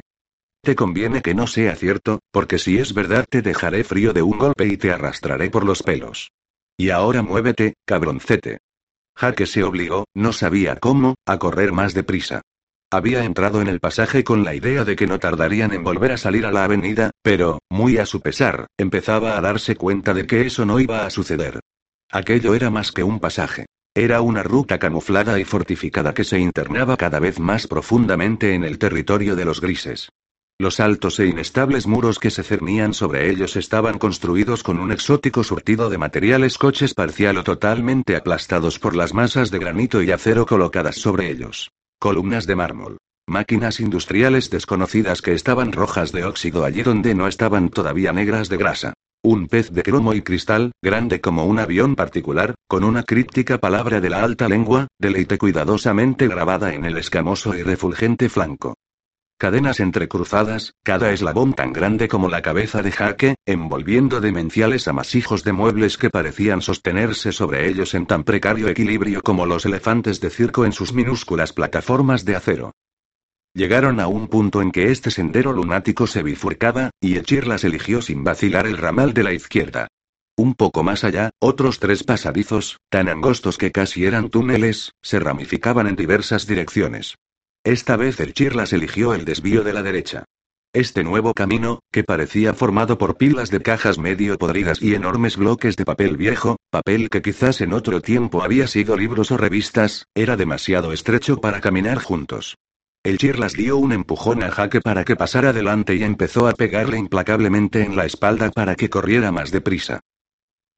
Conviene 0.74 1.22
que 1.22 1.34
no 1.34 1.46
sea 1.46 1.74
cierto, 1.76 2.20
porque 2.30 2.58
si 2.58 2.78
es 2.78 2.94
verdad 2.94 3.26
te 3.28 3.42
dejaré 3.42 3.84
frío 3.84 4.12
de 4.12 4.22
un 4.22 4.38
golpe 4.38 4.66
y 4.66 4.76
te 4.76 4.92
arrastraré 4.92 5.50
por 5.50 5.64
los 5.64 5.82
pelos. 5.82 6.30
Y 6.76 6.90
ahora 6.90 7.22
muévete, 7.22 7.74
cabroncete. 7.84 8.58
Jaque 9.16 9.46
se 9.46 9.64
obligó, 9.64 10.04
no 10.14 10.32
sabía 10.32 10.76
cómo, 10.76 11.16
a 11.26 11.38
correr 11.38 11.72
más 11.72 11.92
deprisa. 11.94 12.42
Había 12.90 13.24
entrado 13.24 13.60
en 13.60 13.68
el 13.68 13.80
pasaje 13.80 14.24
con 14.24 14.44
la 14.44 14.54
idea 14.54 14.84
de 14.84 14.96
que 14.96 15.06
no 15.06 15.18
tardarían 15.18 15.74
en 15.74 15.84
volver 15.84 16.12
a 16.12 16.16
salir 16.16 16.46
a 16.46 16.52
la 16.52 16.64
avenida, 16.64 17.10
pero, 17.22 17.58
muy 17.68 17.98
a 17.98 18.06
su 18.06 18.20
pesar, 18.20 18.68
empezaba 18.78 19.36
a 19.36 19.40
darse 19.40 19.76
cuenta 19.76 20.14
de 20.14 20.26
que 20.26 20.46
eso 20.46 20.64
no 20.64 20.80
iba 20.80 21.04
a 21.04 21.10
suceder. 21.10 21.60
Aquello 22.10 22.54
era 22.54 22.70
más 22.70 22.92
que 22.92 23.02
un 23.02 23.20
pasaje. 23.20 23.66
Era 23.94 24.20
una 24.20 24.42
ruta 24.42 24.78
camuflada 24.78 25.38
y 25.40 25.44
fortificada 25.44 26.14
que 26.14 26.24
se 26.24 26.38
internaba 26.38 26.96
cada 26.96 27.18
vez 27.18 27.40
más 27.40 27.66
profundamente 27.66 28.54
en 28.54 28.64
el 28.64 28.78
territorio 28.78 29.34
de 29.34 29.44
los 29.44 29.60
grises. 29.60 30.08
Los 30.60 30.80
altos 30.80 31.20
e 31.20 31.26
inestables 31.26 31.86
muros 31.86 32.18
que 32.18 32.32
se 32.32 32.42
cernían 32.42 32.92
sobre 32.92 33.30
ellos 33.30 33.54
estaban 33.54 33.96
construidos 33.96 34.64
con 34.64 34.80
un 34.80 34.90
exótico 34.90 35.44
surtido 35.44 35.88
de 35.88 35.98
materiales 35.98 36.58
coches 36.58 36.94
parcial 36.94 37.38
o 37.38 37.44
totalmente 37.44 38.16
aplastados 38.16 38.80
por 38.80 38.96
las 38.96 39.14
masas 39.14 39.52
de 39.52 39.60
granito 39.60 40.02
y 40.02 40.10
acero 40.10 40.46
colocadas 40.46 40.96
sobre 40.96 41.30
ellos. 41.30 41.70
Columnas 42.00 42.48
de 42.48 42.56
mármol. 42.56 42.96
Máquinas 43.28 43.78
industriales 43.78 44.50
desconocidas 44.50 45.22
que 45.22 45.32
estaban 45.32 45.70
rojas 45.70 46.10
de 46.10 46.24
óxido 46.24 46.64
allí 46.64 46.82
donde 46.82 47.14
no 47.14 47.28
estaban 47.28 47.68
todavía 47.68 48.12
negras 48.12 48.48
de 48.48 48.56
grasa. 48.56 48.94
Un 49.22 49.46
pez 49.46 49.70
de 49.70 49.84
cromo 49.84 50.12
y 50.12 50.22
cristal, 50.22 50.72
grande 50.82 51.20
como 51.20 51.44
un 51.44 51.60
avión 51.60 51.94
particular, 51.94 52.56
con 52.66 52.82
una 52.82 53.04
críptica 53.04 53.58
palabra 53.58 54.00
de 54.00 54.10
la 54.10 54.24
alta 54.24 54.48
lengua, 54.48 54.88
deleite 54.98 55.38
cuidadosamente 55.38 56.26
grabada 56.26 56.74
en 56.74 56.84
el 56.84 56.98
escamoso 56.98 57.54
y 57.54 57.62
refulgente 57.62 58.28
flanco. 58.28 58.74
Cadenas 59.38 59.78
entrecruzadas, 59.78 60.74
cada 60.82 61.12
eslabón 61.12 61.54
tan 61.54 61.72
grande 61.72 62.08
como 62.08 62.28
la 62.28 62.42
cabeza 62.42 62.82
de 62.82 62.90
jaque, 62.90 63.36
envolviendo 63.46 64.20
demenciales 64.20 64.88
amasijos 64.88 65.44
de 65.44 65.52
muebles 65.52 65.96
que 65.96 66.10
parecían 66.10 66.60
sostenerse 66.60 67.30
sobre 67.30 67.68
ellos 67.68 67.94
en 67.94 68.06
tan 68.06 68.24
precario 68.24 68.66
equilibrio 68.66 69.22
como 69.22 69.46
los 69.46 69.64
elefantes 69.64 70.20
de 70.20 70.30
circo 70.30 70.64
en 70.64 70.72
sus 70.72 70.92
minúsculas 70.92 71.52
plataformas 71.52 72.24
de 72.24 72.34
acero. 72.34 72.72
Llegaron 73.54 74.00
a 74.00 74.08
un 74.08 74.26
punto 74.26 74.60
en 74.60 74.72
que 74.72 74.90
este 74.90 75.12
sendero 75.12 75.52
lunático 75.52 76.08
se 76.08 76.24
bifurcaba, 76.24 76.90
y 77.00 77.16
Echirlas 77.16 77.62
eligió 77.62 78.02
sin 78.02 78.24
vacilar 78.24 78.66
el 78.66 78.76
ramal 78.76 79.14
de 79.14 79.22
la 79.22 79.32
izquierda. 79.32 79.86
Un 80.36 80.54
poco 80.54 80.82
más 80.82 81.04
allá, 81.04 81.30
otros 81.38 81.78
tres 81.78 82.02
pasadizos, 82.02 82.78
tan 82.88 83.08
angostos 83.08 83.56
que 83.56 83.70
casi 83.70 84.04
eran 84.04 84.30
túneles, 84.30 84.94
se 85.00 85.20
ramificaban 85.20 85.86
en 85.86 85.94
diversas 85.94 86.44
direcciones. 86.48 87.14
Esta 87.68 87.98
vez 87.98 88.18
el 88.20 88.32
Chirlas 88.32 88.72
eligió 88.72 89.12
el 89.12 89.26
desvío 89.26 89.62
de 89.62 89.74
la 89.74 89.82
derecha. 89.82 90.24
Este 90.72 91.04
nuevo 91.04 91.34
camino, 91.34 91.80
que 91.92 92.02
parecía 92.02 92.54
formado 92.54 92.96
por 92.96 93.18
pilas 93.18 93.50
de 93.50 93.60
cajas 93.60 93.98
medio 93.98 94.38
podridas 94.38 94.80
y 94.80 94.94
enormes 94.94 95.36
bloques 95.36 95.76
de 95.76 95.84
papel 95.84 96.16
viejo, 96.16 96.56
papel 96.70 97.10
que 97.10 97.20
quizás 97.20 97.60
en 97.60 97.74
otro 97.74 98.00
tiempo 98.00 98.42
había 98.42 98.68
sido 98.68 98.96
libros 98.96 99.32
o 99.32 99.36
revistas, 99.36 100.06
era 100.14 100.38
demasiado 100.38 100.94
estrecho 100.94 101.42
para 101.42 101.60
caminar 101.60 101.98
juntos. 101.98 102.56
El 103.02 103.18
Chirlas 103.18 103.52
dio 103.52 103.76
un 103.76 103.92
empujón 103.92 104.42
a 104.42 104.50
Jaque 104.50 104.80
para 104.80 105.04
que 105.04 105.16
pasara 105.16 105.50
adelante 105.50 105.94
y 105.94 106.04
empezó 106.04 106.48
a 106.48 106.54
pegarle 106.54 106.96
implacablemente 106.96 107.82
en 107.82 107.96
la 107.96 108.06
espalda 108.06 108.50
para 108.50 108.76
que 108.76 108.88
corriera 108.88 109.30
más 109.30 109.50
deprisa. 109.50 110.00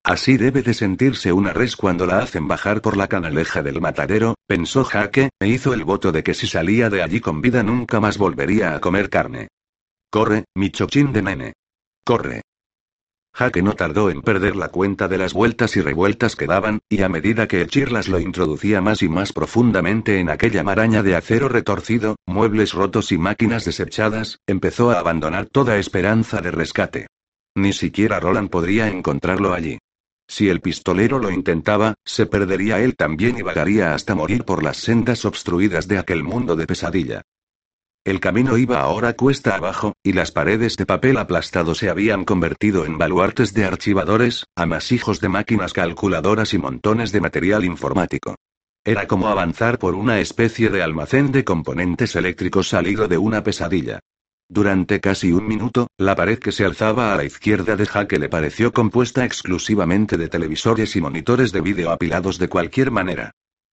Así 0.03 0.39
debe 0.39 0.63
de 0.63 0.73
sentirse 0.73 1.33
una 1.33 1.53
res 1.53 1.77
cuando 1.77 2.07
la 2.07 2.19
hacen 2.21 2.49
bajar 2.49 2.81
por 2.81 2.97
la 2.97 3.07
canaleja 3.07 3.63
del 3.63 3.81
matadero, 3.81 4.35
pensó 4.47 4.85
Jaque, 4.85 5.29
e 5.39 5.49
hizo 5.49 5.75
el 5.75 5.85
voto 5.85 6.11
de 6.11 6.23
que 6.23 6.33
si 6.35 6.47
salía 6.47 6.89
de 6.89 7.03
allí 7.03 7.21
con 7.21 7.43
vida 7.43 7.63
nunca 7.63 8.01
más 8.01 8.17
volvería 8.17 8.75
a 8.75 8.81
comer 8.81 9.11
carne. 9.11 9.49
Corre, 10.11 10.45
mi 10.55 10.71
chochín 10.71 11.13
de 11.13 11.23
nene. 11.23 11.53
Corre. 12.03 12.43
Jaque 13.33 13.63
no 13.63 13.75
tardó 13.75 14.11
en 14.11 14.23
perder 14.23 14.57
la 14.57 14.69
cuenta 14.69 15.07
de 15.07 15.19
las 15.19 15.35
vueltas 15.35 15.77
y 15.77 15.83
revueltas 15.83 16.35
que 16.35 16.47
daban, 16.47 16.81
y 16.89 17.03
a 17.03 17.09
medida 17.09 17.47
que 17.47 17.61
el 17.61 17.69
Chirlas 17.69 18.09
lo 18.09 18.19
introducía 18.19 18.81
más 18.81 19.03
y 19.03 19.09
más 19.09 19.33
profundamente 19.33 20.19
en 20.19 20.31
aquella 20.31 20.65
maraña 20.65 21.03
de 21.03 21.15
acero 21.15 21.49
retorcido, 21.49 22.17
muebles 22.27 22.73
rotos 22.73 23.13
y 23.13 23.19
máquinas 23.19 23.65
desechadas, 23.65 24.41
empezó 24.47 24.91
a 24.91 24.99
abandonar 24.99 25.47
toda 25.47 25.77
esperanza 25.79 26.41
de 26.41 26.51
rescate. 26.51 27.07
Ni 27.55 27.73
siquiera 27.73 28.19
Roland 28.19 28.51
podría 28.51 28.89
encontrarlo 28.89 29.53
allí. 29.53 29.79
Si 30.31 30.49
el 30.49 30.61
pistolero 30.61 31.19
lo 31.19 31.33
intentaba, 31.33 31.95
se 32.05 32.25
perdería 32.25 32.79
él 32.79 32.95
también 32.95 33.37
y 33.37 33.43
vagaría 33.43 33.95
hasta 33.95 34.15
morir 34.15 34.45
por 34.45 34.63
las 34.63 34.77
sendas 34.77 35.25
obstruidas 35.25 35.89
de 35.89 35.99
aquel 35.99 36.23
mundo 36.23 36.55
de 36.55 36.69
pesadilla. 36.69 37.23
El 38.05 38.21
camino 38.21 38.57
iba 38.57 38.81
ahora 38.81 39.15
cuesta 39.15 39.57
abajo, 39.57 39.95
y 40.05 40.13
las 40.13 40.31
paredes 40.31 40.77
de 40.77 40.87
papel 40.87 41.17
aplastado 41.17 41.75
se 41.75 41.91
habían 41.91 42.25
convertido 42.25 42.87
en 42.87 42.97
baluartes 42.97 43.55
de 43.55 43.65
archivadores, 43.65 44.47
amasijos 44.55 45.21
de 45.21 45.31
máquinas 45.31 45.73
calculadoras 45.73 46.55
y 46.55 46.59
montones 46.59 47.11
de 47.11 47.21
material 47.21 47.65
informático. 47.65 48.37
Era 48.85 49.09
como 49.09 49.27
avanzar 49.27 49.81
por 49.81 49.97
una 49.97 50.21
especie 50.21 50.71
de 50.71 50.81
almacén 50.81 51.33
de 51.33 51.43
componentes 51.43 52.15
eléctricos 52.15 52.69
salido 52.69 53.09
de 53.09 53.19
una 53.19 53.43
pesadilla. 53.43 53.99
Durante 54.53 54.99
casi 54.99 55.31
un 55.31 55.47
minuto, 55.47 55.87
la 55.97 56.17
pared 56.17 56.41
que 56.41 56.51
se 56.51 56.65
alzaba 56.65 57.13
a 57.13 57.17
la 57.17 57.23
izquierda 57.23 57.77
de 57.77 57.87
Jaque 57.87 58.19
le 58.19 58.29
pareció 58.29 58.73
compuesta 58.73 59.25
exclusivamente 59.25 60.17
de 60.17 60.29
televisores 60.29 60.97
y 60.97 61.01
monitores 61.01 61.53
de 61.53 61.61
vídeo 61.61 61.93
apilados 61.93 62.41
de 62.41 62.49
cualquier 62.49 62.91
manera. 62.91 63.31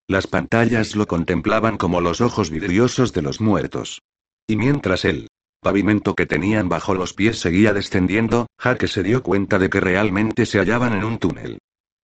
Las 0.07 0.27
pantallas 0.27 0.95
lo 0.95 1.07
contemplaban 1.07 1.77
como 1.77 1.99
los 1.99 2.21
ojos 2.21 2.51
vidriosos 2.51 3.11
de 3.11 3.23
los 3.23 3.41
muertos. 3.41 4.03
Y 4.45 4.55
mientras 4.55 5.03
el 5.03 5.29
pavimento 5.63 6.13
que 6.13 6.27
tenían 6.27 6.69
bajo 6.69 6.93
los 6.93 7.13
pies 7.13 7.39
seguía 7.39 7.73
descendiendo, 7.73 8.45
Jaque 8.59 8.87
se 8.87 9.01
dio 9.01 9.23
cuenta 9.23 9.57
de 9.57 9.71
que 9.71 9.79
realmente 9.79 10.45
se 10.45 10.59
hallaban 10.59 10.93
en 10.93 11.03
un 11.03 11.17
túnel. 11.17 11.57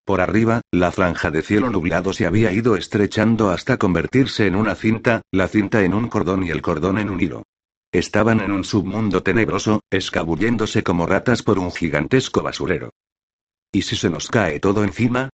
Por 0.04 0.20
arriba, 0.20 0.62
la 0.72 0.92
franja 0.92 1.30
de 1.30 1.44
cielo 1.44 1.70
nublado 1.70 2.12
se 2.12 2.26
había 2.26 2.52
ido 2.52 2.76
estrechando 2.76 3.52
hasta 3.52 3.78
convertirse 3.78 4.48
en 4.48 4.56
una 4.56 4.74
cinta, 4.74 5.22
la 5.32 5.48
cinta 5.48 5.84
en 5.84 5.94
un 5.94 6.10
cordón 6.10 6.44
y 6.44 6.50
el 6.50 6.64
cordón 6.64 6.98
en 6.98 7.12
un 7.12 7.22
hilo. 7.22 7.44
Estaban 7.94 8.42
en 8.42 8.52
un 8.52 8.64
submundo 8.66 9.24
tenebroso, 9.24 9.82
escabulléndose 9.90 10.84
como 10.84 11.06
ratas 11.06 11.44
por 11.44 11.60
un 11.60 11.72
gigantesco 11.72 12.42
basurero. 12.42 12.90
¿Y 13.72 13.84
si 13.84 13.96
se 13.96 14.10
nos 14.10 14.28
cae 14.28 14.60
todo 14.60 14.84
encima? 14.84 15.30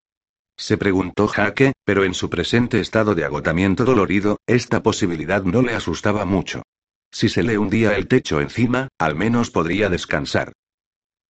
Se 0.58 0.78
preguntó 0.78 1.28
Jaque, 1.28 1.72
pero 1.86 2.04
en 2.04 2.14
su 2.14 2.30
presente 2.30 2.82
estado 2.82 3.16
de 3.16 3.24
agotamiento 3.24 3.86
dolorido, 3.86 4.38
esta 4.46 4.84
posibilidad 4.84 5.42
no 5.44 5.62
le 5.62 5.74
asustaba 5.74 6.26
mucho. 6.26 6.62
Si 7.12 7.30
se 7.30 7.44
le 7.44 7.58
hundía 7.58 7.96
el 7.96 8.08
techo 8.08 8.42
encima, 8.42 8.90
al 9.00 9.16
menos 9.16 9.50
podría 9.50 9.90
descansar. 9.90 10.52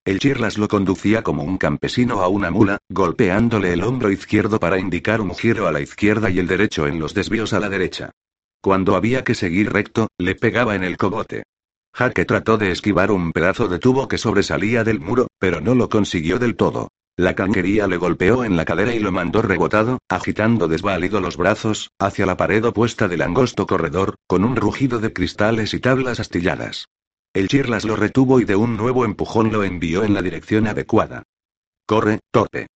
El 0.03 0.19
Chirlas 0.19 0.57
lo 0.57 0.67
conducía 0.67 1.21
como 1.21 1.43
un 1.43 1.57
campesino 1.57 2.21
a 2.21 2.27
una 2.27 2.49
mula, 2.49 2.79
golpeándole 2.89 3.73
el 3.73 3.83
hombro 3.83 4.11
izquierdo 4.11 4.59
para 4.59 4.79
indicar 4.79 5.21
un 5.21 5.35
giro 5.35 5.67
a 5.67 5.71
la 5.71 5.81
izquierda 5.81 6.31
y 6.31 6.39
el 6.39 6.47
derecho 6.47 6.87
en 6.87 6.99
los 6.99 7.13
desvíos 7.13 7.53
a 7.53 7.59
la 7.59 7.69
derecha. 7.69 8.11
Cuando 8.61 8.95
había 8.95 9.23
que 9.23 9.35
seguir 9.35 9.71
recto, 9.71 10.09
le 10.17 10.35
pegaba 10.35 10.75
en 10.75 10.83
el 10.83 10.97
cogote. 10.97 11.43
Jaque 11.93 12.25
trató 12.25 12.57
de 12.57 12.71
esquivar 12.71 13.11
un 13.11 13.31
pedazo 13.31 13.67
de 13.67 13.79
tubo 13.79 14.07
que 14.07 14.17
sobresalía 14.17 14.83
del 14.83 14.99
muro, 14.99 15.27
pero 15.39 15.61
no 15.61 15.75
lo 15.75 15.89
consiguió 15.89 16.39
del 16.39 16.55
todo. 16.55 16.89
La 17.17 17.35
canquería 17.35 17.87
le 17.87 17.97
golpeó 17.97 18.43
en 18.45 18.55
la 18.55 18.65
cadera 18.65 18.93
y 18.93 18.99
lo 18.99 19.11
mandó 19.11 19.41
rebotado, 19.41 19.99
agitando 20.07 20.67
desválido 20.67 21.19
los 21.19 21.35
brazos, 21.35 21.89
hacia 21.99 22.25
la 22.25 22.37
pared 22.37 22.63
opuesta 22.65 23.07
del 23.07 23.21
angosto 23.21 23.67
corredor, 23.67 24.15
con 24.27 24.45
un 24.45 24.55
rugido 24.55 24.99
de 24.99 25.11
cristales 25.11 25.73
y 25.73 25.79
tablas 25.79 26.19
astilladas. 26.19 26.85
El 27.33 27.47
Chirlas 27.47 27.85
lo 27.85 27.95
retuvo 27.95 28.39
y 28.39 28.45
de 28.45 28.55
un 28.55 28.77
nuevo 28.77 29.05
empujón 29.05 29.51
lo 29.51 29.63
envió 29.63 30.03
en 30.03 30.13
la 30.13 30.21
dirección 30.21 30.67
adecuada. 30.67 31.23
Corre, 31.85 32.19
torpe. 32.31 32.67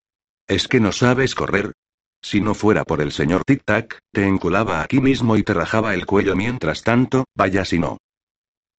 ¿Es 0.48 0.68
que 0.68 0.80
no 0.80 0.92
sabes 0.92 1.34
correr? 1.34 1.72
Si 2.22 2.40
no 2.40 2.54
fuera 2.54 2.84
por 2.84 3.00
el 3.00 3.12
señor 3.12 3.42
Tic 3.44 3.62
Tac, 3.64 3.98
te 4.12 4.26
enculaba 4.26 4.80
aquí 4.80 5.00
mismo 5.00 5.36
y 5.36 5.42
te 5.42 5.54
rajaba 5.54 5.92
el 5.94 6.06
cuello 6.06 6.36
mientras 6.36 6.82
tanto, 6.82 7.24
vaya 7.34 7.64
si 7.64 7.78
no. 7.78 7.98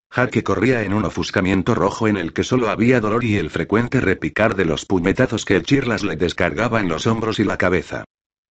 Jaque 0.09 0.43
corría 0.43 0.83
en 0.83 0.93
un 0.93 1.05
ofuscamiento 1.05 1.75
rojo 1.75 2.07
en 2.07 2.17
el 2.17 2.33
que 2.33 2.43
solo 2.43 2.69
había 2.69 3.01
dolor 3.01 3.23
y 3.23 3.37
el 3.37 3.49
frecuente 3.49 3.99
repicar 3.99 4.55
de 4.55 4.63
los 4.63 4.85
puñetazos 4.85 5.43
que 5.43 5.55
el 5.55 5.63
Chirlas 5.63 6.03
le 6.03 6.15
descargaba 6.15 6.79
en 6.79 6.87
los 6.87 7.07
hombros 7.07 7.39
y 7.39 7.43
la 7.43 7.57
cabeza. 7.57 8.05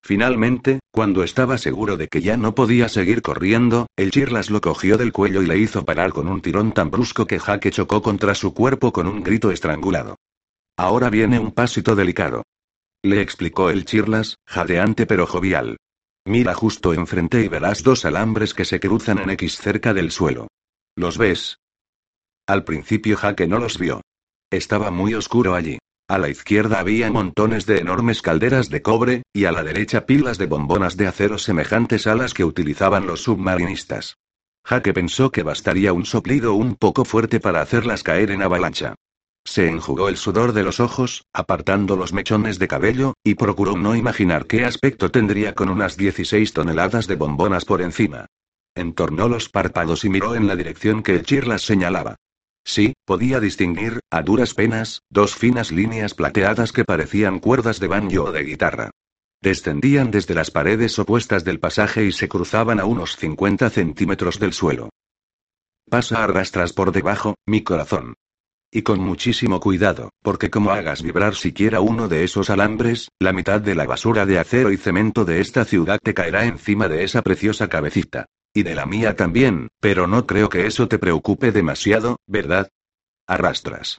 Finalmente, 0.05 0.81
cuando 0.91 1.23
estaba 1.23 1.59
seguro 1.59 1.97
de 1.97 2.09
que 2.09 2.21
ya 2.21 2.37
no 2.37 2.57
podía 2.57 2.89
seguir 2.89 3.23
corriendo, 3.23 3.87
el 3.97 4.11
Chirlas 4.11 4.51
lo 4.51 4.61
cogió 4.61 4.99
del 4.99 5.13
cuello 5.13 5.41
y 5.41 5.47
le 5.47 5.57
hizo 5.57 5.85
parar 5.85 6.13
con 6.13 6.27
un 6.27 6.43
tirón 6.43 6.73
tan 6.73 6.91
brusco 6.91 7.27
que 7.27 7.39
Jaque 7.39 7.71
chocó 7.71 8.03
contra 8.03 8.35
su 8.35 8.53
cuerpo 8.53 8.93
con 8.93 9.07
un 9.07 9.23
grito 9.23 9.53
estrangulado. 9.53 10.17
Ahora 10.77 11.09
viene 11.11 11.39
un 11.39 11.53
pasito 11.53 11.95
delicado. 11.95 12.43
Le 13.05 13.21
explicó 13.21 13.69
el 13.69 13.85
Chirlas, 13.85 14.39
jadeante 14.47 15.07
pero 15.07 15.27
jovial. 15.27 15.77
Mira 16.25 16.55
justo 16.55 16.95
enfrente 16.95 17.43
y 17.43 17.49
verás 17.49 17.83
dos 17.83 18.05
alambres 18.05 18.55
que 18.55 18.65
se 18.65 18.79
cruzan 18.79 19.19
en 19.19 19.31
X 19.31 19.57
cerca 19.57 19.93
del 19.93 20.13
suelo. 20.13 20.47
¿Los 20.95 21.19
ves? 21.19 21.59
Al 22.47 22.65
principio 22.65 23.17
Jaque 23.17 23.49
no 23.49 23.59
los 23.59 23.79
vio. 23.79 24.03
Estaba 24.51 24.93
muy 24.93 25.15
oscuro 25.15 25.55
allí. 25.55 25.79
A 26.09 26.19
la 26.19 26.29
izquierda 26.29 26.79
había 26.79 27.11
montones 27.11 27.67
de 27.67 27.79
enormes 27.79 28.23
calderas 28.23 28.69
de 28.69 28.83
cobre, 28.83 29.23
y 29.33 29.47
a 29.47 29.53
la 29.53 29.65
derecha 29.65 30.07
pilas 30.07 30.39
de 30.39 30.47
bombonas 30.47 30.97
de 30.97 31.07
acero 31.07 31.39
semejantes 31.39 32.07
a 32.07 32.15
las 32.15 32.35
que 32.35 32.45
utilizaban 32.45 33.07
los 33.07 33.23
submarinistas. 33.23 34.17
Jaque 34.65 34.93
pensó 34.93 35.33
que 35.33 35.43
bastaría 35.43 35.93
un 35.93 36.05
soplido 36.05 36.55
un 36.55 36.77
poco 36.77 37.05
fuerte 37.05 37.41
para 37.41 37.63
hacerlas 37.63 38.03
caer 38.03 38.31
en 38.31 38.43
avalancha. 38.43 38.95
Se 39.45 39.69
enjugó 39.69 40.09
el 40.09 40.17
sudor 40.17 40.53
de 40.53 40.63
los 40.63 40.81
ojos, 40.81 41.25
apartando 41.33 41.97
los 41.97 42.13
mechones 42.13 42.59
de 42.59 42.69
cabello, 42.69 43.15
y 43.25 43.35
procuró 43.35 43.77
no 43.77 43.97
imaginar 43.97 44.47
qué 44.47 44.65
aspecto 44.65 45.11
tendría 45.11 45.55
con 45.55 45.69
unas 45.69 45.97
16 45.97 46.53
toneladas 46.53 47.07
de 47.07 47.17
bombonas 47.17 47.65
por 47.65 47.83
encima. 47.83 48.27
Entornó 48.75 49.29
los 49.29 49.49
párpados 49.49 50.05
y 50.05 50.09
miró 50.09 50.35
en 50.35 50.47
la 50.47 50.57
dirección 50.57 51.03
que 51.03 51.21
Chirlas 51.23 51.63
señalaba. 51.63 52.17
Sí, 52.65 52.95
podía 53.05 53.41
distinguir, 53.41 54.01
a 54.11 54.23
duras 54.23 54.55
penas, 54.55 55.03
dos 55.11 55.35
finas 55.35 55.73
líneas 55.73 56.15
plateadas 56.15 56.73
que 56.73 56.85
parecían 56.85 57.41
cuerdas 57.41 57.81
de 57.81 57.89
banjo 57.89 58.25
o 58.25 58.33
de 58.33 58.45
guitarra. 58.45 58.91
Descendían 59.43 60.13
desde 60.13 60.35
las 60.35 60.53
paredes 60.53 60.97
opuestas 61.01 61.45
del 61.45 61.59
pasaje 61.59 62.05
y 62.05 62.13
se 62.13 62.29
cruzaban 62.29 62.79
a 62.79 62.85
unos 62.85 63.17
50 63.17 63.69
centímetros 63.71 64.39
del 64.39 64.53
suelo. 64.53 64.91
Pasa 65.91 66.23
a 66.23 66.29
rastras 66.29 66.73
por 66.73 66.93
debajo, 66.93 67.35
mi 67.45 67.63
corazón. 67.63 68.15
Y 68.75 68.81
con 68.81 69.01
muchísimo 69.01 69.61
cuidado, 69.61 70.15
porque 70.23 70.49
como 70.49 70.71
hagas 70.71 71.03
vibrar 71.03 71.35
siquiera 71.35 71.83
uno 71.83 72.09
de 72.09 72.25
esos 72.25 72.49
alambres, 72.49 73.11
la 73.19 73.35
mitad 73.35 73.61
de 73.61 73.75
la 73.75 73.85
basura 73.85 74.25
de 74.25 74.39
acero 74.39 74.73
y 74.73 74.79
cemento 74.79 75.27
de 75.27 75.43
esta 75.43 75.67
ciudad 75.67 75.99
te 76.03 76.15
caerá 76.15 76.47
encima 76.47 76.89
de 76.89 77.05
esa 77.05 77.21
preciosa 77.21 77.69
cabecita. 77.69 78.25
Y 78.55 78.63
de 78.63 78.75
la 78.75 78.87
mía 78.87 79.15
también, 79.15 79.69
pero 79.79 80.07
no 80.07 80.27
creo 80.27 80.49
que 80.49 80.67
eso 80.67 80.89
te 80.89 80.99
preocupe 80.99 81.53
demasiado, 81.53 82.17
¿verdad? 82.27 82.71
Arrastras. 83.27 83.99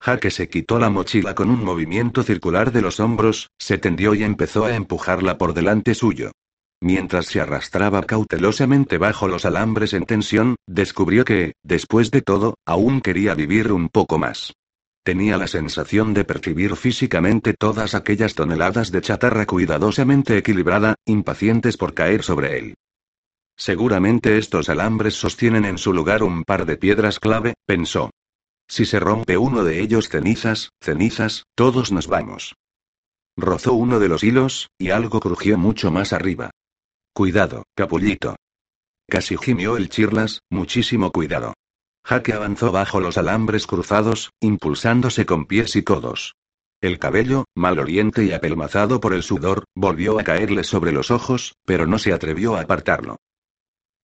Jaque 0.00 0.30
se 0.30 0.48
quitó 0.48 0.78
la 0.78 0.88
mochila 0.88 1.34
con 1.34 1.50
un 1.50 1.64
movimiento 1.64 2.22
circular 2.22 2.70
de 2.70 2.82
los 2.82 3.00
hombros, 3.00 3.50
se 3.58 3.78
tendió 3.78 4.14
y 4.14 4.22
empezó 4.22 4.64
a 4.64 4.76
empujarla 4.76 5.38
por 5.38 5.54
delante 5.54 5.96
suyo. 5.96 6.30
Mientras 6.82 7.26
se 7.26 7.40
arrastraba 7.40 8.02
cautelosamente 8.02 8.98
bajo 8.98 9.28
los 9.28 9.44
alambres 9.44 9.92
en 9.92 10.04
tensión, 10.04 10.56
descubrió 10.66 11.24
que, 11.24 11.52
después 11.62 12.10
de 12.10 12.22
todo, 12.22 12.56
aún 12.66 13.00
quería 13.00 13.36
vivir 13.36 13.70
un 13.70 13.88
poco 13.88 14.18
más. 14.18 14.52
Tenía 15.04 15.36
la 15.36 15.46
sensación 15.46 16.12
de 16.12 16.24
percibir 16.24 16.74
físicamente 16.74 17.54
todas 17.54 17.94
aquellas 17.94 18.34
toneladas 18.34 18.90
de 18.90 19.00
chatarra 19.00 19.46
cuidadosamente 19.46 20.36
equilibrada, 20.36 20.96
impacientes 21.06 21.76
por 21.76 21.94
caer 21.94 22.24
sobre 22.24 22.58
él. 22.58 22.74
Seguramente 23.56 24.36
estos 24.36 24.68
alambres 24.68 25.14
sostienen 25.14 25.64
en 25.64 25.78
su 25.78 25.92
lugar 25.92 26.24
un 26.24 26.42
par 26.42 26.66
de 26.66 26.76
piedras 26.76 27.20
clave, 27.20 27.54
pensó. 27.64 28.10
Si 28.66 28.86
se 28.86 28.98
rompe 28.98 29.38
uno 29.38 29.62
de 29.62 29.80
ellos 29.80 30.08
cenizas, 30.08 30.70
cenizas, 30.80 31.44
todos 31.54 31.92
nos 31.92 32.08
vamos. 32.08 32.56
Rozó 33.36 33.72
uno 33.74 34.00
de 34.00 34.08
los 34.08 34.24
hilos, 34.24 34.66
y 34.78 34.90
algo 34.90 35.20
crujió 35.20 35.56
mucho 35.58 35.92
más 35.92 36.12
arriba. 36.12 36.50
Cuidado, 37.14 37.64
capullito. 37.74 38.36
Casi 39.06 39.36
gimió 39.36 39.76
el 39.76 39.90
chirlas, 39.90 40.40
muchísimo 40.48 41.12
cuidado. 41.12 41.52
Jaque 42.04 42.32
avanzó 42.32 42.72
bajo 42.72 43.00
los 43.00 43.18
alambres 43.18 43.66
cruzados, 43.66 44.30
impulsándose 44.40 45.26
con 45.26 45.44
pies 45.44 45.76
y 45.76 45.82
codos. 45.82 46.34
El 46.80 46.98
cabello, 46.98 47.44
maloliente 47.54 48.24
y 48.24 48.32
apelmazado 48.32 48.98
por 48.98 49.12
el 49.12 49.22
sudor, 49.22 49.64
volvió 49.74 50.18
a 50.18 50.24
caerle 50.24 50.64
sobre 50.64 50.90
los 50.90 51.10
ojos, 51.10 51.54
pero 51.66 51.86
no 51.86 51.98
se 51.98 52.14
atrevió 52.14 52.56
a 52.56 52.62
apartarlo. 52.62 53.18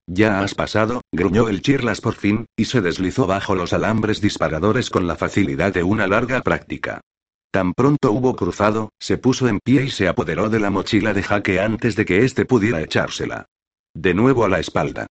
Ya 0.06 0.40
has 0.40 0.54
pasado, 0.54 1.00
gruñó 1.10 1.48
el 1.48 1.62
Chirlas 1.62 2.02
por 2.02 2.14
fin, 2.14 2.44
y 2.56 2.66
se 2.66 2.82
deslizó 2.82 3.26
bajo 3.26 3.54
los 3.54 3.72
alambres 3.72 4.20
disparadores 4.20 4.90
con 4.90 5.06
la 5.06 5.16
facilidad 5.16 5.72
de 5.72 5.82
una 5.82 6.06
larga 6.06 6.42
práctica. 6.42 7.00
Tan 7.50 7.72
pronto 7.72 8.12
hubo 8.12 8.36
cruzado, 8.36 8.90
se 8.98 9.16
puso 9.16 9.48
en 9.48 9.60
pie 9.60 9.84
y 9.84 9.90
se 9.90 10.06
apoderó 10.06 10.50
de 10.50 10.60
la 10.60 10.70
mochila 10.70 11.14
de 11.14 11.22
Jaque 11.22 11.60
antes 11.60 11.96
de 11.96 12.04
que 12.04 12.24
éste 12.24 12.44
pudiera 12.44 12.82
echársela. 12.82 13.46
De 13.94 14.12
nuevo 14.12 14.44
a 14.44 14.48
la 14.48 14.60
espalda. 14.60 15.06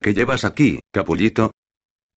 ¿Qué 0.00 0.12
llevas 0.12 0.44
aquí, 0.44 0.80
capullito? 0.92 1.52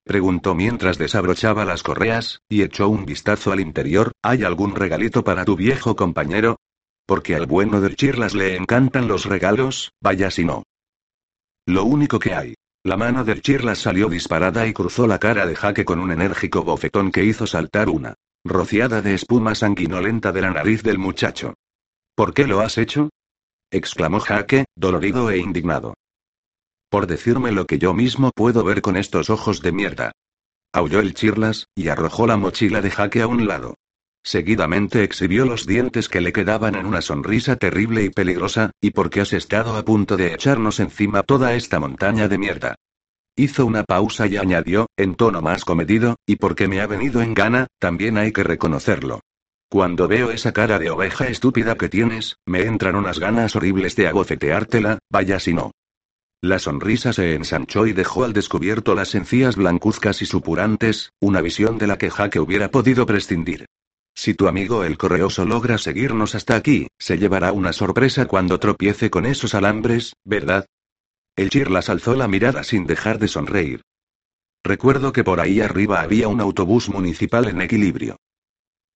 Preguntó 0.03 0.55
mientras 0.55 0.97
desabrochaba 0.97 1.63
las 1.63 1.83
correas, 1.83 2.41
y 2.49 2.63
echó 2.63 2.89
un 2.89 3.05
vistazo 3.05 3.51
al 3.51 3.59
interior. 3.59 4.13
¿Hay 4.23 4.43
algún 4.43 4.75
regalito 4.75 5.23
para 5.23 5.45
tu 5.45 5.55
viejo 5.55 5.95
compañero? 5.95 6.57
Porque 7.05 7.35
al 7.35 7.45
bueno 7.45 7.81
del 7.81 7.95
Chirlas 7.95 8.33
le 8.33 8.55
encantan 8.55 9.07
los 9.07 9.25
regalos, 9.25 9.91
vaya 10.01 10.31
si 10.31 10.43
no. 10.43 10.63
Lo 11.67 11.83
único 11.83 12.17
que 12.17 12.33
hay. 12.33 12.55
La 12.83 12.97
mano 12.97 13.23
del 13.23 13.43
Chirlas 13.43 13.77
salió 13.77 14.09
disparada 14.09 14.65
y 14.65 14.73
cruzó 14.73 15.05
la 15.05 15.19
cara 15.19 15.45
de 15.45 15.55
Jaque 15.55 15.85
con 15.85 15.99
un 15.99 16.11
enérgico 16.11 16.63
bofetón 16.63 17.11
que 17.11 17.23
hizo 17.23 17.45
saltar 17.45 17.89
una 17.89 18.15
rociada 18.43 19.01
de 19.01 19.13
espuma 19.13 19.55
sanguinolenta 19.55 20.31
de 20.31 20.41
la 20.41 20.51
nariz 20.51 20.83
del 20.83 20.97
muchacho. 20.97 21.53
¿Por 22.15 22.33
qué 22.33 22.47
lo 22.47 22.61
has 22.61 22.77
hecho? 22.77 23.09
exclamó 23.71 24.19
Jaque, 24.19 24.65
dolorido 24.75 25.31
e 25.31 25.37
indignado. 25.37 25.93
Por 26.89 27.07
decirme 27.07 27.51
lo 27.51 27.65
que 27.65 27.79
yo 27.79 27.93
mismo 27.93 28.31
puedo 28.35 28.63
ver 28.63 28.81
con 28.81 28.97
estos 28.97 29.29
ojos 29.29 29.61
de 29.61 29.71
mierda. 29.71 30.11
Aulló 30.73 30.99
el 30.99 31.13
Chirlas, 31.13 31.67
y 31.75 31.87
arrojó 31.87 32.27
la 32.27 32.37
mochila 32.37 32.81
de 32.81 32.91
Jaque 32.91 33.21
a 33.21 33.27
un 33.27 33.47
lado. 33.47 33.75
Seguidamente 34.23 35.03
exhibió 35.03 35.45
los 35.45 35.65
dientes 35.65 36.07
que 36.07 36.21
le 36.21 36.33
quedaban 36.33 36.75
en 36.75 36.85
una 36.85 37.01
sonrisa 37.01 37.55
terrible 37.55 38.03
y 38.03 38.09
peligrosa, 38.09 38.71
y 38.81 38.91
porque 38.91 39.21
has 39.21 39.33
estado 39.33 39.75
a 39.75 39.83
punto 39.83 40.17
de 40.17 40.33
echarnos 40.33 40.79
encima 40.79 41.23
toda 41.23 41.55
esta 41.55 41.79
montaña 41.79 42.27
de 42.27 42.37
mierda. 42.37 42.75
Hizo 43.35 43.65
una 43.65 43.83
pausa 43.83 44.27
y 44.27 44.37
añadió, 44.37 44.87
en 44.97 45.15
tono 45.15 45.41
más 45.41 45.63
comedido, 45.63 46.17
y 46.25 46.35
porque 46.35 46.67
me 46.67 46.81
ha 46.81 46.87
venido 46.87 47.21
en 47.21 47.33
gana, 47.33 47.67
también 47.79 48.17
hay 48.17 48.31
que 48.31 48.43
reconocerlo. 48.43 49.21
Cuando 49.69 50.09
veo 50.09 50.31
esa 50.31 50.51
cara 50.51 50.79
de 50.79 50.89
oveja 50.89 51.27
estúpida 51.27 51.75
que 51.75 51.87
tienes, 51.87 52.35
me 52.45 52.63
entran 52.63 52.97
unas 52.97 53.19
ganas 53.19 53.55
horribles 53.55 53.95
de 53.95 54.07
agofeteártela, 54.07 54.99
vaya 55.09 55.39
si 55.39 55.53
no. 55.53 55.71
La 56.41 56.59
sonrisa 56.59 57.13
se 57.13 57.35
ensanchó 57.35 57.87
y 57.87 57.93
dejó 57.93 58.25
al 58.25 58.33
descubierto 58.33 58.95
las 58.95 59.15
encías 59.15 59.55
blancuzcas 59.55 60.21
y 60.21 60.25
supurantes, 60.25 61.11
una 61.21 61.39
visión 61.39 61.77
de 61.77 61.87
la 61.87 61.97
que 61.97 62.09
Jaque 62.09 62.39
hubiera 62.39 62.69
podido 62.69 63.05
prescindir. 63.05 63.65
Si 64.13 64.33
tu 64.33 64.47
amigo 64.47 64.83
el 64.83 64.97
correoso 64.97 65.45
logra 65.45 65.77
seguirnos 65.77 66.35
hasta 66.35 66.55
aquí, 66.55 66.87
se 66.99 67.17
llevará 67.17 67.53
una 67.53 67.71
sorpresa 67.71 68.25
cuando 68.25 68.59
tropiece 68.59 69.09
con 69.09 69.25
esos 69.25 69.55
alambres, 69.55 70.13
¿verdad? 70.25 70.65
El 71.35 71.49
Chirlas 71.49 71.89
alzó 71.89 72.15
la 72.15 72.27
mirada 72.27 72.63
sin 72.63 72.85
dejar 72.85 73.19
de 73.19 73.27
sonreír. 73.27 73.81
Recuerdo 74.63 75.11
que 75.11 75.23
por 75.23 75.39
ahí 75.39 75.61
arriba 75.61 76.01
había 76.01 76.27
un 76.27 76.41
autobús 76.41 76.89
municipal 76.89 77.47
en 77.47 77.61
equilibrio. 77.61 78.17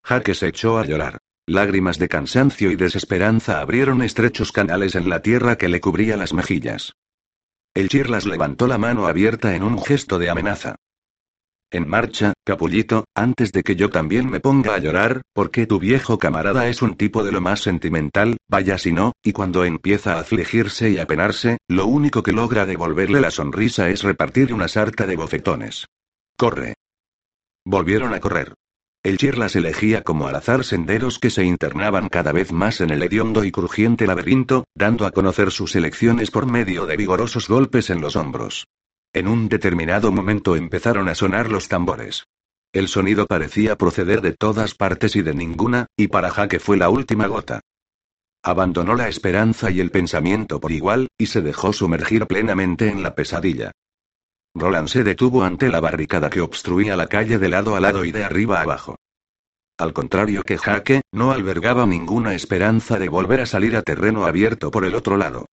Jaque 0.04 0.36
se 0.36 0.48
echó 0.48 0.78
a 0.78 0.86
llorar. 0.86 1.18
Lágrimas 1.48 2.00
de 2.00 2.10
cansancio 2.10 2.72
y 2.72 2.76
desesperanza 2.76 3.62
abrieron 3.62 4.02
estrechos 4.02 4.52
canales 4.52 4.96
en 4.96 5.10
la 5.10 5.22
tierra 5.22 5.58
que 5.58 5.70
le 5.70 5.80
cubría 5.80 6.18
las 6.18 6.34
mejillas. 6.34 6.94
El 7.74 7.90
Chirlas 7.90 8.26
levantó 8.26 8.68
la 8.68 8.78
mano 8.78 9.06
abierta 9.06 9.56
en 9.56 9.64
un 9.64 9.82
gesto 9.84 10.18
de 10.18 10.30
amenaza. 10.30 10.76
En 11.72 11.88
marcha, 11.88 12.34
capullito, 12.46 13.06
antes 13.16 13.52
de 13.52 13.64
que 13.64 13.76
yo 13.76 13.90
también 13.90 14.30
me 14.30 14.40
ponga 14.40 14.76
a 14.76 14.80
llorar, 14.80 15.22
porque 15.34 15.66
tu 15.66 15.80
viejo 15.80 16.20
camarada 16.20 16.68
es 16.68 16.82
un 16.82 16.96
tipo 16.96 17.24
de 17.24 17.32
lo 17.32 17.42
más 17.42 17.62
sentimental, 17.62 18.38
vaya 18.48 18.78
si 18.78 18.92
no, 18.92 19.14
y 19.24 19.32
cuando 19.32 19.66
empieza 19.66 20.14
a 20.14 20.20
afligirse 20.20 20.92
y 20.92 21.00
a 21.00 21.08
penarse, 21.08 21.58
lo 21.68 21.88
único 21.88 22.24
que 22.24 22.32
logra 22.32 22.66
devolverle 22.66 23.20
la 23.20 23.32
sonrisa 23.32 23.90
es 23.90 24.04
repartir 24.04 24.54
una 24.54 24.68
sarta 24.68 25.08
de 25.08 25.16
bofetones. 25.16 25.88
Corre. 26.38 26.76
Volvieron 27.66 28.14
a 28.14 28.20
correr. 28.20 28.54
El 29.04 29.18
Chirlas 29.18 29.56
elegía 29.56 30.02
como 30.02 30.28
al 30.28 30.36
azar 30.36 30.64
senderos 30.64 31.20
que 31.20 31.30
se 31.30 31.44
internaban 31.44 32.10
cada 32.10 32.32
vez 32.32 32.52
más 32.52 32.82
en 32.82 32.90
el 32.90 33.04
hediondo 33.04 33.44
y 33.44 33.52
crujiente 33.52 34.08
laberinto, 34.08 34.66
dando 34.74 35.06
a 35.06 35.12
conocer 35.12 35.52
sus 35.52 35.76
elecciones 35.76 36.32
por 36.32 36.48
medio 36.48 36.86
de 36.86 36.98
vigorosos 36.98 37.48
golpes 37.48 37.90
en 37.90 38.02
los 38.02 38.16
hombros. 38.16 38.66
En 39.16 39.30
un 39.30 39.48
determinado 39.48 40.12
momento 40.12 40.58
empezaron 40.58 41.08
a 41.08 41.16
sonar 41.16 41.50
los 41.50 41.70
tambores. 41.70 42.28
El 42.74 42.90
sonido 42.90 43.28
parecía 43.28 43.78
proceder 43.78 44.20
de 44.20 44.34
todas 44.34 44.76
partes 44.76 45.16
y 45.16 45.22
de 45.22 45.34
ninguna, 45.34 45.86
y 45.96 46.10
para 46.10 46.32
Jaque 46.32 46.60
fue 46.60 46.76
la 46.76 46.90
última 46.90 47.28
gota. 47.28 47.62
Abandonó 48.44 48.94
la 48.94 49.08
esperanza 49.08 49.72
y 49.72 49.80
el 49.80 49.90
pensamiento 49.90 50.60
por 50.60 50.74
igual, 50.74 51.08
y 51.18 51.28
se 51.28 51.42
dejó 51.42 51.72
sumergir 51.72 52.28
plenamente 52.28 52.90
en 52.90 53.04
la 53.04 53.16
pesadilla. 53.16 53.72
Roland 54.54 54.90
se 54.90 55.06
detuvo 55.06 55.46
ante 55.46 55.70
la 55.70 55.80
barricada 55.80 56.30
que 56.30 56.42
obstruía 56.42 56.98
la 56.98 57.08
calle 57.08 57.40
de 57.40 57.48
lado 57.48 57.78
a 57.78 57.80
lado 57.80 58.04
y 58.04 58.12
de 58.12 58.26
arriba 58.26 58.60
a 58.60 58.64
abajo. 58.64 58.98
Al 59.78 59.94
contrario 59.94 60.44
que 60.44 60.58
Jaque, 60.58 61.04
no 61.14 61.32
albergaba 61.32 61.86
ninguna 61.86 62.34
esperanza 62.34 63.00
de 63.00 63.08
volver 63.08 63.40
a 63.40 63.46
salir 63.46 63.78
a 63.78 63.82
terreno 63.82 64.26
abierto 64.26 64.72
por 64.72 64.84
el 64.84 64.94
otro 64.94 65.16
lado. 65.16 65.46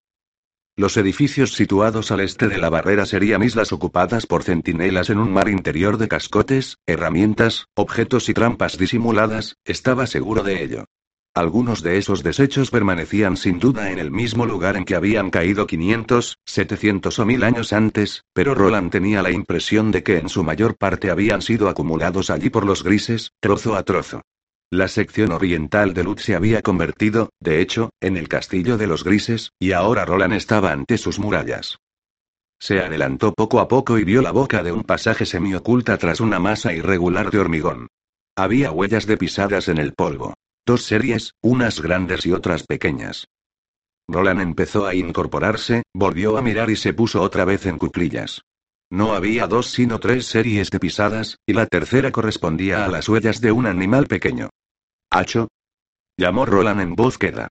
Los 0.75 0.97
edificios 0.97 1.53
situados 1.53 2.09
al 2.09 2.21
este 2.21 2.47
de 2.47 2.57
la 2.57 2.67
barrera 2.67 3.05
serían 3.05 3.43
islas 3.43 3.71
ocupadas 3.71 4.25
por 4.25 4.41
centinelas 4.41 5.11
en 5.11 5.19
un 5.19 5.31
mar 5.31 5.47
interior 5.47 5.99
de 5.99 6.07
cascotes, 6.07 6.79
herramientas, 6.87 7.67
objetos 7.75 8.27
y 8.27 8.33
trampas 8.33 8.79
disimuladas, 8.79 9.57
estaba 9.65 10.07
seguro 10.07 10.41
de 10.41 10.63
ello. 10.63 10.85
Algunos 11.35 11.83
de 11.83 11.99
esos 11.99 12.23
desechos 12.23 12.71
permanecían 12.71 13.37
sin 13.37 13.59
duda 13.59 13.91
en 13.91 13.99
el 13.99 14.09
mismo 14.09 14.47
lugar 14.47 14.75
en 14.75 14.85
que 14.85 14.95
habían 14.95 15.29
caído 15.29 15.67
500, 15.67 16.39
700 16.43 17.19
o 17.19 17.25
1000 17.25 17.43
años 17.43 17.71
antes, 17.71 18.23
pero 18.33 18.55
Roland 18.55 18.91
tenía 18.91 19.21
la 19.21 19.29
impresión 19.29 19.91
de 19.91 20.01
que 20.01 20.17
en 20.17 20.27
su 20.27 20.43
mayor 20.43 20.75
parte 20.75 21.11
habían 21.11 21.43
sido 21.43 21.69
acumulados 21.69 22.31
allí 22.31 22.49
por 22.49 22.65
los 22.65 22.83
grises, 22.83 23.31
trozo 23.39 23.75
a 23.75 23.83
trozo. 23.83 24.21
La 24.73 24.87
sección 24.87 25.31
oriental 25.31 25.93
de 25.93 26.03
Lutz 26.03 26.23
se 26.23 26.33
había 26.33 26.63
convertido, 26.63 27.29
de 27.39 27.61
hecho, 27.61 27.91
en 28.01 28.17
el 28.17 28.27
castillo 28.27 28.75
de 28.75 28.87
los 28.87 29.03
grises, 29.03 29.51
y 29.59 29.73
ahora 29.73 30.03
Roland 30.03 30.33
estaba 30.33 30.71
ante 30.71 30.97
sus 30.97 31.19
murallas. 31.19 31.77
Se 32.59 32.79
adelantó 32.79 33.35
poco 33.35 33.59
a 33.59 33.67
poco 33.67 33.99
y 33.99 34.03
vio 34.03 34.23
la 34.23 34.31
boca 34.31 34.63
de 34.63 34.71
un 34.71 34.81
pasaje 34.81 35.27
semioculta 35.27 35.99
tras 35.99 36.21
una 36.21 36.39
masa 36.39 36.73
irregular 36.73 37.29
de 37.29 37.37
hormigón. 37.37 37.87
Había 38.35 38.71
huellas 38.71 39.05
de 39.05 39.15
pisadas 39.15 39.67
en 39.67 39.77
el 39.77 39.93
polvo. 39.93 40.33
Dos 40.65 40.81
series, 40.81 41.33
unas 41.43 41.79
grandes 41.79 42.25
y 42.25 42.31
otras 42.31 42.63
pequeñas. 42.63 43.27
Roland 44.07 44.41
empezó 44.41 44.87
a 44.87 44.95
incorporarse, 44.95 45.83
volvió 45.93 46.35
a 46.35 46.41
mirar 46.41 46.71
y 46.71 46.77
se 46.77 46.95
puso 46.95 47.21
otra 47.21 47.45
vez 47.45 47.67
en 47.67 47.77
cuclillas. 47.77 48.41
No 48.89 49.13
había 49.13 49.45
dos 49.45 49.67
sino 49.69 49.99
tres 49.99 50.25
series 50.25 50.71
de 50.71 50.79
pisadas, 50.79 51.37
y 51.45 51.53
la 51.53 51.67
tercera 51.67 52.11
correspondía 52.11 52.85
a 52.85 52.87
las 52.87 53.07
huellas 53.07 53.39
de 53.39 53.51
un 53.51 53.67
animal 53.67 54.07
pequeño. 54.07 54.49
¿Hacho? 55.13 55.47
Llamó 56.17 56.43
Roland 56.47 56.81
en 56.81 56.95
voz 56.95 57.19
queda. 57.19 57.47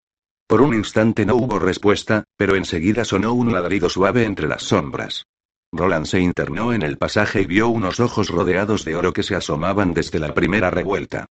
Por 0.49 0.61
un 0.61 0.75
instante 0.75 1.25
no 1.25 1.37
hubo 1.37 1.61
respuesta, 1.61 2.25
pero 2.37 2.57
enseguida 2.57 3.05
sonó 3.05 3.35
un 3.35 3.53
ladrido 3.53 3.89
suave 3.89 4.25
entre 4.25 4.49
las 4.49 4.65
sombras. 4.65 5.27
Roland 5.73 6.07
se 6.07 6.19
internó 6.19 6.73
en 6.73 6.83
el 6.83 6.99
pasaje 6.99 7.43
y 7.43 7.47
vio 7.47 7.69
unos 7.69 8.01
ojos 8.01 8.31
rodeados 8.31 8.85
de 8.85 8.97
oro 8.97 9.13
que 9.13 9.23
se 9.23 9.37
asomaban 9.37 9.95
desde 9.95 10.19
la 10.19 10.35
primera 10.35 10.71
revuelta. 10.71 11.27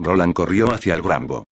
Roland 0.00 0.34
corrió 0.34 0.72
hacia 0.72 0.94
el 0.94 1.02
Grambo. 1.02 1.44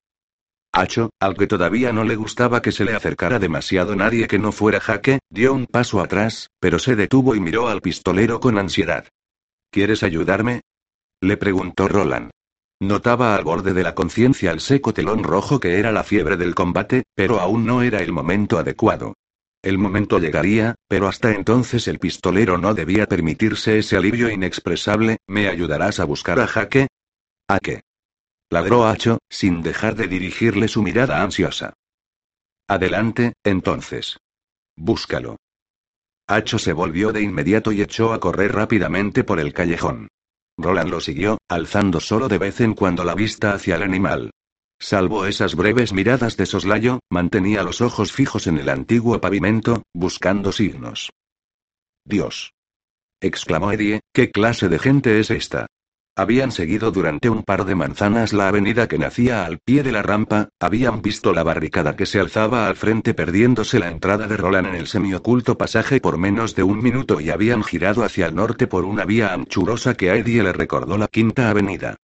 Hacho, 0.73 1.11
al 1.21 1.37
que 1.37 1.47
todavía 1.47 1.93
no 1.93 2.03
le 2.03 2.17
gustaba 2.17 2.63
que 2.63 2.73
se 2.73 2.87
le 2.87 2.95
acercara 2.95 3.39
demasiado 3.39 3.95
nadie 3.95 4.27
que 4.29 4.39
no 4.39 4.51
fuera 4.51 4.81
jaque, 4.81 5.19
dio 5.29 5.53
un 5.53 5.67
paso 5.67 6.01
atrás, 6.01 6.49
pero 6.59 6.79
se 6.79 6.97
detuvo 6.97 7.35
y 7.35 7.41
miró 7.41 7.69
al 7.69 7.83
pistolero 7.83 8.41
con 8.41 8.57
ansiedad. 8.57 9.07
¿Quieres 9.71 10.03
ayudarme? 10.03 10.63
le 11.21 11.37
preguntó 11.37 11.87
Roland. 11.87 12.31
Notaba 12.83 13.37
al 13.37 13.45
borde 13.45 13.75
de 13.75 13.85
la 13.85 13.95
conciencia 13.95 14.51
el 14.51 14.59
seco 14.59 14.93
telón 14.93 15.23
rojo 15.23 15.61
que 15.61 15.79
era 15.79 15.93
la 15.93 16.03
fiebre 16.03 16.37
del 16.37 16.57
combate, 16.57 17.05
pero 17.15 17.39
aún 17.39 17.65
no 17.65 17.81
era 17.83 18.01
el 18.01 18.11
momento 18.11 18.59
adecuado. 18.59 19.15
El 19.63 19.79
momento 19.79 20.19
llegaría, 20.19 20.75
pero 20.89 21.07
hasta 21.07 21.31
entonces 21.31 21.87
el 21.87 22.01
pistolero 22.01 22.59
no 22.59 22.75
debía 22.75 23.07
permitirse 23.07 23.79
ese 23.79 23.97
alivio 23.97 24.29
inexpresable. 24.31 25.19
¿Me 25.29 25.47
ayudarás 25.47 26.01
a 26.01 26.05
buscar 26.05 26.41
a 26.41 26.49
Jaque? 26.49 26.89
¿A 27.47 27.61
qué? 27.61 27.83
Ladró 28.51 28.85
Hacho, 28.89 29.19
sin 29.31 29.63
dejar 29.63 29.95
de 29.95 30.09
dirigirle 30.09 30.67
su 30.67 30.83
mirada 30.83 31.23
ansiosa. 31.23 31.75
Adelante, 32.67 33.35
entonces. 33.45 34.19
Búscalo. 34.75 35.37
Hacho 36.27 36.59
se 36.59 36.73
volvió 36.73 37.13
de 37.13 37.23
inmediato 37.23 37.71
y 37.71 37.81
echó 37.81 38.13
a 38.13 38.19
correr 38.19 38.53
rápidamente 38.53 39.23
por 39.23 39.39
el 39.39 39.53
callejón. 39.53 40.09
Roland 40.63 40.91
lo 40.91 41.01
siguió, 41.01 41.39
alzando 41.49 42.01
solo 42.01 42.29
de 42.29 42.39
vez 42.39 42.61
en 42.61 42.75
cuando 42.75 43.05
la 43.05 43.15
vista 43.15 43.53
hacia 43.53 43.77
el 43.77 43.83
animal. 43.83 44.31
Salvo 44.81 45.27
esas 45.27 45.55
breves 45.55 45.93
miradas 45.93 46.37
de 46.37 46.47
soslayo, 46.47 47.01
mantenía 47.11 47.63
los 47.63 47.81
ojos 47.81 48.13
fijos 48.13 48.47
en 48.47 48.59
el 48.59 48.69
antiguo 48.69 49.21
pavimento, 49.21 49.83
buscando 49.95 50.51
signos. 50.51 51.11
Dios. 52.05 52.53
exclamó 53.21 53.71
Eddie, 53.71 54.01
¿qué 54.13 54.33
clase 54.33 54.69
de 54.69 54.79
gente 54.79 55.21
es 55.21 55.31
esta? 55.31 55.67
Habían 56.15 56.53
seguido 56.53 56.91
durante 56.91 57.31
un 57.31 57.43
par 57.43 57.65
de 57.65 57.75
manzanas 57.75 58.35
la 58.35 58.49
avenida 58.49 58.87
que 58.87 58.99
nacía 58.99 59.47
al 59.47 59.59
pie 59.59 59.83
de 59.83 59.93
la 59.93 60.03
rampa, 60.03 60.51
habían 60.61 61.01
visto 61.01 61.33
la 61.33 61.43
barricada 61.43 61.97
que 61.97 62.05
se 62.05 62.21
alzaba 62.21 62.67
al 62.67 62.77
frente 62.77 63.15
perdiéndose 63.15 63.79
la 63.79 63.89
entrada 63.89 64.27
de 64.27 64.37
Roland 64.37 64.69
en 64.69 64.75
el 64.75 64.89
semioculto 64.89 65.57
pasaje 65.57 66.03
por 66.03 66.19
menos 66.19 66.55
de 66.55 66.65
un 66.65 66.83
minuto 66.83 67.19
y 67.19 67.31
habían 67.31 67.65
girado 67.65 68.05
hacia 68.05 68.27
el 68.27 68.35
norte 68.35 68.67
por 68.67 68.85
una 68.85 69.07
vía 69.07 69.33
anchurosa 69.33 69.95
que 69.95 70.11
a 70.11 70.17
Eddie 70.17 70.43
le 70.43 70.53
recordó 70.53 70.99
la 70.99 71.09
quinta 71.09 71.49
avenida. 71.49 71.97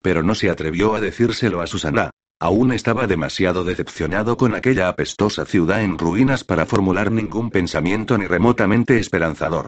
Pero 0.00 0.22
no 0.22 0.36
se 0.36 0.48
atrevió 0.48 0.94
a 0.94 1.00
decírselo 1.00 1.60
a 1.60 1.66
Susana. 1.66 2.10
Aún 2.38 2.72
estaba 2.72 3.08
demasiado 3.08 3.64
decepcionado 3.64 4.36
con 4.36 4.54
aquella 4.54 4.88
apestosa 4.88 5.44
ciudad 5.44 5.82
en 5.82 5.98
ruinas 5.98 6.44
para 6.44 6.66
formular 6.66 7.10
ningún 7.10 7.50
pensamiento 7.50 8.16
ni 8.16 8.26
remotamente 8.26 8.98
esperanzador. 8.98 9.66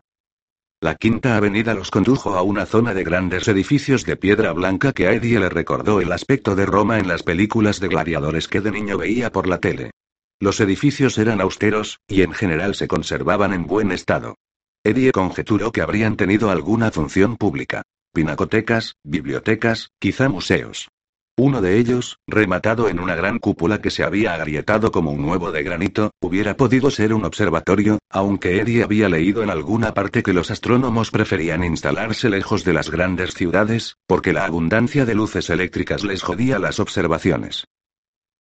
La 0.81 0.95
quinta 0.95 1.39
avenida 1.39 1.73
los 1.73 1.91
condujo 1.91 2.37
a 2.37 2.43
una 2.43 2.67
zona 2.67 2.93
de 2.93 3.03
grandes 3.03 3.49
edificios 3.49 4.05
de 4.05 4.17
piedra 4.17 4.53
blanca 4.53 4.93
que 4.93 5.07
a 5.09 5.13
Eddie 5.13 5.41
le 5.41 5.49
recordó 5.49 6.03
el 6.03 6.13
aspecto 6.13 6.55
de 6.55 6.67
Roma 6.67 6.99
en 6.99 7.09
las 7.09 7.23
películas 7.23 7.81
de 7.81 7.89
gladiadores 7.89 8.47
que 8.47 8.61
de 8.61 8.73
niño 8.73 8.99
veía 8.99 9.33
por 9.33 9.47
la 9.47 9.59
tele. 9.59 9.93
Los 10.39 10.61
edificios 10.61 11.17
eran 11.17 11.41
austeros, 11.41 12.01
y 12.07 12.21
en 12.21 12.33
general 12.33 12.75
se 12.75 12.89
conservaban 12.89 13.55
en 13.55 13.67
buen 13.67 13.91
estado. 13.91 14.37
Eddie 14.85 15.13
conjeturó 15.13 15.73
que 15.73 15.81
habrían 15.81 16.17
tenido 16.17 16.51
alguna 16.51 16.91
función 16.91 17.39
pública. 17.39 17.83
Pinacotecas, 18.13 18.97
bibliotecas, 19.03 19.93
quizá 19.99 20.29
museos. 20.29 20.89
Uno 21.39 21.61
de 21.61 21.79
ellos, 21.79 22.19
rematado 22.27 22.89
en 22.89 22.99
una 22.99 23.15
gran 23.15 23.39
cúpula 23.39 23.83
que 23.83 23.91
se 23.91 24.03
había 24.03 24.33
agrietado 24.33 24.91
como 24.91 25.11
un 25.11 25.23
huevo 25.23 25.53
de 25.53 25.63
granito, 25.63 26.13
hubiera 26.19 26.57
podido 26.57 26.91
ser 26.91 27.13
un 27.13 27.27
observatorio, 27.27 27.99
aunque 28.09 28.59
Eddie 28.59 28.83
había 28.83 29.11
leído 29.11 29.43
en 29.43 29.51
alguna 29.51 29.93
parte 29.93 30.23
que 30.23 30.33
los 30.33 30.51
astrónomos 30.51 31.11
preferían 31.11 31.63
instalarse 31.63 32.31
lejos 32.31 32.65
de 32.65 32.73
las 32.73 32.91
grandes 32.91 33.35
ciudades, 33.35 33.97
porque 34.07 34.33
la 34.33 34.47
abundancia 34.47 35.05
de 35.05 35.15
luces 35.15 35.51
eléctricas 35.51 36.05
les 36.05 36.23
jodía 36.23 36.59
las 36.59 36.81
observaciones. 36.81 37.67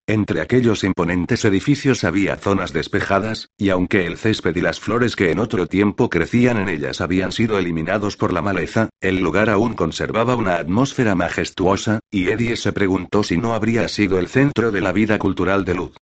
Entre 0.09 0.41
aquellos 0.41 0.85
imponentes 0.85 1.45
edificios 1.45 2.05
había 2.05 2.37
zonas 2.37 2.73
despejadas, 2.73 3.51
y 3.59 3.71
aunque 3.71 4.07
el 4.07 4.19
césped 4.19 4.55
y 4.55 4.61
las 4.61 4.79
flores 4.79 5.17
que 5.17 5.33
en 5.33 5.41
otro 5.41 5.67
tiempo 5.67 6.09
crecían 6.09 6.59
en 6.59 6.69
ellas 6.69 7.01
habían 7.01 7.33
sido 7.33 7.59
eliminados 7.59 8.17
por 8.17 8.33
la 8.33 8.41
maleza, 8.41 8.89
el 9.01 9.19
lugar 9.19 9.51
aún 9.51 9.75
conservaba 9.75 10.37
una 10.37 10.59
atmósfera 10.59 11.17
majestuosa, 11.17 11.99
y 12.09 12.29
Eddie 12.29 12.57
se 12.57 12.73
preguntó 12.73 13.25
si 13.25 13.37
no 13.37 13.53
habría 13.53 13.89
sido 13.89 14.21
el 14.21 14.29
centro 14.29 14.71
de 14.71 14.81
la 14.81 14.93
vida 14.93 15.19
cultural 15.19 15.65
de 15.65 15.75
Luz. 15.75 15.97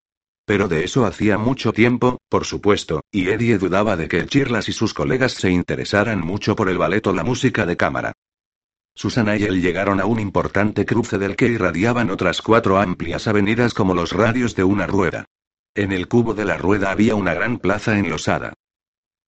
Pero 0.44 0.68
de 0.68 0.84
eso 0.84 1.06
hacía 1.06 1.38
mucho 1.38 1.72
tiempo, 1.72 2.18
por 2.28 2.44
supuesto, 2.44 3.00
y 3.10 3.28
Eddie 3.28 3.56
dudaba 3.56 3.96
de 3.96 4.08
que 4.08 4.26
Chirlas 4.26 4.68
y 4.68 4.72
sus 4.72 4.92
colegas 4.92 5.32
se 5.32 5.50
interesaran 5.50 6.20
mucho 6.20 6.54
por 6.54 6.68
el 6.68 6.76
ballet 6.76 7.06
o 7.06 7.14
la 7.14 7.24
música 7.24 7.64
de 7.64 7.78
cámara. 7.78 8.12
Susana 8.94 9.36
y 9.36 9.42
él 9.42 9.60
llegaron 9.60 10.00
a 10.00 10.06
un 10.06 10.20
importante 10.20 10.86
cruce 10.86 11.18
del 11.18 11.36
que 11.36 11.48
irradiaban 11.48 12.10
otras 12.10 12.40
cuatro 12.42 12.78
amplias 12.78 13.26
avenidas 13.26 13.74
como 13.74 13.94
los 13.94 14.12
radios 14.12 14.54
de 14.54 14.64
una 14.64 14.86
rueda. 14.86 15.26
En 15.74 15.90
el 15.90 16.06
cubo 16.06 16.34
de 16.34 16.44
la 16.44 16.56
rueda 16.56 16.92
había 16.92 17.16
una 17.16 17.34
gran 17.34 17.58
plaza 17.58 17.98
enlosada. 17.98 18.52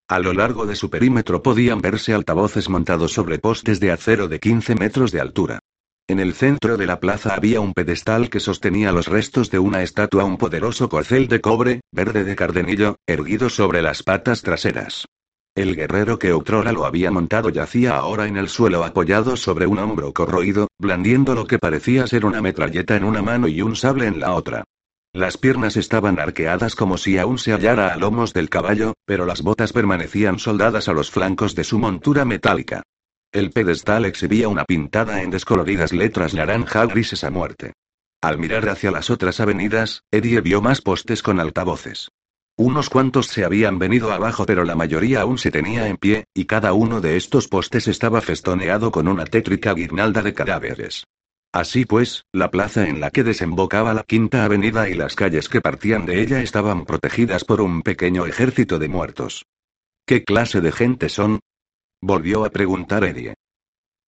A 0.09 0.21
lo 0.21 0.33
largo 0.33 0.67
de 0.67 0.77
su 0.77 0.89
perímetro 0.89 1.43
podían 1.43 1.81
verse 1.81 2.15
altavoces 2.15 2.69
montados 2.69 3.13
sobre 3.13 3.41
postes 3.41 3.81
de 3.81 3.91
acero 3.91 4.29
de 4.29 4.39
15 4.39 4.77
metros 4.77 5.11
de 5.11 5.21
altura. 5.21 5.59
En 6.07 6.21
el 6.21 6.35
centro 6.35 6.77
de 6.77 6.87
la 6.87 7.01
plaza 7.01 7.35
había 7.35 7.61
un 7.61 7.75
pedestal 7.75 8.31
que 8.31 8.39
sostenía 8.39 8.93
los 8.93 9.09
restos 9.09 9.51
de 9.51 9.59
una 9.59 9.83
estatua, 9.83 10.23
un 10.23 10.37
poderoso 10.37 10.89
corcel 10.89 11.27
de 11.27 11.41
cobre, 11.41 11.81
verde 11.91 12.23
de 12.23 12.37
cardenillo, 12.37 12.95
erguido 13.09 13.51
sobre 13.51 13.83
las 13.83 14.05
patas 14.05 14.43
traseras. 14.43 15.07
El 15.57 15.75
guerrero 15.75 16.19
que 16.19 16.35
otrora 16.35 16.71
lo 16.71 16.85
había 16.85 17.11
montado 17.11 17.49
yacía 17.49 17.97
ahora 17.97 18.27
en 18.27 18.37
el 18.37 18.51
suelo 18.51 18.85
apoyado 18.85 19.39
sobre 19.39 19.67
un 19.67 19.79
hombro 19.79 20.13
corroído, 20.13 20.69
blandiendo 20.79 21.35
lo 21.35 21.47
que 21.47 21.59
parecía 21.59 22.07
ser 22.07 22.27
una 22.27 22.43
metralleta 22.43 22.95
en 22.95 23.05
una 23.05 23.23
mano 23.23 23.49
y 23.49 23.63
un 23.63 23.75
sable 23.75 24.07
en 24.07 24.21
la 24.21 24.35
otra. 24.35 24.65
Las 25.15 25.39
piernas 25.39 25.79
estaban 25.79 26.21
arqueadas 26.21 26.75
como 26.75 26.99
si 26.99 27.17
aún 27.17 27.39
se 27.39 27.55
hallara 27.55 27.89
a 27.89 27.97
lomos 27.97 28.35
del 28.35 28.51
caballo, 28.51 28.93
pero 29.07 29.25
las 29.25 29.41
botas 29.41 29.73
permanecían 29.73 30.39
soldadas 30.39 30.89
a 30.89 30.93
los 30.93 31.11
flancos 31.11 31.55
de 31.55 31.65
su 31.65 31.79
montura 31.79 32.27
metálica. 32.27 32.83
El 33.33 33.51
pedestal 33.51 34.05
exhibía 34.05 34.49
una 34.49 34.67
pintada 34.67 35.23
en 35.23 35.31
descoloridas 35.31 35.95
letras 35.95 36.35
naranja 36.35 36.85
grises 36.85 37.25
a 37.25 37.31
muerte. 37.31 37.73
Al 38.21 38.37
mirar 38.37 38.69
hacia 38.69 38.91
las 38.91 39.09
otras 39.09 39.41
avenidas, 39.41 40.03
Eddie 40.11 40.43
vio 40.43 40.61
más 40.61 40.83
postes 40.83 41.23
con 41.23 41.41
altavoces. 41.41 42.11
Unos 42.59 42.89
cuantos 42.89 43.27
se 43.27 43.45
habían 43.45 43.79
venido 43.79 44.13
abajo, 44.13 44.47
pero 44.47 44.65
la 44.65 44.75
mayoría 44.75 45.21
aún 45.21 45.37
se 45.37 45.51
tenía 45.51 45.89
en 45.89 45.99
pie, 45.99 46.25
y 46.33 46.47
cada 46.47 46.73
uno 46.73 47.03
de 47.03 47.19
estos 47.19 47.49
postes 47.49 47.87
estaba 47.87 48.23
festoneado 48.23 48.91
con 48.91 49.09
una 49.09 49.27
tétrica 49.27 49.75
guirnalda 49.75 50.23
de 50.23 50.33
cadáveres. 50.33 51.05
Así 51.53 51.85
pues, 51.85 52.25
la 52.33 52.51
plaza 52.51 52.89
en 52.89 52.99
la 52.99 53.11
que 53.11 53.25
desembocaba 53.25 53.93
la 53.93 54.05
Quinta 54.05 54.45
Avenida 54.45 54.89
y 54.89 54.95
las 54.95 55.15
calles 55.15 55.51
que 55.51 55.61
partían 55.61 56.07
de 56.07 56.23
ella 56.23 56.41
estaban 56.41 56.87
protegidas 56.87 57.45
por 57.45 57.61
un 57.61 57.83
pequeño 57.83 58.27
ejército 58.27 58.79
de 58.79 58.89
muertos. 58.89 59.45
¿Qué 60.07 60.25
clase 60.25 60.63
de 60.63 60.73
gente 60.73 61.11
son? 61.11 61.41
Volvió 62.01 62.47
a 62.47 62.51
preguntar 62.51 63.05
Eddie. 63.05 63.35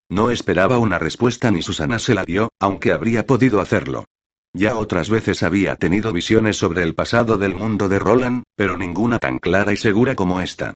No 0.09 0.31
esperaba 0.31 0.79
una 0.79 0.99
respuesta 0.99 1.51
ni 1.51 1.61
Susana 1.61 1.99
se 1.99 2.15
la 2.15 2.25
dio, 2.25 2.49
aunque 2.61 2.93
habría 2.93 3.27
podido 3.27 3.61
hacerlo. 3.61 4.07
Ya 4.53 4.77
otras 4.77 5.11
veces 5.11 5.43
había 5.43 5.77
tenido 5.77 6.13
visiones 6.13 6.57
sobre 6.57 6.83
el 6.83 6.95
pasado 6.95 7.37
del 7.37 7.55
mundo 7.55 7.89
de 7.89 7.99
Roland, 7.99 8.45
pero 8.57 8.77
ninguna 8.79 9.19
tan 9.19 9.39
clara 9.39 9.73
y 9.73 9.77
segura 9.77 10.15
como 10.15 10.41
esta. 10.41 10.75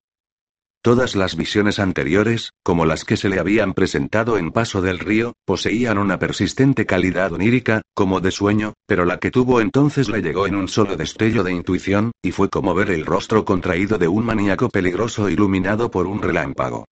Todas 0.85 1.15
las 1.15 1.37
visiones 1.37 1.79
anteriores, 1.79 2.51
como 2.65 2.87
las 2.87 3.05
que 3.05 3.17
se 3.17 3.29
le 3.29 3.39
habían 3.39 3.73
presentado 3.73 4.37
en 4.37 4.51
Paso 4.51 4.83
del 4.83 4.99
Río, 4.99 5.35
poseían 5.45 5.97
una 5.97 6.19
persistente 6.19 6.87
calidad 6.87 7.33
onírica, 7.33 7.83
como 7.95 8.21
de 8.21 8.33
sueño, 8.33 8.75
pero 8.87 9.05
la 9.05 9.19
que 9.19 9.31
tuvo 9.31 9.61
entonces 9.61 10.09
le 10.09 10.23
llegó 10.23 10.49
en 10.49 10.57
un 10.57 10.67
solo 10.67 10.97
destello 10.97 11.45
de 11.45 11.53
intuición, 11.53 12.11
y 12.21 12.33
fue 12.33 12.49
como 12.49 12.75
ver 12.75 12.91
el 12.91 13.07
rostro 13.07 13.45
contraído 13.45 13.97
de 13.97 14.09
un 14.09 14.25
maníaco 14.25 14.71
peligroso 14.71 15.31
iluminado 15.31 15.89
por 15.89 16.09
un 16.09 16.21
relámpago. 16.21 16.87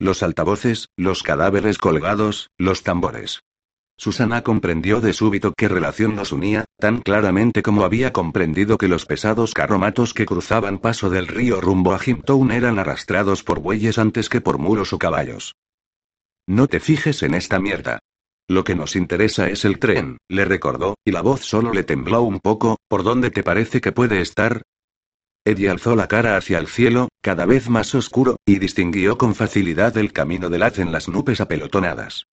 Los 0.00 0.24
altavoces, 0.24 0.88
los 0.96 1.22
cadáveres 1.22 1.78
colgados, 1.78 2.50
los 2.58 2.82
tambores. 2.82 3.42
Susana 3.96 4.42
comprendió 4.42 5.00
de 5.00 5.12
súbito 5.12 5.52
qué 5.56 5.68
relación 5.68 6.16
los 6.16 6.32
unía, 6.32 6.64
tan 6.78 7.00
claramente 7.00 7.62
como 7.62 7.84
había 7.84 8.12
comprendido 8.12 8.76
que 8.76 8.88
los 8.88 9.06
pesados 9.06 9.54
carromatos 9.54 10.14
que 10.14 10.26
cruzaban 10.26 10.78
paso 10.78 11.10
del 11.10 11.28
río 11.28 11.60
rumbo 11.60 11.94
a 11.94 11.98
Jimtown 11.98 12.50
eran 12.50 12.78
arrastrados 12.78 13.44
por 13.44 13.60
bueyes 13.60 13.98
antes 13.98 14.28
que 14.28 14.40
por 14.40 14.58
mulos 14.58 14.92
o 14.92 14.98
caballos. 14.98 15.54
No 16.46 16.66
te 16.66 16.80
fijes 16.80 17.22
en 17.22 17.34
esta 17.34 17.60
mierda. 17.60 18.00
Lo 18.48 18.64
que 18.64 18.74
nos 18.74 18.96
interesa 18.96 19.48
es 19.48 19.64
el 19.64 19.78
tren, 19.78 20.18
le 20.28 20.44
recordó, 20.44 20.96
y 21.04 21.12
la 21.12 21.22
voz 21.22 21.42
solo 21.42 21.72
le 21.72 21.84
tembló 21.84 22.22
un 22.22 22.40
poco, 22.40 22.76
¿por 22.88 23.02
dónde 23.02 23.30
te 23.30 23.42
parece 23.42 23.80
que 23.80 23.92
puede 23.92 24.20
estar? 24.20 24.62
Eddie 25.46 25.70
alzó 25.70 25.94
la 25.94 26.08
cara 26.08 26.36
hacia 26.36 26.58
el 26.58 26.66
cielo, 26.66 27.08
cada 27.22 27.46
vez 27.46 27.70
más 27.70 27.94
oscuro, 27.94 28.36
y 28.44 28.58
distinguió 28.58 29.16
con 29.16 29.34
facilidad 29.34 29.96
el 29.96 30.12
camino 30.12 30.50
del 30.50 30.62
haz 30.62 30.78
en 30.78 30.92
las 30.92 31.08
nubes 31.08 31.40
apelotonadas. 31.40 32.26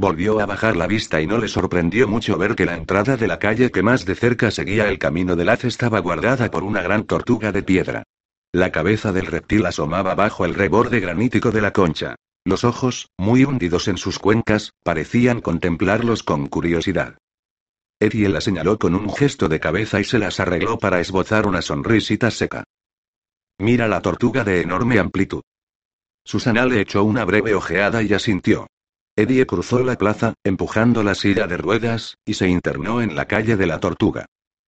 Volvió 0.00 0.38
a 0.38 0.46
bajar 0.46 0.76
la 0.76 0.86
vista 0.86 1.20
y 1.20 1.26
no 1.26 1.38
le 1.38 1.48
sorprendió 1.48 2.06
mucho 2.06 2.38
ver 2.38 2.54
que 2.54 2.64
la 2.64 2.76
entrada 2.76 3.16
de 3.16 3.26
la 3.26 3.40
calle 3.40 3.72
que 3.72 3.82
más 3.82 4.04
de 4.04 4.14
cerca 4.14 4.52
seguía 4.52 4.88
el 4.88 4.96
camino 4.96 5.34
del 5.34 5.48
haz 5.48 5.64
estaba 5.64 5.98
guardada 5.98 6.52
por 6.52 6.62
una 6.62 6.82
gran 6.82 7.02
tortuga 7.02 7.50
de 7.50 7.64
piedra. 7.64 8.04
La 8.52 8.70
cabeza 8.70 9.10
del 9.10 9.26
reptil 9.26 9.66
asomaba 9.66 10.14
bajo 10.14 10.44
el 10.44 10.54
reborde 10.54 11.00
granítico 11.00 11.50
de 11.50 11.62
la 11.62 11.72
concha. 11.72 12.14
Los 12.44 12.62
ojos, 12.62 13.08
muy 13.18 13.42
hundidos 13.42 13.88
en 13.88 13.96
sus 13.96 14.20
cuencas, 14.20 14.70
parecían 14.84 15.40
contemplarlos 15.40 16.22
con 16.22 16.46
curiosidad. 16.46 17.18
Eddie 17.98 18.28
la 18.28 18.40
señaló 18.40 18.78
con 18.78 18.94
un 18.94 19.12
gesto 19.12 19.48
de 19.48 19.58
cabeza 19.58 19.98
y 19.98 20.04
se 20.04 20.20
las 20.20 20.38
arregló 20.38 20.78
para 20.78 21.00
esbozar 21.00 21.48
una 21.48 21.60
sonrisita 21.60 22.30
seca. 22.30 22.62
Mira 23.58 23.88
la 23.88 24.00
tortuga 24.00 24.44
de 24.44 24.60
enorme 24.60 25.00
amplitud. 25.00 25.42
Susana 26.24 26.66
le 26.66 26.82
echó 26.82 27.02
una 27.02 27.24
breve 27.24 27.56
ojeada 27.56 28.00
y 28.04 28.14
asintió. 28.14 28.68
Eddie 29.18 29.46
cruzó 29.46 29.82
la 29.82 29.96
plaza, 29.96 30.34
empujando 30.44 31.02
la 31.02 31.16
silla 31.16 31.48
de 31.48 31.56
ruedas, 31.56 32.18
y 32.24 32.34
se 32.34 32.48
internó 32.48 33.02
en 33.02 33.16
la 33.16 33.24
calle 33.24 33.56
de 33.56 33.66
la 33.66 33.80
Tortuga. 33.80 34.26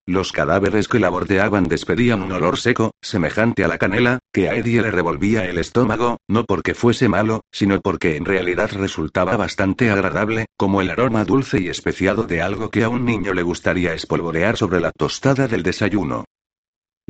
Los 0.09 0.32
cadáveres 0.32 0.88
que 0.88 0.98
la 0.98 1.09
bordeaban 1.09 1.68
despedían 1.68 2.20
un 2.20 2.32
olor 2.32 2.59
seco, 2.59 2.90
semejante 3.01 3.62
a 3.62 3.68
la 3.68 3.78
canela, 3.78 4.18
que 4.32 4.48
a 4.48 4.57
Eddie 4.57 4.82
le 4.82 4.90
revolvía 4.90 5.44
el 5.44 5.57
estómago, 5.59 6.16
no 6.26 6.46
porque 6.46 6.74
fuese 6.74 7.09
malo, 7.09 7.42
sino 7.53 7.80
porque 7.80 8.16
en 8.16 8.24
realidad 8.24 8.72
resultaba 8.72 9.36
bastante 9.36 9.88
agradable, 9.88 10.46
como 10.57 10.80
el 10.80 10.90
aroma 10.90 11.24
dulce 11.24 11.61
y 11.61 11.68
especiado 11.68 12.24
de 12.24 12.42
algo 12.42 12.70
que 12.70 12.82
a 12.82 12.88
un 12.88 13.05
niño 13.05 13.32
le 13.34 13.42
gustaría 13.42 13.94
espolvorear 13.94 14.57
sobre 14.57 14.80
la 14.80 14.90
tostada 14.90 15.46
del 15.46 15.62
desayuno. 15.62 16.24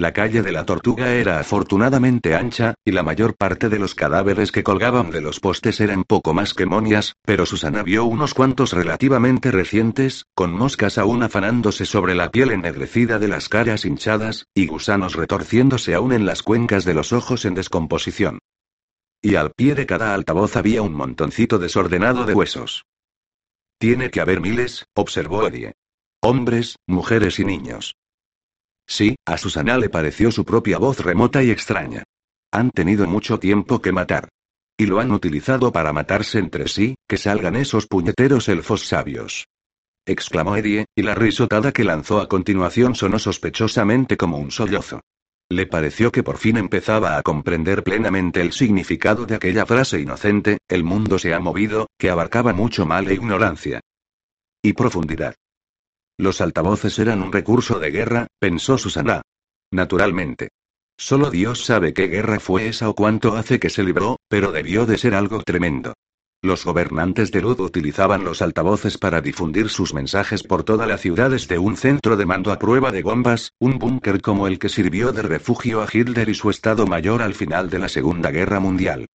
La 0.00 0.14
calle 0.14 0.40
de 0.40 0.50
la 0.50 0.64
Tortuga 0.64 1.12
era 1.12 1.40
afortunadamente 1.40 2.34
ancha, 2.34 2.72
y 2.86 2.92
la 2.92 3.02
mayor 3.02 3.36
parte 3.36 3.68
de 3.68 3.78
los 3.78 3.94
cadáveres 3.94 4.50
que 4.50 4.62
colgaban 4.62 5.10
de 5.10 5.20
los 5.20 5.40
postes 5.40 5.78
eran 5.78 6.04
poco 6.04 6.32
más 6.32 6.54
que 6.54 6.64
momias, 6.64 7.16
pero 7.26 7.44
Susana 7.44 7.82
vio 7.82 8.06
unos 8.06 8.32
cuantos 8.32 8.72
relativamente 8.72 9.50
recientes, 9.50 10.24
con 10.34 10.54
moscas 10.54 10.96
aún 10.96 11.22
afanándose 11.22 11.84
sobre 11.84 12.14
la 12.14 12.30
piel 12.30 12.50
ennegrecida 12.50 13.18
de 13.18 13.28
las 13.28 13.50
caras 13.50 13.84
hinchadas, 13.84 14.46
y 14.54 14.68
gusanos 14.68 15.16
retorciéndose 15.16 15.92
aún 15.92 16.14
en 16.14 16.24
las 16.24 16.42
cuencas 16.42 16.86
de 16.86 16.94
los 16.94 17.12
ojos 17.12 17.44
en 17.44 17.54
descomposición. 17.54 18.38
Y 19.20 19.34
al 19.34 19.50
pie 19.50 19.74
de 19.74 19.84
cada 19.84 20.14
altavoz 20.14 20.56
había 20.56 20.80
un 20.80 20.94
montoncito 20.94 21.58
desordenado 21.58 22.24
de 22.24 22.32
huesos. 22.32 22.86
Tiene 23.78 24.08
que 24.08 24.22
haber 24.22 24.40
miles, 24.40 24.86
observó 24.94 25.46
Eddie. 25.46 25.74
Hombres, 26.22 26.76
mujeres 26.86 27.38
y 27.38 27.44
niños. 27.44 27.99
Sí, 28.90 29.14
a 29.24 29.38
Susana 29.38 29.78
le 29.78 29.88
pareció 29.88 30.32
su 30.32 30.44
propia 30.44 30.76
voz 30.76 30.98
remota 30.98 31.44
y 31.44 31.50
extraña. 31.50 32.02
Han 32.50 32.72
tenido 32.72 33.06
mucho 33.06 33.38
tiempo 33.38 33.80
que 33.80 33.92
matar. 33.92 34.28
Y 34.76 34.86
lo 34.86 34.98
han 34.98 35.12
utilizado 35.12 35.70
para 35.70 35.92
matarse 35.92 36.40
entre 36.40 36.66
sí, 36.66 36.96
que 37.08 37.16
salgan 37.16 37.54
esos 37.54 37.86
puñeteros 37.86 38.48
elfos 38.48 38.84
sabios. 38.84 39.46
Exclamó 40.04 40.56
Eddie, 40.56 40.86
y 40.96 41.02
la 41.02 41.14
risotada 41.14 41.70
que 41.70 41.84
lanzó 41.84 42.20
a 42.20 42.28
continuación 42.28 42.96
sonó 42.96 43.20
sospechosamente 43.20 44.16
como 44.16 44.38
un 44.38 44.50
sollozo. 44.50 45.00
Le 45.48 45.66
pareció 45.66 46.10
que 46.10 46.24
por 46.24 46.38
fin 46.38 46.56
empezaba 46.56 47.16
a 47.16 47.22
comprender 47.22 47.84
plenamente 47.84 48.40
el 48.40 48.52
significado 48.52 49.24
de 49.24 49.36
aquella 49.36 49.66
frase 49.66 50.00
inocente, 50.00 50.58
el 50.68 50.82
mundo 50.82 51.20
se 51.20 51.32
ha 51.32 51.38
movido, 51.38 51.86
que 51.96 52.10
abarcaba 52.10 52.52
mucho 52.52 52.86
mal 52.86 53.06
e 53.08 53.14
ignorancia. 53.14 53.80
Y 54.62 54.72
profundidad. 54.72 55.36
Los 56.20 56.42
altavoces 56.42 56.98
eran 56.98 57.22
un 57.22 57.32
recurso 57.32 57.78
de 57.78 57.90
guerra, 57.90 58.26
pensó 58.38 58.76
Susana. 58.76 59.22
Naturalmente. 59.72 60.50
Solo 60.98 61.30
Dios 61.30 61.64
sabe 61.64 61.94
qué 61.94 62.08
guerra 62.08 62.38
fue 62.40 62.68
esa 62.68 62.90
o 62.90 62.94
cuánto 62.94 63.36
hace 63.36 63.58
que 63.58 63.70
se 63.70 63.82
libró, 63.82 64.18
pero 64.28 64.52
debió 64.52 64.84
de 64.84 64.98
ser 64.98 65.14
algo 65.14 65.42
tremendo. 65.42 65.94
Los 66.42 66.66
gobernantes 66.66 67.32
de 67.32 67.40
Lud 67.40 67.58
utilizaban 67.60 68.22
los 68.22 68.42
altavoces 68.42 68.98
para 68.98 69.22
difundir 69.22 69.70
sus 69.70 69.94
mensajes 69.94 70.42
por 70.42 70.62
toda 70.62 70.86
la 70.86 70.98
ciudad 70.98 71.30
desde 71.30 71.58
un 71.58 71.78
centro 71.78 72.18
de 72.18 72.26
mando 72.26 72.52
a 72.52 72.58
prueba 72.58 72.92
de 72.92 73.02
bombas, 73.02 73.52
un 73.58 73.78
búnker 73.78 74.20
como 74.20 74.46
el 74.46 74.58
que 74.58 74.68
sirvió 74.68 75.12
de 75.12 75.22
refugio 75.22 75.80
a 75.80 75.88
Hitler 75.90 76.28
y 76.28 76.34
su 76.34 76.50
Estado 76.50 76.86
Mayor 76.86 77.22
al 77.22 77.32
final 77.32 77.70
de 77.70 77.78
la 77.78 77.88
Segunda 77.88 78.30
Guerra 78.30 78.60
Mundial. 78.60 79.06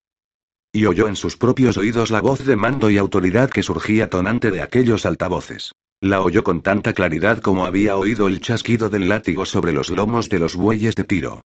Y 0.74 0.88
oyó 0.88 1.08
en 1.08 1.16
sus 1.16 1.38
propios 1.38 1.78
oídos 1.78 2.10
la 2.10 2.22
voz 2.22 2.44
de 2.44 2.56
mando 2.56 2.90
y 2.90 2.98
autoridad 2.98 3.52
que 3.52 3.62
surgía 3.62 4.10
tonante 4.10 4.50
de 4.50 4.64
aquellos 4.64 5.06
altavoces. 5.06 5.72
La 6.02 6.22
oyó 6.22 6.44
con 6.44 6.62
tanta 6.62 6.94
claridad 6.94 7.42
como 7.42 7.66
había 7.66 7.96
oído 7.98 8.28
el 8.28 8.42
chasquido 8.42 8.90
del 8.90 9.10
látigo 9.10 9.46
sobre 9.46 9.74
los 9.74 9.90
lomos 9.90 10.30
de 10.30 10.40
los 10.40 10.56
bueyes 10.56 10.96
de 10.96 11.04
tiro. 11.04 11.42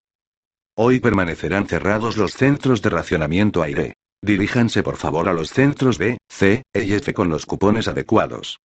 Hoy 0.75 1.01
permanecerán 1.01 1.67
cerrados 1.67 2.17
los 2.17 2.33
centros 2.33 2.83
de 2.83 2.91
racionamiento 2.91 3.63
aire. 3.63 3.95
Diríjanse 4.23 4.83
por 4.83 4.97
favor 4.97 5.29
a 5.29 5.33
los 5.33 5.51
centros 5.51 5.99
B, 5.99 6.19
C, 6.29 6.63
E 6.73 6.85
y 6.85 6.93
F 6.95 7.15
con 7.15 7.29
los 7.29 7.47
cupones 7.47 7.89
adecuados. 7.89 8.59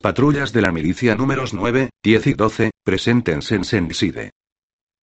Patrullas 0.00 0.52
de 0.52 0.60
la 0.60 0.72
milicia 0.72 1.14
números 1.14 1.54
9, 1.54 1.90
10 2.02 2.26
y 2.26 2.34
12, 2.34 2.70
preséntense 2.84 3.54
en 3.54 3.64
Senside. 3.64 4.30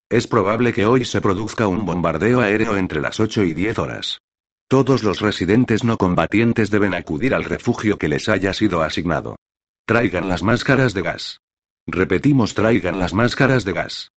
Es 0.09 0.27
probable 0.27 0.73
que 0.73 0.85
hoy 0.85 1.05
se 1.05 1.21
produzca 1.21 1.67
un 1.67 1.85
bombardeo 1.85 2.41
aéreo 2.41 2.77
entre 2.77 3.01
las 3.01 3.19
8 3.19 3.43
y 3.43 3.53
10 3.53 3.79
horas. 3.79 4.19
Todos 4.67 5.03
los 5.03 5.21
residentes 5.21 5.83
no 5.83 5.97
combatientes 5.97 6.69
deben 6.69 6.93
acudir 6.93 7.33
al 7.33 7.43
refugio 7.43 7.97
que 7.97 8.09
les 8.09 8.29
haya 8.29 8.53
sido 8.53 8.83
asignado. 8.83 9.35
Traigan 9.85 10.29
las 10.29 10.43
máscaras 10.43 10.93
de 10.93 11.01
gas. 11.01 11.41
Repetimos, 11.85 12.53
traigan 12.53 12.99
las 12.99 13.13
máscaras 13.13 13.65
de 13.65 13.73
gas. 13.73 14.11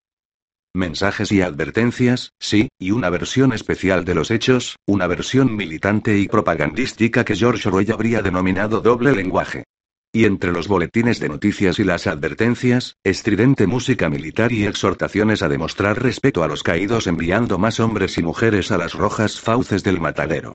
mensajes 0.74 1.32
y 1.32 1.40
advertencias, 1.40 2.32
sí, 2.38 2.68
y 2.78 2.90
una 2.92 3.10
versión 3.10 3.52
especial 3.52 4.04
de 4.04 4.14
los 4.14 4.30
hechos, 4.30 4.76
una 4.86 5.06
versión 5.06 5.56
militante 5.56 6.18
y 6.18 6.28
propagandística 6.28 7.24
que 7.24 7.34
George 7.34 7.66
Orwell 7.68 7.90
habría 7.90 8.22
denominado 8.22 8.80
doble 8.80 9.12
lenguaje. 9.12 9.64
Y 10.12 10.24
entre 10.24 10.52
los 10.52 10.68
boletines 10.68 11.18
de 11.18 11.30
noticias 11.30 11.78
y 11.80 11.84
las 11.84 12.06
advertencias, 12.06 12.94
estridente 13.02 13.66
música 13.66 14.08
militar 14.08 14.52
y 14.52 14.66
exhortaciones 14.66 15.42
a 15.42 15.48
demostrar 15.48 16.00
respeto 16.00 16.44
a 16.44 16.48
los 16.48 16.62
caídos 16.62 17.06
enviando 17.06 17.58
más 17.58 17.80
hombres 17.80 18.18
y 18.18 18.22
mujeres 18.22 18.70
a 18.70 18.78
las 18.78 18.92
rojas 18.92 19.40
fauces 19.40 19.82
del 19.82 19.98
matadero. 19.98 20.54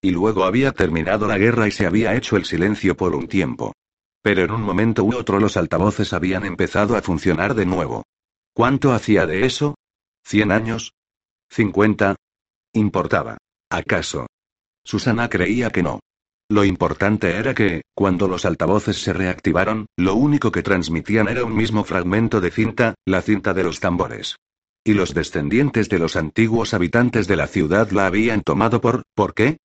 Y 0.00 0.12
luego 0.12 0.44
había 0.44 0.72
terminado 0.72 1.26
la 1.26 1.36
guerra 1.36 1.68
y 1.68 1.70
se 1.70 1.84
había 1.84 2.14
hecho 2.14 2.36
el 2.36 2.44
silencio 2.44 2.96
por 2.96 3.14
un 3.14 3.28
tiempo. 3.28 3.74
Pero 4.22 4.42
en 4.42 4.52
un 4.52 4.62
momento 4.62 5.04
u 5.04 5.14
otro 5.14 5.40
los 5.40 5.56
altavoces 5.56 6.12
habían 6.12 6.44
empezado 6.44 6.96
a 6.96 7.02
funcionar 7.02 7.54
de 7.54 7.66
nuevo. 7.66 8.04
¿Cuánto 8.54 8.92
hacía 8.92 9.26
de 9.26 9.44
eso? 9.44 9.74
¿Cien 10.24 10.52
años? 10.52 10.92
¿Cincuenta? 11.50 12.16
¿Importaba? 12.72 13.38
¿Acaso? 13.68 14.26
Susana 14.84 15.28
creía 15.28 15.70
que 15.70 15.82
no. 15.82 16.00
Lo 16.48 16.64
importante 16.64 17.36
era 17.36 17.54
que, 17.54 17.82
cuando 17.94 18.28
los 18.28 18.44
altavoces 18.44 19.02
se 19.02 19.12
reactivaron, 19.12 19.86
lo 19.96 20.14
único 20.14 20.52
que 20.52 20.62
transmitían 20.62 21.28
era 21.28 21.44
un 21.44 21.56
mismo 21.56 21.82
fragmento 21.82 22.40
de 22.40 22.50
cinta, 22.50 22.94
la 23.06 23.22
cinta 23.22 23.54
de 23.54 23.64
los 23.64 23.80
tambores. 23.80 24.36
Y 24.84 24.94
los 24.94 25.14
descendientes 25.14 25.88
de 25.88 25.98
los 25.98 26.16
antiguos 26.16 26.74
habitantes 26.74 27.26
de 27.26 27.36
la 27.36 27.46
ciudad 27.46 27.90
la 27.90 28.06
habían 28.06 28.42
tomado 28.42 28.80
por, 28.80 29.02
¿por 29.14 29.32
qué? 29.32 29.58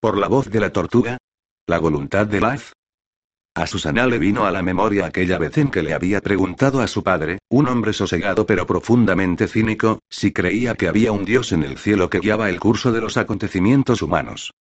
¿Por 0.00 0.18
la 0.18 0.28
voz 0.28 0.50
de 0.50 0.60
la 0.60 0.72
tortuga? 0.72 1.18
¿La 1.66 1.78
voluntad 1.78 2.26
de 2.26 2.40
Laz? 2.40 2.72
A 3.56 3.66
Susana 3.66 4.06
le 4.06 4.18
vino 4.18 4.44
a 4.44 4.50
la 4.50 4.62
memoria 4.62 5.06
aquella 5.06 5.38
vez 5.38 5.56
en 5.56 5.70
que 5.70 5.82
le 5.82 5.94
había 5.94 6.20
preguntado 6.20 6.82
a 6.82 6.86
su 6.86 7.02
padre, 7.02 7.38
un 7.48 7.68
hombre 7.68 7.94
sosegado 7.94 8.44
pero 8.44 8.66
profundamente 8.66 9.48
cínico, 9.48 10.00
si 10.10 10.30
creía 10.30 10.74
que 10.74 10.88
había 10.88 11.10
un 11.10 11.24
dios 11.24 11.52
en 11.52 11.62
el 11.62 11.78
cielo 11.78 12.10
que 12.10 12.18
guiaba 12.18 12.50
el 12.50 12.60
curso 12.60 12.92
de 12.92 13.00
los 13.00 13.16
acontecimientos 13.16 14.02
humanos. 14.02 14.52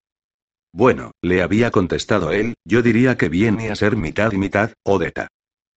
Bueno, 0.72 1.12
le 1.22 1.42
había 1.42 1.72
contestado 1.72 2.32
él, 2.32 2.54
yo 2.64 2.82
diría 2.82 3.18
que 3.18 3.28
viene 3.28 3.70
a 3.70 3.76
ser 3.76 3.98
mitad 3.98 4.32
y 4.32 4.38
mitad, 4.38 4.72
Odeta. 4.86 5.28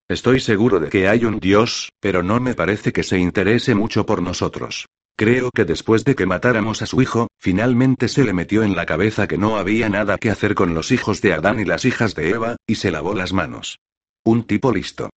Estoy 0.07 0.39
seguro 0.39 0.79
de 0.79 0.89
que 0.89 1.09
hay 1.09 1.25
un 1.25 1.41
Dios, 1.41 1.91
pero 1.99 2.23
no 2.23 2.39
me 2.39 2.55
parece 2.55 2.93
que 2.93 3.03
se 3.03 3.19
interese 3.19 3.75
mucho 3.75 4.07
por 4.07 4.23
nosotros. 4.23 4.87
Creo 5.19 5.51
que 5.51 5.65
después 5.65 6.05
de 6.05 6.15
que 6.15 6.27
matáramos 6.27 6.81
a 6.81 6.87
su 6.87 7.03
hijo, 7.03 7.27
finalmente 7.39 8.07
se 8.07 8.23
le 8.23 8.33
metió 8.33 8.63
en 8.63 8.77
la 8.77 8.87
cabeza 8.87 9.27
que 9.27 9.37
no 9.37 9.57
había 9.57 9.89
nada 9.89 10.17
que 10.17 10.31
hacer 10.31 10.55
con 10.55 10.75
los 10.75 10.93
hijos 10.93 11.21
de 11.21 11.33
Adán 11.33 11.59
y 11.59 11.65
las 11.65 11.85
hijas 11.85 12.15
de 12.15 12.31
Eva, 12.31 12.55
y 12.69 12.77
se 12.77 12.93
lavó 12.93 13.15
las 13.15 13.33
manos. 13.33 13.81
Un 14.23 14.45
tipo 14.45 14.71
listo. 14.71 15.11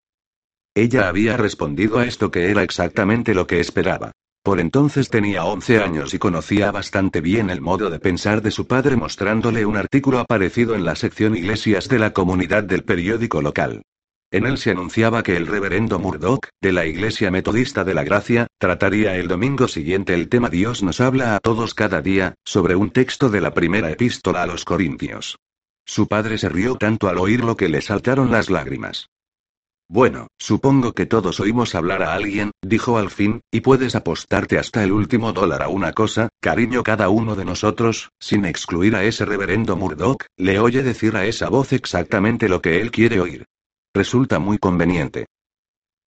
Ella 0.74 1.08
había 1.08 1.38
respondido 1.38 2.00
a 2.00 2.06
esto 2.06 2.32
que 2.32 2.50
era 2.50 2.64
exactamente 2.64 3.36
lo 3.36 3.46
que 3.46 3.60
esperaba. 3.60 4.12
Por 4.42 4.60
entonces 4.60 5.08
tenía 5.10 5.46
11 5.46 5.84
años 5.84 6.16
y 6.16 6.18
conocía 6.18 6.72
bastante 6.72 7.22
bien 7.22 7.52
el 7.52 7.62
modo 7.62 7.92
de 7.92 8.00
pensar 8.00 8.42
de 8.42 8.50
su 8.50 8.66
padre 8.66 8.96
mostrándole 8.96 9.68
un 9.68 9.78
artículo 9.78 10.18
aparecido 10.18 10.74
en 10.74 10.84
la 10.84 10.96
sección 10.96 11.36
Iglesias 11.36 11.88
de 11.88 12.00
la 12.00 12.12
comunidad 12.12 12.64
del 12.64 12.84
periódico 12.84 13.44
local. 13.44 13.84
En 14.32 14.46
él 14.46 14.58
se 14.58 14.72
anunciaba 14.72 15.24
que 15.24 15.36
el 15.36 15.46
reverendo 15.46 16.00
Murdoch, 16.00 16.48
de 16.62 16.72
la 16.72 16.86
Iglesia 16.86 17.32
Metodista 17.32 17.84
de 17.84 17.94
la 17.94 18.06
Gracia, 18.06 18.48
trataría 18.58 19.18
el 19.18 19.28
domingo 19.28 19.68
siguiente 19.68 20.14
el 20.14 20.30
tema 20.30 20.50
Dios 20.50 20.84
nos 20.84 21.02
habla 21.02 21.36
a 21.36 21.40
todos 21.42 21.74
cada 21.74 22.02
día, 22.02 22.36
sobre 22.46 22.78
un 22.78 22.92
texto 22.92 23.30
de 23.30 23.42
la 23.42 23.54
primera 23.54 23.92
epístola 23.92 24.44
a 24.44 24.48
los 24.48 24.64
Corintios. 24.64 25.38
Su 25.86 26.08
padre 26.08 26.38
se 26.38 26.48
rió 26.48 26.76
tanto 26.76 27.10
al 27.10 27.18
oírlo 27.18 27.58
que 27.58 27.68
le 27.68 27.82
saltaron 27.82 28.32
las 28.32 28.50
lágrimas. 28.50 29.10
Bueno, 29.90 30.28
supongo 30.40 30.94
que 30.94 31.06
todos 31.06 31.42
oímos 31.42 31.76
hablar 31.76 32.02
a 32.02 32.14
alguien, 32.14 32.52
dijo 32.62 32.98
al 32.98 33.10
fin, 33.10 33.42
y 33.52 33.60
puedes 33.60 33.96
apostarte 33.96 34.58
hasta 34.58 34.82
el 34.86 34.94
último 34.94 35.34
dólar 35.34 35.62
a 35.62 35.68
una 35.68 35.92
cosa, 35.92 36.30
cariño 36.40 36.84
cada 36.84 37.10
uno 37.10 37.36
de 37.36 37.44
nosotros, 37.44 38.12
sin 38.18 38.46
excluir 38.46 38.96
a 38.96 39.04
ese 39.04 39.26
reverendo 39.26 39.76
Murdoch, 39.76 40.24
le 40.38 40.60
oye 40.60 40.84
decir 40.84 41.18
a 41.18 41.26
esa 41.26 41.50
voz 41.50 41.74
exactamente 41.74 42.48
lo 42.48 42.62
que 42.62 42.80
él 42.80 42.92
quiere 42.92 43.20
oír. 43.20 43.46
Resulta 43.94 44.40
muy 44.40 44.58
conveniente. 44.58 45.26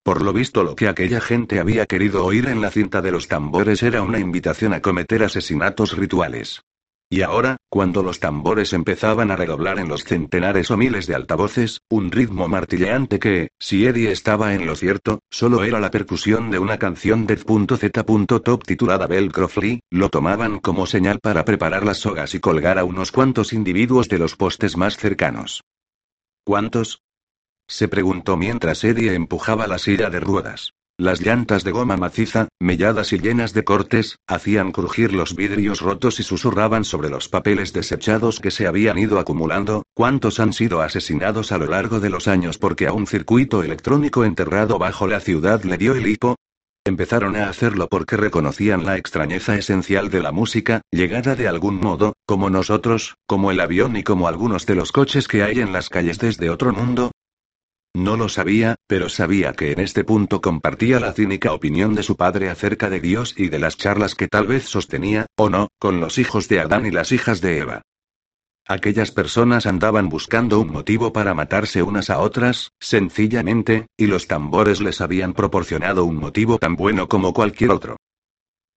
Por 0.03 0.23
lo 0.23 0.33
visto 0.33 0.65
lo 0.65 0.75
que 0.75 0.89
aquella 0.89 1.21
gente 1.21 1.61
había 1.61 1.87
querido 1.87 2.25
oír 2.25 2.49
en 2.49 2.61
la 2.61 2.71
cinta 2.71 3.03
de 3.03 3.11
los 3.11 3.29
tambores 3.29 3.83
era 3.83 4.03
una 4.03 4.19
invitación 4.19 4.73
a 4.73 4.81
cometer 4.81 5.23
asesinatos 5.23 5.97
rituales. 5.97 6.63
Y 7.11 7.21
ahora, 7.21 7.59
cuando 7.69 8.03
los 8.03 8.21
tambores 8.21 8.73
empezaban 8.73 9.31
a 9.31 9.37
redoblar 9.37 9.79
en 9.79 9.89
los 9.89 10.05
centenares 10.05 10.71
o 10.71 10.79
miles 10.79 11.07
de 11.07 11.15
altavoces, 11.15 11.83
un 11.91 12.11
ritmo 12.11 12.49
martilleante 12.49 13.19
que, 13.19 13.49
si 13.59 13.87
Eddie 13.87 14.11
estaba 14.11 14.55
en 14.55 14.67
lo 14.67 14.75
cierto, 14.75 15.21
solo 15.31 15.63
era 15.63 15.79
la 15.79 15.91
percusión 15.91 16.51
de 16.51 16.59
una 16.59 16.79
canción 16.79 17.27
de 17.27 17.37
Z.top 17.37 18.65
titulada 18.65 19.07
Lee, 19.07 19.81
lo 19.91 20.09
tomaban 20.09 20.59
como 20.59 20.87
señal 20.87 21.21
para 21.21 21.45
preparar 21.45 21.85
las 21.85 21.99
sogas 21.99 22.35
y 22.35 22.41
colgar 22.41 22.79
a 22.79 22.85
unos 22.85 23.13
cuantos 23.13 23.53
individuos 23.53 24.09
de 24.09 24.19
los 24.19 24.37
postes 24.37 24.79
más 24.79 24.97
cercanos. 24.97 25.63
¿Cuántos? 26.45 27.04
Se 27.67 27.89
preguntó 27.89 28.37
mientras 28.37 28.85
Eddie 28.85 29.15
empujaba 29.15 29.67
la 29.67 29.79
silla 29.79 30.11
de 30.11 30.21
ruedas. 30.21 30.73
Las 30.97 31.21
llantas 31.21 31.65
de 31.65 31.73
goma 31.73 31.97
maciza, 31.97 32.47
melladas 32.61 33.13
y 33.13 33.19
llenas 33.19 33.53
de 33.53 33.65
cortes, 33.65 34.17
hacían 34.29 34.71
crujir 34.71 35.13
los 35.13 35.35
vidrios 35.35 35.81
rotos 35.81 36.21
y 36.21 36.23
susurraban 36.23 36.85
sobre 36.85 37.09
los 37.09 37.29
papeles 37.29 37.73
desechados 37.73 38.39
que 38.39 38.53
se 38.53 38.69
habían 38.69 38.97
ido 38.99 39.19
acumulando, 39.19 39.83
cuántos 39.93 40.39
han 40.39 40.53
sido 40.53 40.83
asesinados 40.83 41.51
a 41.51 41.59
lo 41.59 41.67
largo 41.67 41.99
de 41.99 42.11
los 42.11 42.29
años 42.29 42.59
porque 42.59 42.87
a 42.87 42.93
un 42.93 43.09
circuito 43.09 43.65
electrónico 43.65 44.25
enterrado 44.25 44.79
bajo 44.79 45.09
la 45.09 45.19
ciudad 45.19 45.65
le 45.65 45.79
dio 45.79 45.97
el 45.97 46.07
hipo. 46.07 46.37
Empezaron 46.87 47.35
a 47.35 47.49
hacerlo 47.49 47.89
porque 47.89 48.17
reconocían 48.17 48.85
la 48.85 48.97
extrañeza 48.97 49.57
esencial 49.57 50.11
de 50.11 50.23
la 50.23 50.31
música, 50.31 50.83
llegada 50.93 51.35
de 51.35 51.49
algún 51.49 51.81
modo, 51.81 52.13
como 52.25 52.51
nosotros, 52.51 53.17
como 53.27 53.51
el 53.51 53.59
avión 53.59 53.97
y 53.97 54.05
como 54.05 54.29
algunos 54.29 54.65
de 54.65 54.77
los 54.77 54.93
coches 54.93 55.27
que 55.27 55.43
hay 55.43 55.59
en 55.59 55.73
las 55.73 55.89
calles 55.89 56.19
desde 56.19 56.51
otro 56.51 56.73
mundo, 56.73 57.11
no 57.95 58.17
lo 58.17 58.29
sabía, 58.29 58.75
pero 58.87 59.09
sabía 59.09 59.53
que 59.53 59.73
en 59.73 59.81
este 59.81 60.05
punto 60.05 60.41
compartía 60.41 61.01
la 61.01 61.13
cínica 61.13 61.53
opinión 61.53 61.95
de 61.95 62.03
su 62.03 62.17
padre 62.17 62.51
acerca 62.51 62.91
de 62.91 63.01
Dios 63.01 63.35
y 63.37 63.49
de 63.49 63.59
las 63.59 63.77
charlas 63.77 64.15
que 64.15 64.29
tal 64.29 64.47
vez 64.47 64.65
sostenía, 64.65 65.27
o 65.37 65.49
no, 65.49 65.69
con 65.79 66.01
los 66.01 66.19
hijos 66.19 66.49
de 66.49 66.61
Adán 66.61 66.87
y 66.87 66.91
las 66.91 67.13
hijas 67.13 67.41
de 67.41 67.59
Eva. 67.59 67.83
Aquellas 68.67 69.11
personas 69.11 69.67
andaban 69.67 70.09
buscando 70.09 70.59
un 70.59 70.71
motivo 70.71 71.13
para 71.13 71.35
matarse 71.35 71.83
unas 71.83 72.11
a 72.11 72.19
otras, 72.19 72.73
sencillamente, 72.81 73.87
y 73.97 74.07
los 74.07 74.27
tambores 74.27 74.81
les 74.81 75.01
habían 75.01 75.33
proporcionado 75.33 76.05
un 76.05 76.17
motivo 76.17 76.59
tan 76.59 76.75
bueno 76.75 77.09
como 77.09 77.33
cualquier 77.33 77.71
otro. 77.71 77.97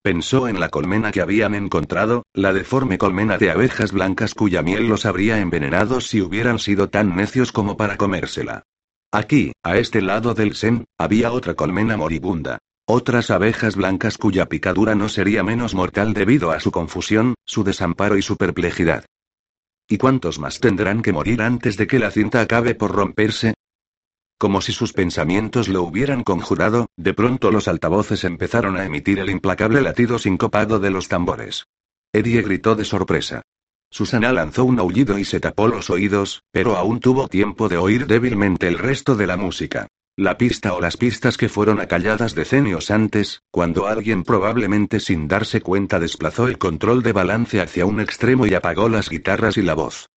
Pensó 0.02 0.46
en 0.46 0.60
la 0.60 0.68
colmena 0.68 1.10
que 1.10 1.20
habían 1.20 1.54
encontrado, 1.54 2.24
la 2.32 2.52
deforme 2.52 2.98
colmena 2.98 3.38
de 3.38 3.50
abejas 3.50 3.92
blancas 3.92 4.34
cuya 4.34 4.62
miel 4.62 4.88
los 4.88 5.06
habría 5.06 5.40
envenenado 5.40 6.00
si 6.00 6.20
hubieran 6.20 6.58
sido 6.58 6.90
tan 6.90 7.16
necios 7.16 7.50
como 7.50 7.76
para 7.76 7.96
comérsela. 7.96 8.64
Aquí, 9.12 9.52
a 9.62 9.76
este 9.78 10.02
lado 10.02 10.34
del 10.34 10.54
Sen, 10.54 10.84
había 10.98 11.32
otra 11.32 11.54
colmena 11.54 11.96
moribunda. 11.96 12.58
Otras 12.88 13.30
abejas 13.30 13.74
blancas 13.74 14.16
cuya 14.16 14.46
picadura 14.46 14.94
no 14.94 15.08
sería 15.08 15.42
menos 15.42 15.74
mortal 15.74 16.14
debido 16.14 16.52
a 16.52 16.60
su 16.60 16.70
confusión, 16.70 17.34
su 17.44 17.64
desamparo 17.64 18.16
y 18.16 18.22
su 18.22 18.36
perplejidad. 18.36 19.04
¿Y 19.88 19.98
cuántos 19.98 20.38
más 20.38 20.60
tendrán 20.60 21.02
que 21.02 21.12
morir 21.12 21.42
antes 21.42 21.76
de 21.76 21.86
que 21.86 21.98
la 21.98 22.10
cinta 22.10 22.40
acabe 22.40 22.74
por 22.74 22.92
romperse? 22.92 23.54
Como 24.38 24.60
si 24.60 24.72
sus 24.72 24.92
pensamientos 24.92 25.68
lo 25.68 25.82
hubieran 25.82 26.22
conjurado, 26.22 26.86
de 26.96 27.14
pronto 27.14 27.50
los 27.50 27.68
altavoces 27.68 28.24
empezaron 28.24 28.76
a 28.76 28.84
emitir 28.84 29.18
el 29.18 29.30
implacable 29.30 29.80
latido 29.80 30.18
sincopado 30.18 30.78
de 30.78 30.90
los 30.90 31.08
tambores. 31.08 31.64
Eddie 32.12 32.42
gritó 32.42 32.76
de 32.76 32.84
sorpresa. 32.84 33.42
Susana 33.96 34.30
lanzó 34.30 34.66
un 34.66 34.78
aullido 34.78 35.18
y 35.18 35.24
se 35.24 35.40
tapó 35.40 35.68
los 35.68 35.88
oídos, 35.88 36.42
pero 36.52 36.76
aún 36.76 37.00
tuvo 37.00 37.28
tiempo 37.28 37.70
de 37.70 37.78
oír 37.78 38.06
débilmente 38.06 38.68
el 38.68 38.76
resto 38.76 39.16
de 39.16 39.26
la 39.26 39.38
música. 39.38 39.86
La 40.18 40.36
pista 40.36 40.74
o 40.74 40.82
las 40.82 40.98
pistas 40.98 41.38
que 41.38 41.48
fueron 41.48 41.80
acalladas 41.80 42.34
decenios 42.34 42.90
antes, 42.90 43.40
cuando 43.50 43.86
alguien 43.86 44.22
probablemente 44.22 45.00
sin 45.00 45.28
darse 45.28 45.62
cuenta 45.62 45.98
desplazó 45.98 46.46
el 46.46 46.58
control 46.58 47.02
de 47.02 47.12
balance 47.12 47.58
hacia 47.62 47.86
un 47.86 47.98
extremo 47.98 48.46
y 48.46 48.52
apagó 48.52 48.90
las 48.90 49.08
guitarras 49.08 49.56
y 49.56 49.62
la 49.62 49.72
voz. 49.72 50.10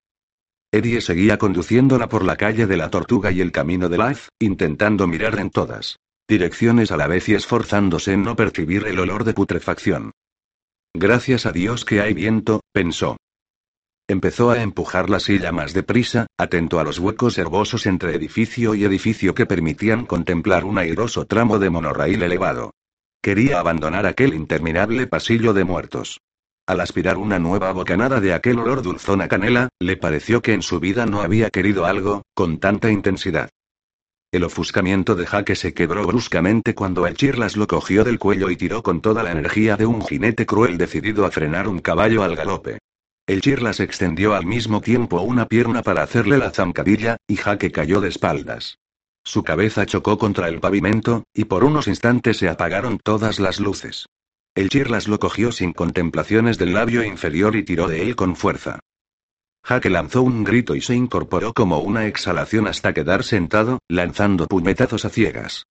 Eddie 0.74 1.00
seguía 1.00 1.38
conduciéndola 1.38 2.10
por 2.10 2.26
la 2.26 2.36
calle 2.36 2.68
de 2.68 2.76
la 2.76 2.90
Tortuga 2.90 3.32
y 3.32 3.40
el 3.40 3.54
camino 3.54 3.88
de 3.88 3.98
Laz, 3.98 4.28
intentando 4.40 5.08
mirar 5.08 5.40
en 5.40 5.52
todas 5.52 5.96
direcciones 6.28 6.92
a 6.92 6.98
la 6.98 7.08
vez 7.08 7.30
y 7.30 7.34
esforzándose 7.36 8.12
en 8.12 8.24
no 8.24 8.36
percibir 8.36 8.88
el 8.88 9.00
olor 9.00 9.24
de 9.24 9.34
putrefacción. 9.34 10.12
Gracias 10.94 11.46
a 11.46 11.54
Dios 11.54 11.86
que 11.86 12.02
hay 12.02 12.14
viento, 12.14 12.60
pensó. 12.74 13.16
Empezó 14.10 14.50
a 14.50 14.64
empujar 14.64 15.08
la 15.08 15.20
silla 15.20 15.52
más 15.52 15.76
deprisa, 15.76 16.26
atento 16.36 16.80
a 16.80 16.84
los 16.84 16.98
huecos 16.98 17.38
herbosos 17.38 17.86
entre 17.86 18.16
edificio 18.16 18.74
y 18.74 18.84
edificio 18.84 19.36
que 19.36 19.46
permitían 19.46 20.08
contemplar 20.08 20.66
un 20.66 20.80
airoso 20.80 21.28
tramo 21.28 21.60
de 21.60 21.70
monorraíl 21.70 22.24
elevado. 22.24 22.74
Quería 23.22 23.60
abandonar 23.60 24.08
aquel 24.08 24.34
interminable 24.34 25.06
pasillo 25.06 25.54
de 25.54 25.64
muertos. 25.64 26.22
Al 26.66 26.82
aspirar 26.82 27.18
una 27.18 27.38
nueva 27.38 27.72
bocanada 27.72 28.20
de 28.20 28.34
aquel 28.34 28.58
olor 28.58 28.82
dulzón 28.82 29.22
a 29.22 29.28
canela, 29.28 29.70
le 29.80 29.96
pareció 29.96 30.42
que 30.42 30.54
en 30.54 30.64
su 30.64 30.80
vida 30.80 31.06
no 31.06 31.22
había 31.22 31.52
querido 31.52 31.86
algo, 31.86 32.24
con 32.34 32.58
tanta 32.58 32.90
intensidad. 32.90 33.52
El 34.32 34.44
ofuscamiento 34.44 35.14
de 35.14 35.28
Jaque 35.28 35.56
se 35.56 35.76
quebró 35.76 36.08
bruscamente 36.08 36.74
cuando 36.74 37.06
el 37.06 37.14
Chirlas 37.14 37.56
lo 37.56 37.68
cogió 37.68 38.04
del 38.04 38.18
cuello 38.18 38.50
y 38.50 38.56
tiró 38.56 38.82
con 38.82 39.02
toda 39.02 39.22
la 39.22 39.34
energía 39.34 39.78
de 39.78 39.86
un 39.86 40.02
jinete 40.02 40.48
cruel 40.48 40.80
decidido 40.80 41.28
a 41.28 41.32
frenar 41.32 41.68
un 41.68 41.78
caballo 41.78 42.24
al 42.24 42.36
galope. 42.36 42.80
El 43.30 43.42
Chirlas 43.42 43.80
extendió 43.80 44.34
al 44.34 44.48
mismo 44.48 44.82
tiempo 44.82 45.22
una 45.22 45.46
pierna 45.46 45.84
para 45.84 46.02
hacerle 46.02 46.40
la 46.40 46.50
zancadilla, 46.50 47.18
y 47.28 47.36
Jaque 47.36 47.72
cayó 47.72 48.02
de 48.02 48.10
espaldas. 48.10 48.80
Su 49.24 49.44
cabeza 49.44 49.86
chocó 49.86 50.18
contra 50.18 50.48
el 50.48 50.60
pavimento, 50.60 51.26
y 51.32 51.46
por 51.46 51.64
unos 51.64 51.88
instantes 51.88 52.38
se 52.38 52.50
apagaron 52.50 52.98
todas 52.98 53.40
las 53.40 53.60
luces. 53.60 54.08
El 54.56 54.70
Chirlas 54.70 55.08
lo 55.08 55.20
cogió 55.20 55.52
sin 55.52 55.74
contemplaciones 55.74 56.58
del 56.58 56.74
labio 56.74 57.04
inferior 57.04 57.56
y 57.56 57.62
tiró 57.62 57.88
de 57.88 58.02
él 58.02 58.16
con 58.16 58.36
fuerza. 58.36 58.80
Jaque 59.64 59.92
lanzó 59.92 60.24
un 60.24 60.44
grito 60.44 60.74
y 60.74 60.82
se 60.82 60.96
incorporó 60.96 61.54
como 61.54 61.82
una 61.82 62.08
exhalación 62.08 62.66
hasta 62.66 62.96
quedar 62.96 63.24
sentado, 63.24 63.78
lanzando 63.88 64.48
puñetazos 64.48 65.06
a 65.06 65.10
ciegas. 65.12 65.68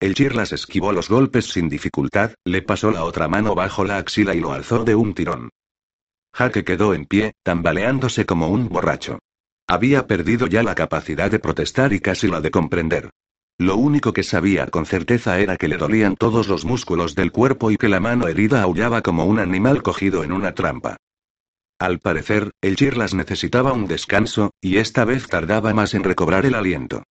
El 0.00 0.14
Chirlas 0.14 0.52
esquivó 0.52 0.92
los 0.92 1.08
golpes 1.08 1.46
sin 1.46 1.70
dificultad, 1.70 2.34
le 2.44 2.60
pasó 2.60 2.90
la 2.90 3.04
otra 3.04 3.26
mano 3.26 3.54
bajo 3.54 3.86
la 3.86 3.96
axila 3.96 4.34
y 4.34 4.40
lo 4.40 4.52
alzó 4.52 4.84
de 4.84 4.94
un 4.94 5.14
tirón. 5.14 5.48
Jaque 6.34 6.64
quedó 6.64 6.94
en 6.94 7.06
pie, 7.06 7.34
tambaleándose 7.44 8.26
como 8.26 8.48
un 8.48 8.68
borracho. 8.68 9.20
Había 9.68 10.08
perdido 10.08 10.48
ya 10.48 10.64
la 10.64 10.74
capacidad 10.74 11.30
de 11.30 11.38
protestar 11.38 11.92
y 11.92 12.00
casi 12.00 12.26
la 12.26 12.40
de 12.40 12.50
comprender. 12.50 13.10
Lo 13.56 13.76
único 13.76 14.12
que 14.12 14.24
sabía 14.24 14.66
con 14.66 14.84
certeza 14.84 15.38
era 15.38 15.56
que 15.56 15.68
le 15.68 15.76
dolían 15.76 16.16
todos 16.16 16.48
los 16.48 16.64
músculos 16.64 17.14
del 17.14 17.30
cuerpo 17.30 17.70
y 17.70 17.76
que 17.76 17.88
la 17.88 18.00
mano 18.00 18.26
herida 18.26 18.62
aullaba 18.62 19.00
como 19.00 19.26
un 19.26 19.38
animal 19.38 19.84
cogido 19.84 20.24
en 20.24 20.32
una 20.32 20.54
trampa. 20.54 20.96
Al 21.78 22.00
parecer, 22.00 22.50
el 22.60 22.74
Chirlas 22.74 23.14
necesitaba 23.14 23.72
un 23.72 23.86
descanso, 23.86 24.50
y 24.60 24.78
esta 24.78 25.04
vez 25.04 25.28
tardaba 25.28 25.72
más 25.72 25.94
en 25.94 26.02
recobrar 26.02 26.46
el 26.46 26.56
aliento. 26.56 27.04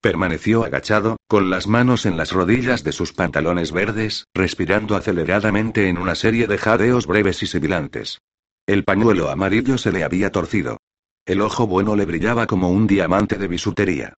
Permaneció 0.00 0.64
agachado, 0.64 1.18
con 1.26 1.50
las 1.50 1.66
manos 1.66 2.06
en 2.06 2.16
las 2.16 2.32
rodillas 2.32 2.82
de 2.82 2.92
sus 2.92 3.12
pantalones 3.12 3.72
verdes, 3.72 4.24
respirando 4.32 4.96
aceleradamente 4.96 5.88
en 5.88 5.98
una 5.98 6.14
serie 6.14 6.46
de 6.46 6.56
jadeos 6.56 7.06
breves 7.06 7.42
y 7.42 7.46
sibilantes. 7.46 8.20
El 8.68 8.84
pañuelo 8.84 9.30
amarillo 9.30 9.78
se 9.78 9.90
le 9.90 10.04
había 10.04 10.30
torcido. 10.30 10.76
El 11.24 11.40
ojo 11.40 11.66
bueno 11.66 11.96
le 11.96 12.04
brillaba 12.04 12.46
como 12.46 12.68
un 12.68 12.86
diamante 12.86 13.38
de 13.38 13.48
bisutería. 13.48 14.12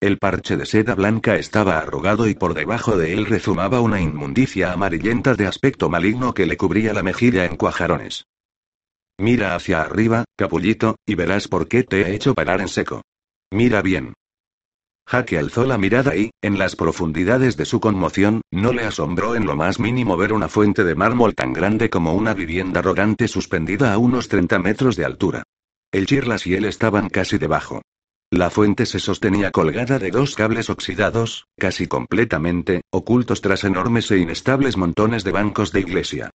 El 0.00 0.18
parche 0.18 0.56
de 0.56 0.64
seda 0.64 0.94
blanca 0.94 1.34
estaba 1.34 1.78
arrugado 1.78 2.28
y 2.28 2.36
por 2.36 2.54
debajo 2.54 2.96
de 2.96 3.14
él 3.14 3.26
rezumaba 3.26 3.80
una 3.80 4.00
inmundicia 4.00 4.72
amarillenta 4.72 5.34
de 5.34 5.48
aspecto 5.48 5.90
maligno 5.90 6.34
que 6.34 6.46
le 6.46 6.56
cubría 6.56 6.92
la 6.92 7.02
mejilla 7.02 7.46
en 7.46 7.56
cuajarones. 7.56 8.26
Mira 9.18 9.56
hacia 9.56 9.80
arriba, 9.80 10.24
capullito, 10.36 10.94
y 11.04 11.16
verás 11.16 11.48
por 11.48 11.66
qué 11.66 11.82
te 11.82 12.02
he 12.02 12.14
hecho 12.14 12.32
parar 12.32 12.60
en 12.60 12.68
seco. 12.68 13.02
Mira 13.50 13.82
bien. 13.82 14.14
Jaque 15.08 15.38
alzó 15.38 15.64
la 15.64 15.78
mirada 15.78 16.16
y, 16.16 16.30
en 16.42 16.58
las 16.58 16.74
profundidades 16.74 17.56
de 17.56 17.64
su 17.64 17.78
conmoción, 17.78 18.40
no 18.50 18.72
le 18.72 18.84
asombró 18.84 19.36
en 19.36 19.46
lo 19.46 19.54
más 19.54 19.78
mínimo 19.78 20.16
ver 20.16 20.32
una 20.32 20.48
fuente 20.48 20.82
de 20.82 20.96
mármol 20.96 21.34
tan 21.36 21.52
grande 21.52 21.90
como 21.90 22.14
una 22.14 22.34
vivienda 22.34 22.80
arrogante 22.80 23.28
suspendida 23.28 23.92
a 23.92 23.98
unos 23.98 24.28
30 24.28 24.58
metros 24.58 24.96
de 24.96 25.04
altura. 25.04 25.44
El 25.92 26.06
Chirlas 26.06 26.46
y 26.48 26.54
él 26.54 26.64
estaban 26.64 27.08
casi 27.08 27.38
debajo. 27.38 27.82
La 28.32 28.50
fuente 28.50 28.86
se 28.86 28.98
sostenía 28.98 29.52
colgada 29.52 30.00
de 30.00 30.10
dos 30.10 30.34
cables 30.34 30.68
oxidados, 30.68 31.46
casi 31.56 31.86
completamente, 31.86 32.80
ocultos 32.90 33.40
tras 33.40 33.62
enormes 33.62 34.10
e 34.10 34.18
inestables 34.18 34.76
montones 34.76 35.22
de 35.22 35.30
bancos 35.30 35.70
de 35.70 35.80
iglesia. 35.80 36.30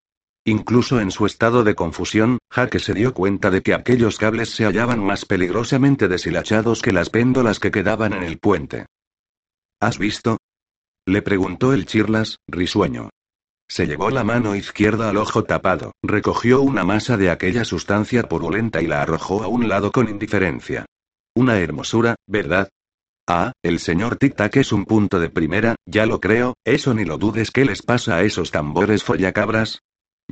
Incluso 0.46 1.00
en 1.00 1.12
su 1.12 1.28
estado 1.28 1.64
de 1.64 1.76
confusión, 1.76 2.40
Jaque 2.50 2.80
se 2.80 2.96
dio 2.96 3.14
cuenta 3.14 3.52
de 3.52 3.62
que 3.62 3.76
aquellos 3.76 4.18
cables 4.18 4.50
se 4.50 4.66
hallaban 4.66 5.04
más 5.04 5.26
peligrosamente 5.26 6.08
deshilachados 6.08 6.82
que 6.82 6.92
las 6.92 7.12
péndolas 7.12 7.60
que 7.60 7.70
quedaban 7.70 8.14
en 8.14 8.24
el 8.24 8.40
puente. 8.40 8.88
¿Has 9.80 10.00
visto? 10.00 10.38
Le 11.06 11.22
preguntó 11.22 11.74
el 11.74 11.86
Chirlas, 11.86 12.38
risueño. 12.48 13.10
Se 13.70 13.86
llevó 13.86 14.10
la 14.10 14.24
mano 14.24 14.56
izquierda 14.56 15.10
al 15.10 15.18
ojo 15.18 15.44
tapado, 15.44 15.94
recogió 16.04 16.62
una 16.62 16.84
masa 16.84 17.18
de 17.18 17.30
aquella 17.30 17.64
sustancia 17.64 18.24
purulenta 18.24 18.82
y 18.82 18.88
la 18.88 19.02
arrojó 19.02 19.44
a 19.44 19.48
un 19.48 19.70
lado 19.70 19.92
con 19.92 20.10
indiferencia. 20.10 20.86
Una 21.36 21.60
hermosura, 21.60 22.16
¿verdad? 22.28 22.68
Ah, 23.28 23.54
el 23.64 23.80
señor 23.80 24.18
Tic-Tac 24.18 24.58
es 24.58 24.72
un 24.74 24.86
punto 24.86 25.20
de 25.20 25.30
primera, 25.30 25.76
ya 25.86 26.06
lo 26.06 26.20
creo, 26.20 26.56
eso 26.66 26.94
ni 26.94 27.06
lo 27.06 27.18
dudes. 27.18 27.52
¿Qué 27.52 27.64
les 27.64 27.82
pasa 27.82 28.18
a 28.18 28.24
esos 28.24 28.52
tambores 28.52 29.04
follacabras? 29.04 29.80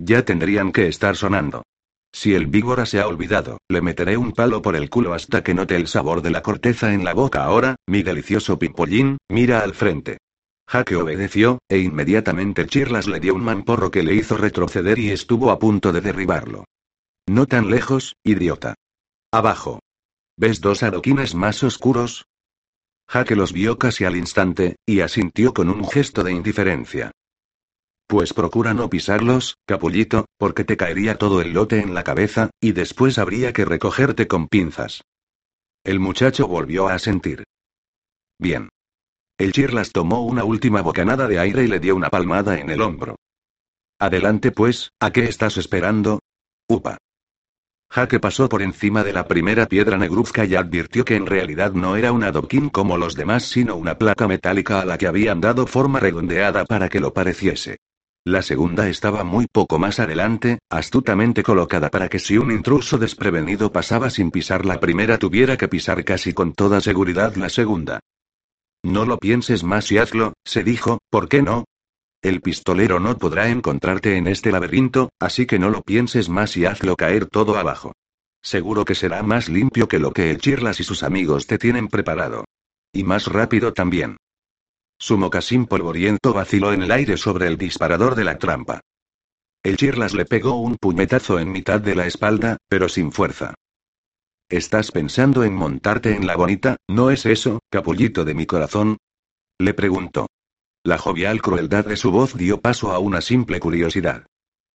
Ya 0.02 0.24
tendrían 0.24 0.72
que 0.72 0.88
estar 0.88 1.16
sonando. 1.16 1.64
Si 2.12 2.34
el 2.34 2.48
víbora 2.48 2.86
se 2.86 3.00
ha 3.00 3.08
olvidado, 3.08 3.60
le 3.70 3.82
meteré 3.82 4.18
un 4.18 4.32
palo 4.32 4.62
por 4.62 4.76
el 4.76 4.90
culo 4.90 5.14
hasta 5.14 5.44
que 5.44 5.54
note 5.54 5.76
el 5.76 5.88
sabor 5.88 6.22
de 6.22 6.32
la 6.32 6.42
corteza 6.42 6.94
en 6.94 7.04
la 7.04 7.14
boca. 7.14 7.44
Ahora, 7.44 7.76
mi 7.86 8.02
delicioso 8.02 8.58
pipollín, 8.58 9.18
mira 9.30 9.60
al 9.60 9.76
frente. 9.76 10.18
Jaque 10.68 10.96
obedeció, 10.96 11.60
e 11.68 11.80
inmediatamente 11.80 12.66
Chirlas 12.66 13.08
le 13.08 13.20
dio 13.20 13.34
un 13.36 13.44
mamporro 13.44 13.92
que 13.92 14.04
le 14.04 14.16
hizo 14.16 14.38
retroceder 14.38 15.00
y 15.00 15.12
estuvo 15.12 15.52
a 15.52 15.60
punto 15.60 15.92
de 15.92 16.02
derribarlo. 16.02 16.66
No 17.28 17.46
tan 17.46 17.70
lejos, 17.70 18.16
idiota. 18.24 18.76
Abajo. 19.32 19.80
¿Ves 20.38 20.62
dos 20.62 20.84
adoquines 20.84 21.36
más 21.36 21.64
oscuros? 21.64 22.26
Jaque 23.08 23.36
los 23.36 23.52
vio 23.52 23.78
casi 23.78 24.06
al 24.06 24.16
instante, 24.16 24.78
y 24.86 25.02
asintió 25.02 25.54
con 25.54 25.70
un 25.70 25.88
gesto 25.88 26.24
de 26.24 26.32
indiferencia. 26.32 27.12
Pues 28.10 28.34
procura 28.34 28.74
no 28.74 28.90
pisarlos, 28.90 29.60
capullito, 29.68 30.26
porque 30.40 30.64
te 30.64 30.78
caería 30.78 31.20
todo 31.20 31.42
el 31.42 31.54
lote 31.54 31.80
en 31.80 31.94
la 31.94 32.04
cabeza, 32.04 32.50
y 32.60 32.72
después 32.72 33.20
habría 33.20 33.54
que 33.54 33.66
recogerte 33.66 34.28
con 34.28 34.48
pinzas. 34.48 35.04
El 35.84 36.00
muchacho 36.00 36.48
volvió 36.48 36.88
a 36.88 36.96
asentir. 36.96 37.44
Bien. 38.40 38.70
El 39.38 39.52
Chirlas 39.52 39.92
tomó 39.92 40.26
una 40.26 40.44
última 40.44 40.82
bocanada 40.82 41.28
de 41.28 41.38
aire 41.38 41.66
y 41.66 41.68
le 41.68 41.80
dio 41.80 41.96
una 41.96 42.10
palmada 42.10 42.60
en 42.60 42.72
el 42.72 42.82
hombro. 42.82 43.16
Adelante 44.00 44.52
pues, 44.52 44.90
¿a 45.00 45.12
qué 45.12 45.26
estás 45.26 45.58
esperando? 45.58 46.18
Upa. 46.68 46.98
Jaque 47.92 48.20
pasó 48.20 48.50
por 48.50 48.64
encima 48.64 49.04
de 49.04 49.14
la 49.14 49.28
primera 49.28 49.68
piedra 49.68 50.00
negruzca 50.00 50.46
y 50.46 50.56
advirtió 50.56 51.06
que 51.06 51.16
en 51.16 51.28
realidad 51.28 51.74
no 51.74 51.96
era 51.96 52.12
un 52.12 52.24
adoquín 52.24 52.70
como 52.70 52.98
los 52.98 53.14
demás, 53.14 53.44
sino 53.44 53.76
una 53.76 54.00
placa 54.00 54.28
metálica 54.28 54.82
a 54.82 54.86
la 54.86 54.98
que 54.98 55.06
habían 55.06 55.42
dado 55.42 55.68
forma 55.68 56.00
redondeada 56.00 56.66
para 56.66 56.90
que 56.90 57.00
lo 57.00 57.14
pareciese. 57.14 57.78
La 58.26 58.42
segunda 58.42 58.90
estaba 58.90 59.24
muy 59.24 59.48
poco 59.48 59.80
más 59.80 60.00
adelante, 60.00 60.60
astutamente 60.70 61.42
colocada 61.42 61.90
para 61.90 62.10
que 62.10 62.20
si 62.20 62.38
un 62.38 62.52
intruso 62.52 62.98
desprevenido 62.98 63.72
pasaba 63.72 64.10
sin 64.10 64.30
pisar 64.30 64.66
la 64.66 64.80
primera 64.80 65.18
tuviera 65.18 65.58
que 65.58 65.68
pisar 65.68 66.04
casi 66.04 66.34
con 66.34 66.54
toda 66.54 66.82
seguridad 66.82 67.36
la 67.36 67.50
segunda. 67.50 68.00
No 68.84 69.06
lo 69.06 69.18
pienses 69.18 69.64
más 69.64 69.92
y 69.92 69.98
hazlo, 69.98 70.34
se 70.46 70.64
dijo, 70.64 71.00
¿por 71.10 71.30
qué 71.30 71.42
no? 71.42 71.66
El 72.22 72.42
pistolero 72.42 73.00
no 73.00 73.18
podrá 73.18 73.50
encontrarte 73.50 74.18
en 74.18 74.28
este 74.28 74.52
laberinto, 74.52 75.10
así 75.20 75.46
que 75.46 75.58
no 75.58 75.70
lo 75.70 75.82
pienses 75.82 76.28
más 76.28 76.58
y 76.58 76.66
hazlo 76.66 76.98
caer 76.98 77.26
todo 77.26 77.58
abajo. 77.58 77.94
Seguro 78.42 78.84
que 78.86 78.96
será 78.96 79.24
más 79.24 79.48
limpio 79.48 79.88
que 79.88 80.00
lo 80.00 80.12
que 80.12 80.30
el 80.30 80.40
Chirlas 80.40 80.80
y 80.82 80.84
sus 80.84 81.04
amigos 81.04 81.48
te 81.48 81.58
tienen 81.58 81.88
preparado. 81.88 82.46
Y 82.94 83.04
más 83.04 83.28
rápido 83.28 83.74
también. 83.74 84.18
Su 85.02 85.18
mocasín 85.18 85.66
polvoriento 85.66 86.34
vaciló 86.34 86.74
en 86.74 86.84
el 86.84 86.92
aire 86.92 87.16
sobre 87.16 87.48
el 87.48 87.58
disparador 87.58 88.16
de 88.16 88.26
la 88.26 88.38
trampa. 88.38 88.82
El 89.64 89.78
Chirlas 89.78 90.14
le 90.14 90.26
pegó 90.26 90.56
un 90.56 90.76
puñetazo 90.76 91.40
en 91.40 91.52
mitad 91.52 91.80
de 91.80 91.96
la 91.96 92.06
espalda, 92.06 92.58
pero 92.68 92.90
sin 92.90 93.14
fuerza. 93.14 93.56
¿Estás 94.50 94.92
pensando 94.92 95.44
en 95.46 95.54
montarte 95.54 96.16
en 96.16 96.28
la 96.28 96.36
bonita, 96.36 96.78
no 96.90 97.12
es 97.12 97.26
eso, 97.26 97.60
capullito 97.70 98.26
de 98.26 98.34
mi 98.34 98.46
corazón? 98.46 98.98
Le 99.58 99.74
preguntó. 99.74 100.28
La 100.84 100.98
jovial 100.98 101.42
crueldad 101.42 101.86
de 101.86 101.96
su 101.96 102.12
voz 102.12 102.36
dio 102.36 102.60
paso 102.60 102.92
a 102.92 103.00
una 103.00 103.22
simple 103.22 103.60
curiosidad. 103.60 104.26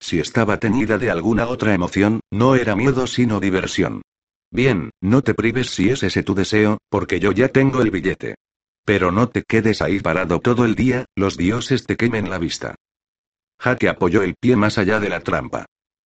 Si 0.01 0.21
estaba 0.21 0.59
teñida 0.59 0.97
de 0.97 1.11
alguna 1.11 1.49
otra 1.49 1.75
emoción, 1.75 2.21
no 2.31 2.55
era 2.55 2.77
miedo 2.77 3.07
sino 3.07 3.41
diversión. 3.41 4.03
Bien, 4.51 4.91
no 5.03 5.23
te 5.23 5.35
prives 5.35 5.71
si 5.71 5.91
es 5.91 6.03
ese 6.03 6.23
tu 6.23 6.35
deseo, 6.35 6.79
porque 6.89 7.21
yo 7.21 7.33
ya 7.33 7.49
tengo 7.49 7.83
el 7.83 7.91
billete. 7.91 8.37
Pero 8.85 9.11
no 9.11 9.29
te 9.29 9.43
quedes 9.43 9.81
ahí 9.81 10.01
parado 10.01 10.41
todo 10.41 10.65
el 10.65 10.75
día, 10.75 11.07
los 11.17 11.37
dioses 11.37 11.87
te 11.87 11.97
quemen 11.97 12.29
la 12.29 12.39
vista. 12.39 12.75
Jaque 13.59 13.89
apoyó 13.89 14.23
el 14.23 14.35
pie 14.35 14.57
más 14.57 14.77
allá 14.77 15.01
de 15.01 15.09
la 15.09 15.21
trampa. 15.21 15.65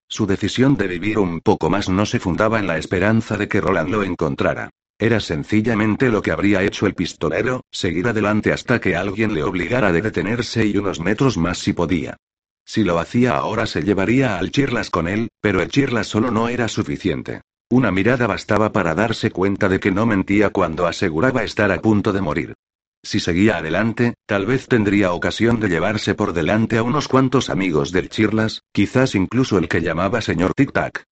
Su 0.08 0.26
decisión 0.26 0.76
de 0.76 0.86
vivir 0.86 1.18
un 1.18 1.40
poco 1.40 1.70
más 1.70 1.88
no 1.88 2.06
se 2.06 2.20
fundaba 2.20 2.60
en 2.60 2.66
la 2.66 2.78
esperanza 2.78 3.36
de 3.36 3.48
que 3.48 3.60
Roland 3.60 3.90
lo 3.90 4.04
encontrara. 4.04 4.70
Era 4.96 5.20
sencillamente 5.20 6.08
lo 6.08 6.22
que 6.22 6.30
habría 6.30 6.62
hecho 6.62 6.86
el 6.86 6.94
pistolero, 6.94 7.62
seguir 7.70 8.08
adelante 8.08 8.52
hasta 8.52 8.80
que 8.80 8.96
alguien 8.96 9.34
le 9.34 9.42
obligara 9.42 9.88
a 9.88 9.92
detenerse 9.92 10.64
y 10.64 10.76
unos 10.76 11.00
metros 11.00 11.36
más 11.36 11.58
si 11.58 11.72
podía. 11.72 12.16
Si 12.64 12.84
lo 12.84 12.98
hacía 12.98 13.36
ahora 13.36 13.66
se 13.66 13.82
llevaría 13.82 14.38
al 14.38 14.50
Chirlas 14.50 14.90
con 14.90 15.08
él, 15.08 15.28
pero 15.40 15.62
el 15.62 15.68
Chirlas 15.68 16.06
solo 16.06 16.30
no 16.30 16.48
era 16.48 16.68
suficiente. 16.68 17.42
Una 17.70 17.90
mirada 17.90 18.26
bastaba 18.26 18.72
para 18.72 18.94
darse 18.94 19.30
cuenta 19.30 19.68
de 19.68 19.78
que 19.78 19.90
no 19.90 20.06
mentía 20.06 20.50
cuando 20.50 20.86
aseguraba 20.86 21.44
estar 21.44 21.70
a 21.70 21.80
punto 21.80 22.12
de 22.12 22.20
morir. 22.20 22.54
Si 23.02 23.20
seguía 23.20 23.58
adelante, 23.58 24.14
tal 24.26 24.46
vez 24.46 24.66
tendría 24.66 25.12
ocasión 25.12 25.60
de 25.60 25.68
llevarse 25.68 26.14
por 26.14 26.32
delante 26.32 26.78
a 26.78 26.82
unos 26.82 27.08
cuantos 27.08 27.48
amigos 27.48 27.92
del 27.92 28.08
Chirlas, 28.08 28.62
quizás 28.72 29.14
incluso 29.14 29.58
el 29.58 29.68
que 29.68 29.80
llamaba 29.80 30.20
señor 30.20 30.52
Tic 30.54 30.72
Tac. 30.72 31.04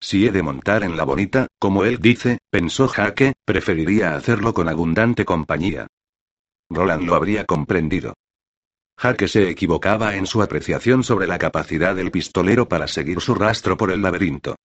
Si 0.00 0.26
he 0.26 0.32
de 0.32 0.42
montar 0.42 0.82
en 0.82 0.96
la 0.96 1.04
bonita, 1.04 1.46
como 1.60 1.84
él 1.84 1.98
dice, 2.00 2.38
pensó 2.50 2.88
Jaque, 2.88 3.34
preferiría 3.44 4.16
hacerlo 4.16 4.52
con 4.52 4.68
abundante 4.68 5.24
compañía. 5.24 5.86
Roland 6.68 7.04
lo 7.04 7.14
habría 7.14 7.44
comprendido. 7.44 8.14
Jaque 8.98 9.28
se 9.28 9.48
equivocaba 9.48 10.16
en 10.16 10.26
su 10.26 10.42
apreciación 10.42 11.04
sobre 11.04 11.26
la 11.26 11.38
capacidad 11.38 11.94
del 11.94 12.10
pistolero 12.10 12.68
para 12.68 12.88
seguir 12.88 13.20
su 13.20 13.34
rastro 13.34 13.76
por 13.76 13.92
el 13.92 14.02
laberinto. 14.02 14.56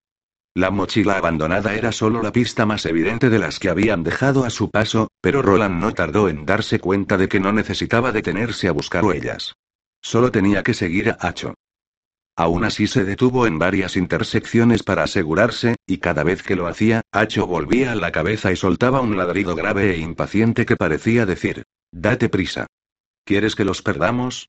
La 0.58 0.72
mochila 0.72 1.18
abandonada 1.18 1.76
era 1.76 1.92
solo 1.92 2.20
la 2.20 2.32
pista 2.32 2.66
más 2.66 2.84
evidente 2.84 3.30
de 3.30 3.38
las 3.38 3.60
que 3.60 3.68
habían 3.68 4.02
dejado 4.02 4.44
a 4.44 4.50
su 4.50 4.72
paso, 4.72 5.06
pero 5.20 5.40
Roland 5.40 5.80
no 5.80 5.94
tardó 5.94 6.28
en 6.28 6.44
darse 6.46 6.80
cuenta 6.80 7.16
de 7.16 7.28
que 7.28 7.38
no 7.38 7.52
necesitaba 7.52 8.10
detenerse 8.10 8.66
a 8.66 8.72
buscar 8.72 9.04
huellas. 9.04 9.54
Solo 10.02 10.32
tenía 10.32 10.64
que 10.64 10.74
seguir 10.74 11.10
a 11.10 11.28
Hacho. 11.28 11.54
Aún 12.34 12.64
así 12.64 12.88
se 12.88 13.04
detuvo 13.04 13.46
en 13.46 13.60
varias 13.60 13.96
intersecciones 13.96 14.82
para 14.82 15.04
asegurarse, 15.04 15.76
y 15.86 15.98
cada 15.98 16.24
vez 16.24 16.42
que 16.42 16.56
lo 16.56 16.66
hacía, 16.66 17.02
Hacho 17.12 17.46
volvía 17.46 17.94
la 17.94 18.10
cabeza 18.10 18.50
y 18.50 18.56
soltaba 18.56 19.00
un 19.00 19.16
ladrido 19.16 19.54
grave 19.54 19.94
e 19.94 19.98
impaciente 19.98 20.66
que 20.66 20.74
parecía 20.74 21.24
decir, 21.24 21.62
Date 21.92 22.28
prisa. 22.28 22.66
¿Quieres 23.24 23.54
que 23.54 23.64
los 23.64 23.80
perdamos? 23.80 24.48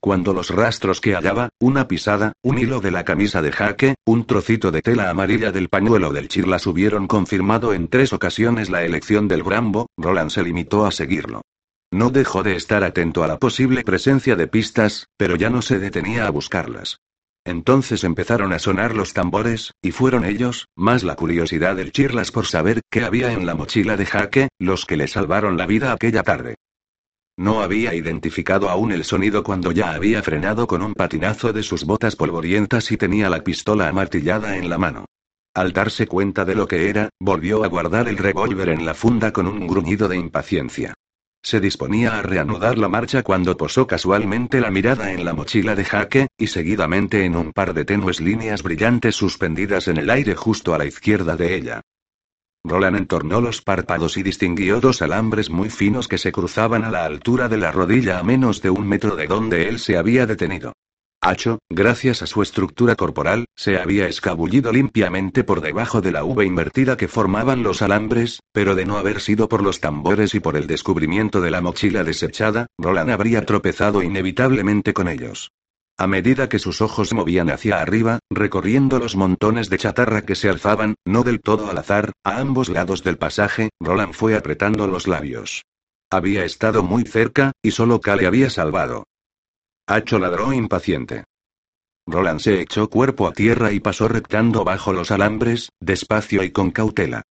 Cuando 0.00 0.32
los 0.32 0.50
rastros 0.50 1.00
que 1.00 1.14
hallaba, 1.14 1.48
una 1.58 1.88
pisada, 1.88 2.32
un 2.42 2.58
hilo 2.58 2.80
de 2.80 2.92
la 2.92 3.04
camisa 3.04 3.42
de 3.42 3.50
jaque, 3.50 3.94
un 4.06 4.26
trocito 4.26 4.70
de 4.70 4.80
tela 4.80 5.10
amarilla 5.10 5.50
del 5.50 5.68
pañuelo 5.68 6.12
del 6.12 6.28
chirlas 6.28 6.68
hubieron 6.68 7.08
confirmado 7.08 7.74
en 7.74 7.88
tres 7.88 8.12
ocasiones 8.12 8.70
la 8.70 8.84
elección 8.84 9.26
del 9.26 9.42
Brambo, 9.42 9.88
Roland 9.96 10.30
se 10.30 10.44
limitó 10.44 10.86
a 10.86 10.92
seguirlo. 10.92 11.42
No 11.90 12.10
dejó 12.10 12.44
de 12.44 12.54
estar 12.54 12.84
atento 12.84 13.24
a 13.24 13.26
la 13.26 13.38
posible 13.38 13.82
presencia 13.82 14.36
de 14.36 14.46
pistas, 14.46 15.06
pero 15.16 15.34
ya 15.34 15.50
no 15.50 15.62
se 15.62 15.80
detenía 15.80 16.26
a 16.26 16.30
buscarlas. 16.30 16.98
Entonces 17.44 18.04
empezaron 18.04 18.52
a 18.52 18.58
sonar 18.58 18.94
los 18.94 19.14
tambores, 19.14 19.72
y 19.82 19.90
fueron 19.90 20.24
ellos, 20.24 20.66
más 20.76 21.02
la 21.02 21.16
curiosidad 21.16 21.76
del 21.76 21.92
Chirlas 21.92 22.30
por 22.30 22.46
saber 22.46 22.82
qué 22.90 23.04
había 23.04 23.32
en 23.32 23.46
la 23.46 23.54
mochila 23.54 23.96
de 23.96 24.06
Jaque, 24.06 24.48
los 24.60 24.84
que 24.84 24.96
le 24.96 25.08
salvaron 25.08 25.56
la 25.56 25.66
vida 25.66 25.92
aquella 25.92 26.22
tarde. 26.22 26.56
No 27.38 27.62
había 27.62 27.94
identificado 27.94 28.68
aún 28.68 28.90
el 28.90 29.04
sonido 29.04 29.44
cuando 29.44 29.70
ya 29.70 29.92
había 29.92 30.24
frenado 30.24 30.66
con 30.66 30.82
un 30.82 30.92
patinazo 30.92 31.52
de 31.52 31.62
sus 31.62 31.84
botas 31.84 32.16
polvorientas 32.16 32.90
y 32.90 32.96
tenía 32.96 33.30
la 33.30 33.44
pistola 33.44 33.88
amartillada 33.88 34.56
en 34.56 34.68
la 34.68 34.76
mano. 34.76 35.04
Al 35.54 35.72
darse 35.72 36.08
cuenta 36.08 36.44
de 36.44 36.56
lo 36.56 36.66
que 36.66 36.88
era, 36.88 37.10
volvió 37.20 37.62
a 37.62 37.68
guardar 37.68 38.08
el 38.08 38.16
revólver 38.16 38.70
en 38.70 38.84
la 38.84 38.92
funda 38.92 39.32
con 39.32 39.46
un 39.46 39.68
gruñido 39.68 40.08
de 40.08 40.16
impaciencia. 40.16 40.94
Se 41.40 41.60
disponía 41.60 42.18
a 42.18 42.22
reanudar 42.22 42.76
la 42.76 42.88
marcha 42.88 43.22
cuando 43.22 43.56
posó 43.56 43.86
casualmente 43.86 44.60
la 44.60 44.72
mirada 44.72 45.12
en 45.12 45.24
la 45.24 45.32
mochila 45.32 45.76
de 45.76 45.84
jaque, 45.84 46.26
y 46.36 46.48
seguidamente 46.48 47.24
en 47.24 47.36
un 47.36 47.52
par 47.52 47.72
de 47.72 47.84
tenues 47.84 48.20
líneas 48.20 48.64
brillantes 48.64 49.14
suspendidas 49.14 49.86
en 49.86 49.98
el 49.98 50.10
aire 50.10 50.34
justo 50.34 50.74
a 50.74 50.78
la 50.78 50.86
izquierda 50.86 51.36
de 51.36 51.54
ella. 51.54 51.82
Roland 52.64 52.96
entornó 52.96 53.40
los 53.40 53.62
párpados 53.62 54.16
y 54.16 54.22
distinguió 54.22 54.80
dos 54.80 55.02
alambres 55.02 55.50
muy 55.50 55.70
finos 55.70 56.08
que 56.08 56.18
se 56.18 56.32
cruzaban 56.32 56.84
a 56.84 56.90
la 56.90 57.04
altura 57.04 57.48
de 57.48 57.56
la 57.56 57.72
rodilla 57.72 58.18
a 58.18 58.22
menos 58.22 58.62
de 58.62 58.70
un 58.70 58.86
metro 58.86 59.16
de 59.16 59.26
donde 59.26 59.68
él 59.68 59.78
se 59.78 59.96
había 59.96 60.26
detenido. 60.26 60.72
Hacho, 61.20 61.58
gracias 61.68 62.22
a 62.22 62.26
su 62.26 62.42
estructura 62.42 62.94
corporal, 62.94 63.46
se 63.56 63.76
había 63.76 64.06
escabullido 64.06 64.72
limpiamente 64.72 65.42
por 65.42 65.60
debajo 65.60 66.00
de 66.00 66.12
la 66.12 66.22
V 66.22 66.44
invertida 66.44 66.96
que 66.96 67.08
formaban 67.08 67.64
los 67.64 67.82
alambres, 67.82 68.40
pero 68.52 68.76
de 68.76 68.86
no 68.86 68.98
haber 68.98 69.20
sido 69.20 69.48
por 69.48 69.62
los 69.62 69.80
tambores 69.80 70.34
y 70.36 70.40
por 70.40 70.56
el 70.56 70.68
descubrimiento 70.68 71.40
de 71.40 71.50
la 71.50 71.60
mochila 71.60 72.04
desechada, 72.04 72.68
Roland 72.78 73.10
habría 73.10 73.44
tropezado 73.44 74.02
inevitablemente 74.02 74.92
con 74.92 75.08
ellos. 75.08 75.50
A 76.00 76.06
medida 76.06 76.48
que 76.48 76.60
sus 76.60 76.80
ojos 76.80 77.12
movían 77.12 77.50
hacia 77.50 77.80
arriba, 77.80 78.20
recorriendo 78.30 79.00
los 79.00 79.16
montones 79.16 79.68
de 79.68 79.78
chatarra 79.78 80.22
que 80.22 80.36
se 80.36 80.48
alzaban, 80.48 80.94
no 81.04 81.24
del 81.24 81.40
todo 81.40 81.68
al 81.68 81.78
azar, 81.78 82.12
a 82.22 82.38
ambos 82.38 82.68
lados 82.68 83.02
del 83.02 83.18
pasaje, 83.18 83.70
Roland 83.80 84.14
fue 84.14 84.36
apretando 84.36 84.86
los 84.86 85.08
labios. 85.08 85.64
Había 86.08 86.44
estado 86.44 86.84
muy 86.84 87.02
cerca, 87.02 87.50
y 87.62 87.72
solo 87.72 88.00
K 88.00 88.14
le 88.14 88.28
había 88.28 88.48
salvado. 88.48 89.08
Hacho 89.88 90.20
ladró 90.20 90.52
impaciente. 90.52 91.24
Roland 92.06 92.38
se 92.38 92.60
echó 92.60 92.88
cuerpo 92.88 93.26
a 93.26 93.32
tierra 93.32 93.72
y 93.72 93.80
pasó 93.80 94.06
rectando 94.06 94.62
bajo 94.62 94.92
los 94.92 95.10
alambres, 95.10 95.70
despacio 95.80 96.44
y 96.44 96.52
con 96.52 96.70
cautela. 96.70 97.22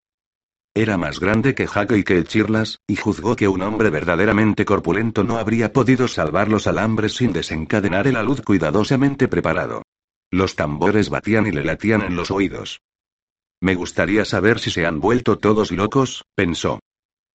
Era 0.74 0.96
más 0.96 1.18
grande 1.18 1.54
que 1.54 1.66
Jaque 1.66 1.98
y 1.98 2.04
que 2.04 2.16
el 2.16 2.28
Chirlas, 2.28 2.80
y 2.86 2.96
juzgó 2.96 3.36
que 3.36 3.48
un 3.48 3.62
hombre 3.62 3.90
verdaderamente 3.90 4.64
corpulento 4.64 5.24
no 5.24 5.38
habría 5.38 5.72
podido 5.72 6.08
salvar 6.08 6.48
los 6.48 6.66
alambres 6.66 7.16
sin 7.16 7.32
desencadenar 7.32 8.06
el 8.06 8.16
alud 8.16 8.42
cuidadosamente 8.44 9.28
preparado. 9.28 9.82
Los 10.30 10.56
tambores 10.56 11.08
batían 11.10 11.46
y 11.46 11.52
le 11.52 11.64
latían 11.64 12.02
en 12.02 12.14
los 12.14 12.30
oídos. 12.30 12.80
Me 13.60 13.74
gustaría 13.74 14.24
saber 14.24 14.60
si 14.60 14.70
se 14.70 14.86
han 14.86 15.00
vuelto 15.00 15.38
todos 15.38 15.72
locos, 15.72 16.24
pensó. 16.36 16.78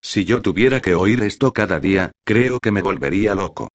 Si 0.02 0.26
yo 0.26 0.42
tuviera 0.42 0.82
que 0.82 0.96
oír 0.96 1.22
esto 1.24 1.54
cada 1.54 1.80
día, 1.80 2.12
creo 2.26 2.60
que 2.60 2.72
me 2.72 2.82
volvería 2.82 3.36
loco. 3.36 3.70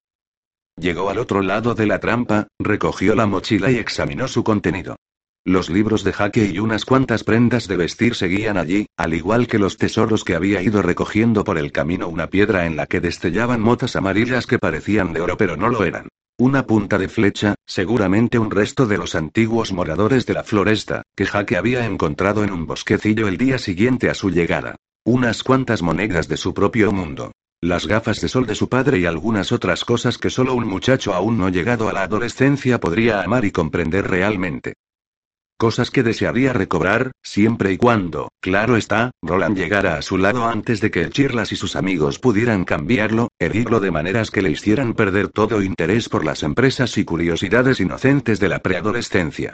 Llegó 0.77 1.09
al 1.09 1.17
otro 1.17 1.41
lado 1.41 1.75
de 1.75 1.85
la 1.85 1.99
trampa, 1.99 2.47
recogió 2.57 3.13
la 3.13 3.27
mochila 3.27 3.69
y 3.69 3.77
examinó 3.77 4.27
su 4.27 4.43
contenido. 4.43 4.95
Los 5.45 5.69
libros 5.69 6.03
de 6.03 6.11
jaque 6.11 6.45
y 6.45 6.59
unas 6.59 6.83
cuantas 6.83 7.23
prendas 7.23 7.67
de 7.67 7.77
vestir 7.77 8.13
seguían 8.13 8.57
allí, 8.57 8.87
al 8.97 9.13
igual 9.13 9.47
que 9.47 9.57
los 9.57 9.77
tesoros 9.77 10.23
que 10.23 10.35
había 10.35 10.61
ido 10.61 10.81
recogiendo 10.81 11.43
por 11.43 11.57
el 11.57 11.71
camino 11.71 12.09
una 12.09 12.27
piedra 12.27 12.65
en 12.65 12.75
la 12.75 12.85
que 12.87 12.99
destellaban 12.99 13.61
motas 13.61 13.95
amarillas 13.95 14.45
que 14.45 14.59
parecían 14.59 15.13
de 15.13 15.21
oro 15.21 15.37
pero 15.37 15.55
no 15.55 15.69
lo 15.69 15.83
eran. 15.85 16.09
Una 16.37 16.65
punta 16.65 16.97
de 16.97 17.09
flecha, 17.09 17.55
seguramente 17.65 18.37
un 18.37 18.51
resto 18.51 18.85
de 18.85 18.97
los 18.97 19.15
antiguos 19.15 19.73
moradores 19.73 20.25
de 20.25 20.33
la 20.33 20.43
floresta, 20.43 21.03
que 21.15 21.25
Jaque 21.25 21.57
había 21.57 21.85
encontrado 21.85 22.43
en 22.43 22.51
un 22.51 22.65
bosquecillo 22.65 23.27
el 23.27 23.37
día 23.37 23.57
siguiente 23.57 24.09
a 24.09 24.13
su 24.13 24.29
llegada. 24.29 24.75
Unas 25.05 25.43
cuantas 25.43 25.81
monedas 25.81 26.27
de 26.27 26.37
su 26.37 26.53
propio 26.53 26.91
mundo. 26.91 27.31
Las 27.61 27.87
gafas 27.87 28.21
de 28.21 28.29
sol 28.29 28.45
de 28.45 28.55
su 28.55 28.69
padre 28.69 28.99
y 28.99 29.05
algunas 29.05 29.51
otras 29.51 29.83
cosas 29.83 30.17
que 30.17 30.29
solo 30.29 30.53
un 30.53 30.67
muchacho 30.67 31.13
aún 31.13 31.37
no 31.37 31.49
llegado 31.49 31.89
a 31.89 31.93
la 31.93 32.03
adolescencia 32.03 32.79
podría 32.79 33.21
amar 33.21 33.43
y 33.43 33.51
comprender 33.51 34.07
realmente. 34.07 34.75
Cosas 35.59 35.91
que 35.91 36.03
desearía 36.03 36.53
recobrar, 36.53 37.11
siempre 37.21 37.73
y 37.73 37.77
cuando, 37.77 38.29
claro 38.39 38.77
está, 38.77 39.11
Roland 39.21 39.57
llegara 39.57 39.97
a 39.97 40.01
su 40.01 40.17
lado 40.17 40.47
antes 40.47 40.79
de 40.79 40.89
que 40.89 41.09
Chirlas 41.09 41.51
y 41.51 41.57
sus 41.57 41.75
amigos 41.75 42.17
pudieran 42.17 42.63
cambiarlo, 42.63 43.27
herirlo 43.39 43.81
de 43.81 43.91
maneras 43.91 44.31
que 44.31 44.41
le 44.41 44.51
hicieran 44.51 44.93
perder 44.93 45.27
todo 45.27 45.61
interés 45.61 46.07
por 46.07 46.23
las 46.23 46.43
empresas 46.43 46.97
y 46.97 47.03
curiosidades 47.03 47.81
inocentes 47.81 48.39
de 48.39 48.47
la 48.47 48.59
preadolescencia. 48.59 49.51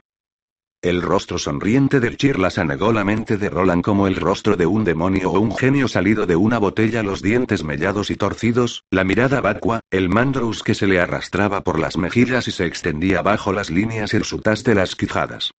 El 0.84 1.02
rostro 1.02 1.40
sonriente 1.40 2.00
del 2.00 2.18
Chirlas 2.18 2.60
anegó 2.60 2.94
la 2.94 3.04
mente 3.04 3.38
de 3.38 3.50
Roland 3.50 3.84
como 3.84 4.06
el 4.06 4.16
rostro 4.16 4.58
de 4.58 4.68
un 4.68 4.84
demonio 4.84 5.32
o 5.32 5.40
un 5.40 5.58
genio 5.58 5.88
salido 5.88 6.28
de 6.28 6.36
una 6.36 6.60
botella, 6.60 7.02
los 7.02 7.24
dientes 7.24 7.64
mellados 7.64 8.12
y 8.12 8.16
torcidos, 8.16 8.84
la 8.92 9.04
mirada 9.04 9.42
vacua, 9.42 9.80
el 9.90 10.10
mandrous 10.10 10.62
que 10.62 10.76
se 10.76 10.86
le 10.86 11.00
arrastraba 11.00 11.64
por 11.64 11.80
las 11.80 11.98
mejillas 11.98 12.48
y 12.48 12.52
se 12.52 12.68
extendía 12.68 13.24
bajo 13.24 13.52
las 13.54 13.72
líneas 13.72 14.14
hirsutas 14.14 14.64
de 14.64 14.76
las 14.76 14.96
quijadas. 14.96 15.50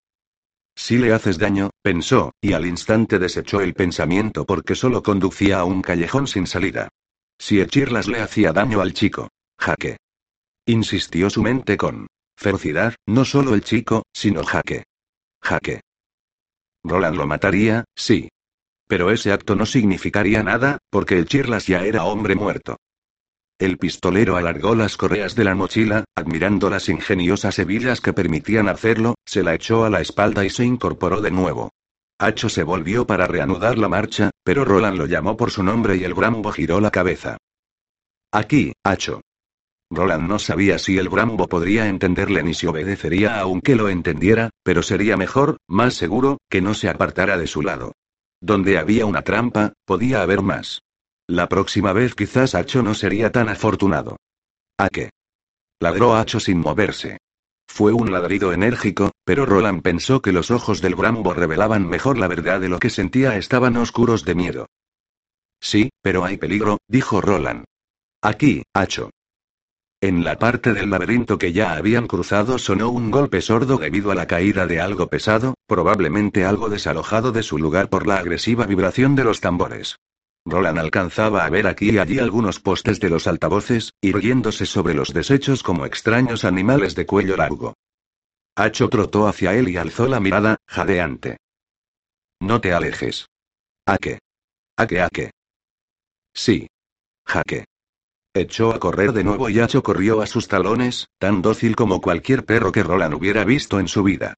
Si 0.77 0.99
le 0.99 1.11
haces 1.11 1.39
daño, 1.39 1.71
pensó, 1.81 2.33
y 2.39 2.53
al 2.53 2.67
instante 2.67 3.17
desechó 3.17 3.61
el 3.61 3.73
pensamiento 3.73 4.45
porque 4.45 4.75
solo 4.75 5.01
conducía 5.01 5.59
a 5.59 5.63
un 5.63 5.81
callejón 5.81 6.27
sin 6.27 6.45
salida. 6.45 6.89
Si 7.39 7.59
el 7.59 7.67
Chirlas 7.67 8.07
le 8.07 8.21
hacía 8.21 8.53
daño 8.53 8.79
al 8.79 8.93
chico. 8.93 9.29
Jaque. 9.59 9.97
Insistió 10.67 11.31
su 11.31 11.41
mente 11.41 11.77
con 11.77 12.05
ferocidad, 12.37 12.93
no 13.07 13.25
solo 13.25 13.55
el 13.55 13.63
chico, 13.63 14.03
sino 14.13 14.43
Jaque. 14.43 14.83
Jaque. 15.41 15.81
Roland 16.83 17.17
lo 17.17 17.25
mataría, 17.25 17.83
sí. 17.95 18.29
Pero 18.87 19.09
ese 19.09 19.31
acto 19.31 19.55
no 19.55 19.65
significaría 19.65 20.43
nada, 20.43 20.77
porque 20.91 21.17
el 21.17 21.25
Chirlas 21.25 21.65
ya 21.65 21.85
era 21.85 22.05
hombre 22.05 22.35
muerto. 22.35 22.77
El 23.59 23.79
pistolero 23.79 24.37
alargó 24.37 24.75
las 24.75 24.97
correas 24.97 25.33
de 25.33 25.43
la 25.43 25.55
mochila, 25.55 26.03
admirando 26.13 26.69
las 26.69 26.89
ingeniosas 26.89 27.57
hebillas 27.57 28.01
que 28.01 28.13
permitían 28.13 28.69
hacerlo, 28.69 29.15
se 29.25 29.41
la 29.41 29.55
echó 29.55 29.83
a 29.83 29.89
la 29.89 29.99
espalda 29.99 30.45
y 30.45 30.51
se 30.51 30.63
incorporó 30.63 31.21
de 31.21 31.31
nuevo. 31.31 31.71
Hacho 32.19 32.49
se 32.49 32.61
volvió 32.61 33.07
para 33.07 33.25
reanudar 33.25 33.79
la 33.79 33.89
marcha, 33.89 34.29
pero 34.43 34.63
Roland 34.63 34.97
lo 34.97 35.07
llamó 35.07 35.35
por 35.37 35.49
su 35.49 35.63
nombre 35.63 35.97
y 35.97 36.03
el 36.03 36.13
Brambo 36.13 36.51
giró 36.51 36.79
la 36.79 36.91
cabeza. 36.91 37.37
Aquí, 38.31 38.73
Hacho. 38.83 39.21
Roland 39.89 40.27
no 40.27 40.37
sabía 40.37 40.77
si 40.77 40.99
el 40.99 41.09
Brambo 41.09 41.47
podría 41.47 41.87
entenderle 41.87 42.43
ni 42.43 42.53
si 42.53 42.67
obedecería 42.67 43.39
aunque 43.39 43.75
lo 43.75 43.89
entendiera, 43.89 44.51
pero 44.63 44.83
sería 44.83 45.17
mejor, 45.17 45.57
más 45.67 45.95
seguro, 45.95 46.37
que 46.49 46.61
no 46.61 46.75
se 46.75 46.89
apartara 46.89 47.37
de 47.37 47.47
su 47.47 47.63
lado. 47.63 47.93
Donde 48.39 48.77
había 48.77 49.07
una 49.07 49.23
trampa, 49.23 49.73
podía 49.85 50.21
haber 50.21 50.41
más. 50.43 50.81
La 51.27 51.49
próxima 51.49 51.91
vez 51.91 52.15
quizás 52.15 52.55
Hacho 52.55 52.81
no 52.81 52.93
sería 52.93 53.33
tan 53.33 53.49
afortunado. 53.49 54.15
¿A 54.77 54.87
qué? 54.87 55.09
Ladró 55.79 56.15
Hacho 56.15 56.39
sin 56.39 56.59
moverse. 56.59 57.17
Fue 57.67 57.91
un 57.91 58.13
ladrido 58.13 58.53
enérgico, 58.53 59.11
pero 59.25 59.45
Roland 59.45 59.81
pensó 59.81 60.21
que 60.21 60.31
los 60.31 60.51
ojos 60.51 60.81
del 60.81 60.95
Brambo 60.95 61.33
revelaban 61.33 61.85
mejor 61.85 62.17
la 62.17 62.29
verdad 62.29 62.61
de 62.61 62.69
lo 62.69 62.79
que 62.79 62.89
sentía 62.89 63.35
estaban 63.35 63.75
oscuros 63.75 64.23
de 64.23 64.35
miedo. 64.35 64.67
Sí, 65.59 65.89
pero 66.01 66.23
hay 66.23 66.37
peligro, 66.37 66.77
dijo 66.87 67.19
Roland. 67.19 67.65
Aquí, 68.21 68.63
Hacho. 68.73 69.09
En 69.99 70.23
la 70.23 70.37
parte 70.39 70.73
del 70.73 70.89
laberinto 70.89 71.37
que 71.37 71.51
ya 71.51 71.73
habían 71.73 72.07
cruzado 72.07 72.57
sonó 72.57 72.89
un 72.89 73.11
golpe 73.11 73.41
sordo 73.41 73.77
debido 73.77 74.11
a 74.11 74.15
la 74.15 74.27
caída 74.27 74.65
de 74.65 74.79
algo 74.79 75.07
pesado, 75.07 75.55
probablemente 75.65 76.45
algo 76.45 76.69
desalojado 76.69 77.33
de 77.33 77.43
su 77.43 77.57
lugar 77.57 77.89
por 77.89 78.07
la 78.07 78.17
agresiva 78.17 78.65
vibración 78.65 79.15
de 79.15 79.23
los 79.25 79.41
tambores. 79.41 79.97
Roland 80.49 80.79
alcanzaba 80.79 81.45
a 81.45 81.49
ver 81.49 81.67
aquí 81.67 81.91
y 81.91 81.97
allí 81.97 82.19
algunos 82.19 82.59
postes 82.59 82.99
de 83.01 83.09
los 83.09 83.27
altavoces, 83.27 83.93
irguiéndose 84.01 84.65
sobre 84.65 84.93
los 84.93 85.13
desechos 85.13 85.61
como 85.61 85.85
extraños 85.85 86.45
animales 86.45 86.95
de 86.95 87.05
cuello 87.05 87.35
largo. 87.35 87.73
Hacho 88.55 88.89
trotó 88.89 89.27
hacia 89.27 89.53
él 89.53 89.67
y 89.67 89.77
alzó 89.77 90.07
la 90.07 90.19
mirada, 90.19 90.57
jadeante. 90.65 91.37
No 92.39 92.61
te 92.61 92.73
alejes. 92.73 93.27
¿A 93.85 93.97
qué? 93.97 94.19
¿A 94.77 94.87
qué 94.87 95.01
a 95.01 95.09
qué? 95.09 95.31
Sí. 96.33 96.67
Jaque. 97.25 97.65
Echó 98.33 98.71
a 98.71 98.79
correr 98.79 99.11
de 99.11 99.23
nuevo 99.23 99.49
y 99.49 99.59
Hacho 99.59 99.83
corrió 99.83 100.21
a 100.21 100.27
sus 100.27 100.47
talones, 100.47 101.07
tan 101.17 101.41
dócil 101.41 101.75
como 101.75 101.99
cualquier 101.99 102.45
perro 102.45 102.71
que 102.71 102.83
Roland 102.83 103.15
hubiera 103.15 103.43
visto 103.43 103.79
en 103.79 103.87
su 103.87 104.03
vida. 104.03 104.35